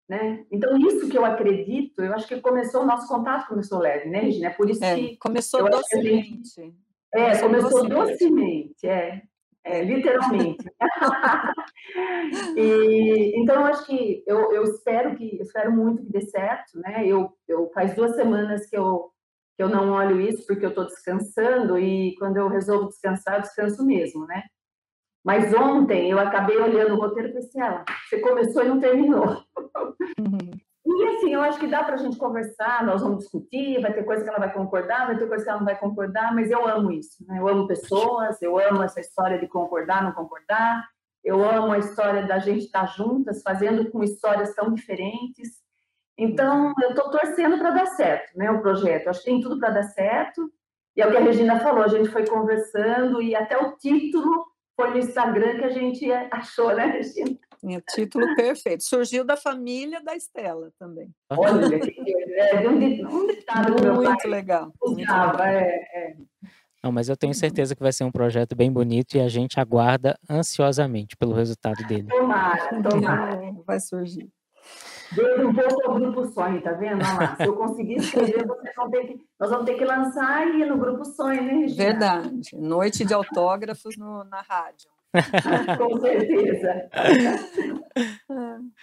né? 0.07 0.45
Então, 0.49 0.77
isso 0.77 1.09
que 1.09 1.17
eu 1.17 1.25
acredito, 1.25 2.01
eu 2.01 2.13
acho 2.13 2.27
que 2.27 2.39
começou, 2.39 2.83
o 2.83 2.85
nosso 2.85 3.07
contato 3.07 3.47
começou 3.47 3.79
leve, 3.79 4.09
né, 4.09 4.19
Regina? 4.19 4.47
É 4.47 4.51
por 4.51 4.69
isso 4.69 4.83
é, 4.83 4.95
que... 4.95 5.17
Começou 5.17 5.69
docemente. 5.69 6.29
Gente, 6.55 6.75
é, 7.13 7.37
começou, 7.39 7.49
começou 7.49 7.89
docemente, 7.89 8.87
é. 8.87 9.21
É, 9.67 9.83
literalmente. 9.83 10.65
e, 12.55 13.33
então, 13.41 13.65
acho 13.65 13.85
que 13.85 14.23
eu, 14.25 14.53
eu 14.53 14.63
espero 14.63 15.15
que 15.15 15.37
eu 15.37 15.41
espero 15.41 15.71
muito 15.71 16.03
que 16.03 16.11
dê 16.11 16.21
certo, 16.21 16.79
né? 16.79 17.05
Eu, 17.05 17.37
eu 17.47 17.69
faz 17.73 17.93
duas 17.93 18.15
semanas 18.15 18.65
que 18.69 18.77
eu 18.77 19.11
que 19.57 19.63
eu 19.63 19.69
não 19.69 19.91
olho 19.91 20.21
isso 20.21 20.45
porque 20.45 20.63
eu 20.63 20.69
estou 20.69 20.85
descansando 20.85 21.79
e 21.79 22.15
quando 22.19 22.37
eu 22.37 22.47
resolvo 22.47 22.89
descansar, 22.89 23.37
eu 23.37 23.41
descanso 23.41 23.83
mesmo, 23.83 24.25
né? 24.27 24.43
Mas 25.25 25.51
ontem 25.51 26.11
eu 26.11 26.19
acabei 26.19 26.57
olhando 26.57 26.93
o 26.93 26.99
roteiro 26.99 27.29
e 27.29 27.33
pensei, 27.33 27.59
ah, 27.61 27.83
você 28.07 28.19
começou 28.19 28.63
e 28.63 28.67
não 28.67 28.79
terminou. 28.79 29.43
Uhum. 30.19 30.51
E 30.89 31.07
assim, 31.09 31.33
eu 31.33 31.41
acho 31.41 31.59
que 31.59 31.67
dá 31.67 31.83
para 31.83 31.95
a 31.95 31.97
gente 31.97 32.17
conversar, 32.17 32.85
nós 32.85 33.01
vamos 33.01 33.19
discutir, 33.19 33.81
vai 33.81 33.93
ter 33.93 34.05
coisa 34.05 34.23
que 34.23 34.29
ela 34.29 34.39
vai 34.39 34.53
concordar, 34.53 35.05
vai 35.05 35.17
ter 35.17 35.27
coisa 35.27 35.43
que 35.43 35.49
ela 35.49 35.59
não 35.59 35.65
vai 35.65 35.77
concordar, 35.77 36.33
mas 36.33 36.49
eu 36.49 36.65
amo 36.65 36.91
isso, 36.91 37.25
né? 37.27 37.39
Eu 37.39 37.47
amo 37.49 37.67
pessoas, 37.67 38.41
eu 38.41 38.57
amo 38.57 38.81
essa 38.81 39.01
história 39.01 39.37
de 39.37 39.47
concordar, 39.47 40.01
não 40.01 40.13
concordar, 40.13 40.87
eu 41.25 41.43
amo 41.43 41.73
a 41.73 41.77
história 41.77 42.25
da 42.25 42.39
gente 42.39 42.65
estar 42.65 42.85
juntas, 42.85 43.41
fazendo 43.43 43.91
com 43.91 44.01
histórias 44.01 44.55
tão 44.55 44.73
diferentes. 44.73 45.61
Então, 46.17 46.73
eu 46.81 46.91
estou 46.91 47.11
torcendo 47.11 47.57
para 47.57 47.71
dar 47.71 47.87
certo, 47.87 48.37
né, 48.37 48.49
o 48.49 48.61
projeto. 48.61 49.09
Acho 49.09 49.19
que 49.19 49.25
tem 49.25 49.41
tudo 49.41 49.59
para 49.59 49.71
dar 49.71 49.83
certo. 49.83 50.49
E 50.95 51.01
é 51.01 51.05
o 51.05 51.11
que 51.11 51.17
a 51.17 51.21
Regina 51.21 51.59
falou, 51.59 51.83
a 51.83 51.89
gente 51.89 52.09
foi 52.09 52.25
conversando 52.25 53.21
e 53.21 53.35
até 53.35 53.57
o 53.57 53.75
título 53.75 54.45
foi 54.77 54.91
no 54.91 54.99
Instagram 54.99 55.57
que 55.57 55.63
a 55.65 55.69
gente 55.69 56.11
achou, 56.31 56.73
né, 56.73 56.85
Regina? 56.85 57.35
É, 57.65 57.81
título 57.93 58.35
perfeito. 58.35 58.83
Surgiu 58.83 59.25
da 59.25 59.35
família 59.35 60.01
da 60.01 60.15
Estela 60.15 60.71
também. 60.79 61.09
Olha, 61.31 61.75
é, 62.35 62.69
um, 62.69 63.27
ditado 63.27 63.75
do 63.75 63.81
meu 63.81 63.95
Muito 63.95 64.27
legal. 64.27 64.71
Usava, 64.79 65.49
é, 65.49 65.81
é. 65.93 66.15
Não, 66.83 66.91
mas 66.91 67.09
eu 67.09 67.17
tenho 67.17 67.33
certeza 67.33 67.75
que 67.75 67.81
vai 67.81 67.91
ser 67.91 68.03
um 68.03 68.11
projeto 68.11 68.55
bem 68.55 68.71
bonito 68.71 69.17
e 69.17 69.19
a 69.19 69.27
gente 69.27 69.59
aguarda 69.59 70.15
ansiosamente 70.29 71.17
pelo 71.17 71.33
resultado 71.33 71.83
dele. 71.87 72.07
Tomara, 72.07 72.81
tomara. 72.83 73.53
Vai 73.65 73.79
surgir. 73.79 74.29
Veio 75.11 75.49
um 75.49 75.53
pouco 75.53 75.89
ao 75.89 75.95
Grupo 75.95 76.25
Sonho, 76.25 76.61
tá 76.61 76.73
vendo? 76.73 77.03
Olha 77.03 77.13
lá, 77.13 77.35
se 77.35 77.45
eu 77.45 77.55
conseguir 77.55 77.95
escrever, 77.95 78.45
vocês 78.45 78.75
vão 78.75 78.89
ter 78.89 79.07
que, 79.07 79.25
nós 79.39 79.49
vamos 79.49 79.65
ter 79.65 79.75
que 79.75 79.85
lançar 79.85 80.37
aí 80.37 80.65
no 80.65 80.77
Grupo 80.77 81.05
Sonho, 81.05 81.43
né, 81.43 81.53
Regina? 81.53 81.83
Verdade. 81.83 82.55
Noite 82.55 83.05
de 83.05 83.13
autógrafos 83.13 83.97
no, 83.97 84.23
na 84.25 84.41
rádio. 84.41 84.89
Com 85.77 85.99
certeza. 85.99 86.89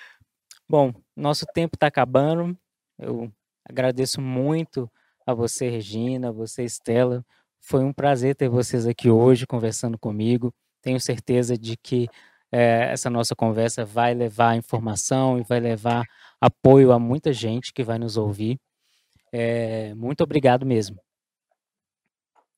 Bom, 0.69 0.93
nosso 1.15 1.45
tempo 1.55 1.77
está 1.77 1.89
acabando. 1.89 2.57
Eu 2.99 3.31
agradeço 3.69 4.21
muito 4.21 4.91
a 5.27 5.35
você, 5.35 5.69
Regina, 5.69 6.29
a 6.29 6.33
você, 6.33 6.65
Estela. 6.65 7.25
Foi 7.61 7.85
um 7.85 7.93
prazer 7.93 8.35
ter 8.35 8.49
vocês 8.49 8.87
aqui 8.87 9.11
hoje 9.11 9.47
conversando 9.47 9.99
comigo. 9.99 10.53
Tenho 10.83 11.01
certeza 11.01 11.57
de 11.57 11.77
que 11.77 12.09
é, 12.57 12.93
essa 12.93 13.11
nossa 13.11 13.35
conversa 13.35 13.85
vai 13.85 14.15
levar 14.15 14.57
informação 14.57 15.41
e 15.41 15.43
vai 15.43 15.59
levar 15.59 16.05
apoio 16.41 16.93
a 16.93 17.01
muita 17.01 17.33
gente 17.33 17.73
que 17.73 17.83
vai 17.83 17.99
nos 17.99 18.17
ouvir. 18.17 18.61
É, 19.33 19.93
muito 19.95 20.23
obrigado 20.23 20.65
mesmo. 20.65 20.97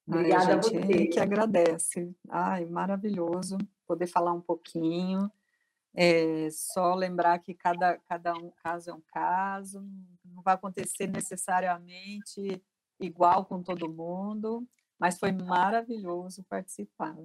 Obrigada 0.07 0.53
Ai, 0.53 0.59
a 0.59 0.61
gente 0.61 1.07
que 1.07 1.19
agradece. 1.19 2.15
Ai, 2.29 2.67
maravilhoso 2.67 3.57
poder 3.87 4.07
falar 4.07 4.35
um 4.35 4.41
pouquinho. 4.41 5.33
É, 5.95 6.51
só 6.51 6.95
lembrar 6.95 7.39
que 7.39 7.55
cada, 7.55 7.97
cada 8.07 8.35
um 8.35 8.51
caso 8.63 8.91
é 8.91 8.93
um 8.93 9.03
caso, 9.11 9.83
não 10.27 10.43
vai 10.43 10.53
acontecer 10.53 11.07
necessariamente 11.07 12.63
igual 13.01 13.47
com 13.47 13.63
todo 13.63 13.91
mundo, 13.91 14.63
mas 14.99 15.19
foi 15.19 15.33
maravilhoso 15.33 16.45
participar. 16.45 17.17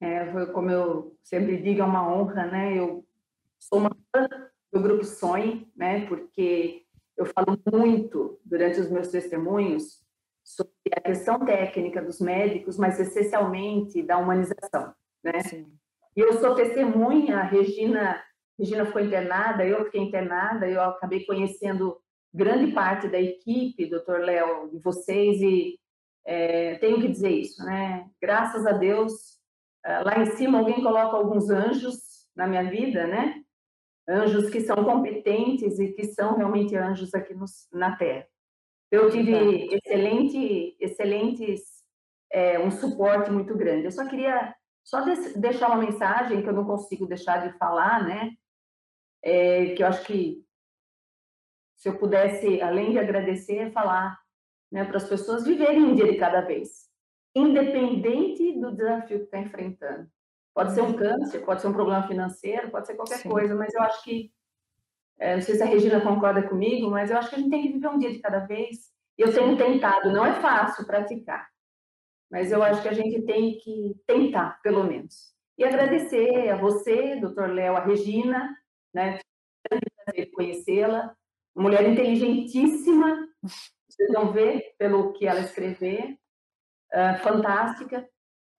É, 0.00 0.30
foi 0.30 0.46
como 0.52 0.70
eu 0.70 1.16
sempre 1.22 1.56
digo, 1.56 1.80
é 1.80 1.84
uma 1.84 2.06
honra, 2.06 2.46
né? 2.46 2.78
Eu 2.78 3.06
sou 3.58 3.78
uma 3.78 3.90
fã 4.14 4.28
do 4.72 4.80
Grupo 4.80 5.04
Sonhe, 5.04 5.70
né? 5.74 6.06
Porque 6.06 6.84
eu 7.16 7.24
falo 7.26 7.58
muito 7.72 8.38
durante 8.44 8.80
os 8.80 8.90
meus 8.90 9.08
testemunhos 9.08 10.04
sobre 10.44 10.72
a 10.94 11.00
questão 11.00 11.44
técnica 11.44 12.02
dos 12.02 12.20
médicos, 12.20 12.76
mas 12.76 13.00
essencialmente 13.00 14.02
da 14.02 14.18
humanização, 14.18 14.94
né? 15.24 15.40
Sim. 15.40 15.66
E 16.16 16.20
eu 16.20 16.34
sou 16.34 16.54
testemunha, 16.54 17.38
a 17.38 17.42
Regina, 17.42 18.22
Regina 18.58 18.86
foi 18.86 19.04
internada, 19.04 19.66
eu 19.66 19.84
fiquei 19.86 20.00
internada, 20.00 20.68
eu 20.68 20.80
acabei 20.80 21.24
conhecendo 21.24 21.98
grande 22.32 22.72
parte 22.72 23.08
da 23.08 23.20
equipe, 23.20 23.90
doutor 23.90 24.20
Léo, 24.20 24.70
de 24.70 24.78
vocês, 24.78 25.40
e 25.40 25.78
é, 26.24 26.76
tenho 26.76 27.00
que 27.00 27.08
dizer 27.08 27.30
isso, 27.30 27.64
né? 27.64 28.08
Graças 28.20 28.66
a 28.66 28.72
Deus, 28.72 29.35
lá 30.04 30.18
em 30.18 30.26
cima 30.36 30.58
alguém 30.58 30.82
coloca 30.82 31.16
alguns 31.16 31.48
anjos 31.50 32.26
na 32.34 32.46
minha 32.46 32.68
vida, 32.68 33.06
né? 33.06 33.42
Anjos 34.08 34.50
que 34.50 34.60
são 34.60 34.84
competentes 34.84 35.78
e 35.78 35.92
que 35.92 36.04
são 36.04 36.36
realmente 36.36 36.76
anjos 36.76 37.14
aqui 37.14 37.34
no, 37.34 37.44
na 37.72 37.96
Terra. 37.96 38.26
Eu 38.90 39.10
tive 39.10 39.74
excelente, 39.74 40.76
excelentes, 40.80 41.60
é, 42.30 42.58
um 42.58 42.70
suporte 42.70 43.30
muito 43.30 43.56
grande. 43.56 43.86
Eu 43.86 43.92
só 43.92 44.06
queria 44.08 44.54
só 44.84 45.04
deixar 45.36 45.68
uma 45.68 45.84
mensagem 45.84 46.42
que 46.42 46.48
eu 46.48 46.52
não 46.52 46.64
consigo 46.64 47.06
deixar 47.06 47.48
de 47.48 47.58
falar, 47.58 48.04
né? 48.04 48.32
É, 49.22 49.74
que 49.74 49.82
eu 49.82 49.86
acho 49.86 50.04
que 50.04 50.44
se 51.76 51.88
eu 51.88 51.98
pudesse, 51.98 52.60
além 52.60 52.92
de 52.92 52.98
agradecer, 52.98 53.72
falar 53.72 54.18
né, 54.70 54.84
para 54.84 54.96
as 54.96 55.08
pessoas 55.08 55.44
viverem 55.44 55.82
um 55.82 55.94
dia 55.94 56.10
de 56.10 56.18
cada 56.18 56.40
vez 56.40 56.86
independente 57.38 58.58
do 58.58 58.74
desafio 58.74 59.18
que 59.18 59.24
está 59.24 59.38
enfrentando. 59.38 60.08
Pode 60.54 60.72
ser 60.72 60.80
um 60.80 60.86
uhum. 60.86 60.96
câncer, 60.96 61.44
pode 61.44 61.60
ser 61.60 61.68
um 61.68 61.72
problema 61.72 62.06
financeiro, 62.08 62.70
pode 62.70 62.86
ser 62.86 62.94
qualquer 62.94 63.18
Sim. 63.18 63.28
coisa, 63.28 63.54
mas 63.54 63.74
eu 63.74 63.82
acho 63.82 64.02
que, 64.02 64.32
é, 65.18 65.34
não 65.34 65.42
sei 65.42 65.54
se 65.54 65.62
a 65.62 65.66
Regina 65.66 66.00
concorda 66.00 66.42
comigo, 66.48 66.90
mas 66.90 67.10
eu 67.10 67.18
acho 67.18 67.28
que 67.28 67.34
a 67.36 67.38
gente 67.38 67.50
tem 67.50 67.62
que 67.62 67.72
viver 67.72 67.88
um 67.88 67.98
dia 67.98 68.10
de 68.10 68.20
cada 68.20 68.40
vez. 68.40 68.90
Eu 69.18 69.32
tenho 69.32 69.56
tentado, 69.56 70.10
não 70.10 70.24
é 70.24 70.34
fácil 70.40 70.86
praticar, 70.86 71.48
mas 72.30 72.52
eu 72.52 72.62
acho 72.62 72.82
que 72.82 72.88
a 72.88 72.94
gente 72.94 73.22
tem 73.22 73.58
que 73.58 73.94
tentar, 74.06 74.60
pelo 74.62 74.84
menos. 74.84 75.34
E 75.58 75.64
agradecer 75.64 76.50
a 76.50 76.56
você, 76.56 77.16
doutor 77.16 77.50
Léo, 77.50 77.76
a 77.76 77.80
Regina, 77.80 78.54
né? 78.94 79.18
prazer 80.06 80.30
conhecê-la, 80.30 81.14
mulher 81.54 81.88
inteligentíssima, 81.88 83.28
vocês 83.42 84.12
vão 84.12 84.32
ver 84.32 84.74
pelo 84.78 85.12
que 85.12 85.26
ela 85.26 85.40
escrever, 85.40 86.18
uh, 86.92 87.18
fantástica. 87.22 88.08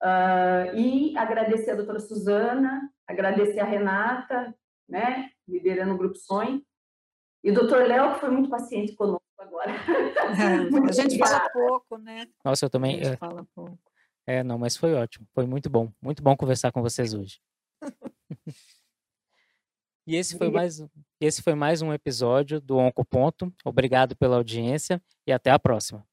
Uh, 0.02 0.76
e 0.76 1.16
agradecer 1.16 1.72
a 1.72 1.74
doutora 1.74 1.98
Suzana, 1.98 2.88
agradecer 3.06 3.58
a 3.58 3.64
Renata, 3.64 4.54
né, 4.88 5.30
liderando 5.46 5.94
o 5.94 5.98
Grupo 5.98 6.16
Sonho, 6.16 6.62
e 7.42 7.50
o 7.50 7.54
doutor 7.54 7.86
Léo, 7.86 8.14
que 8.14 8.20
foi 8.20 8.30
muito 8.30 8.48
paciente 8.48 8.94
conosco 8.94 9.22
agora. 9.38 9.72
É, 9.72 9.74
a 10.88 10.92
gente 10.92 11.18
fala 11.18 11.48
pouco, 11.50 11.98
né? 11.98 12.26
Nossa, 12.44 12.66
eu 12.66 12.70
também. 12.70 13.00
A 13.00 13.04
gente 13.04 13.14
é, 13.14 13.16
fala 13.16 13.46
pouco. 13.54 13.78
É, 14.26 14.42
não, 14.42 14.58
mas 14.58 14.76
foi 14.76 14.94
ótimo. 14.94 15.26
Foi 15.34 15.46
muito 15.46 15.70
bom. 15.70 15.92
Muito 16.02 16.22
bom 16.22 16.36
conversar 16.36 16.72
com 16.72 16.82
vocês 16.82 17.14
hoje. 17.14 17.40
e 20.06 20.16
esse 20.16 20.36
foi 20.36 20.50
mais, 20.50 20.84
esse 21.20 21.42
foi 21.42 21.54
mais 21.54 21.80
um 21.80 21.92
episódio 21.92 22.60
do 22.60 22.76
Oncoponto. 22.76 23.52
Obrigado 23.64 24.16
pela 24.16 24.36
audiência 24.36 25.00
e 25.26 25.32
até 25.32 25.50
a 25.50 25.58
próxima. 25.58 26.07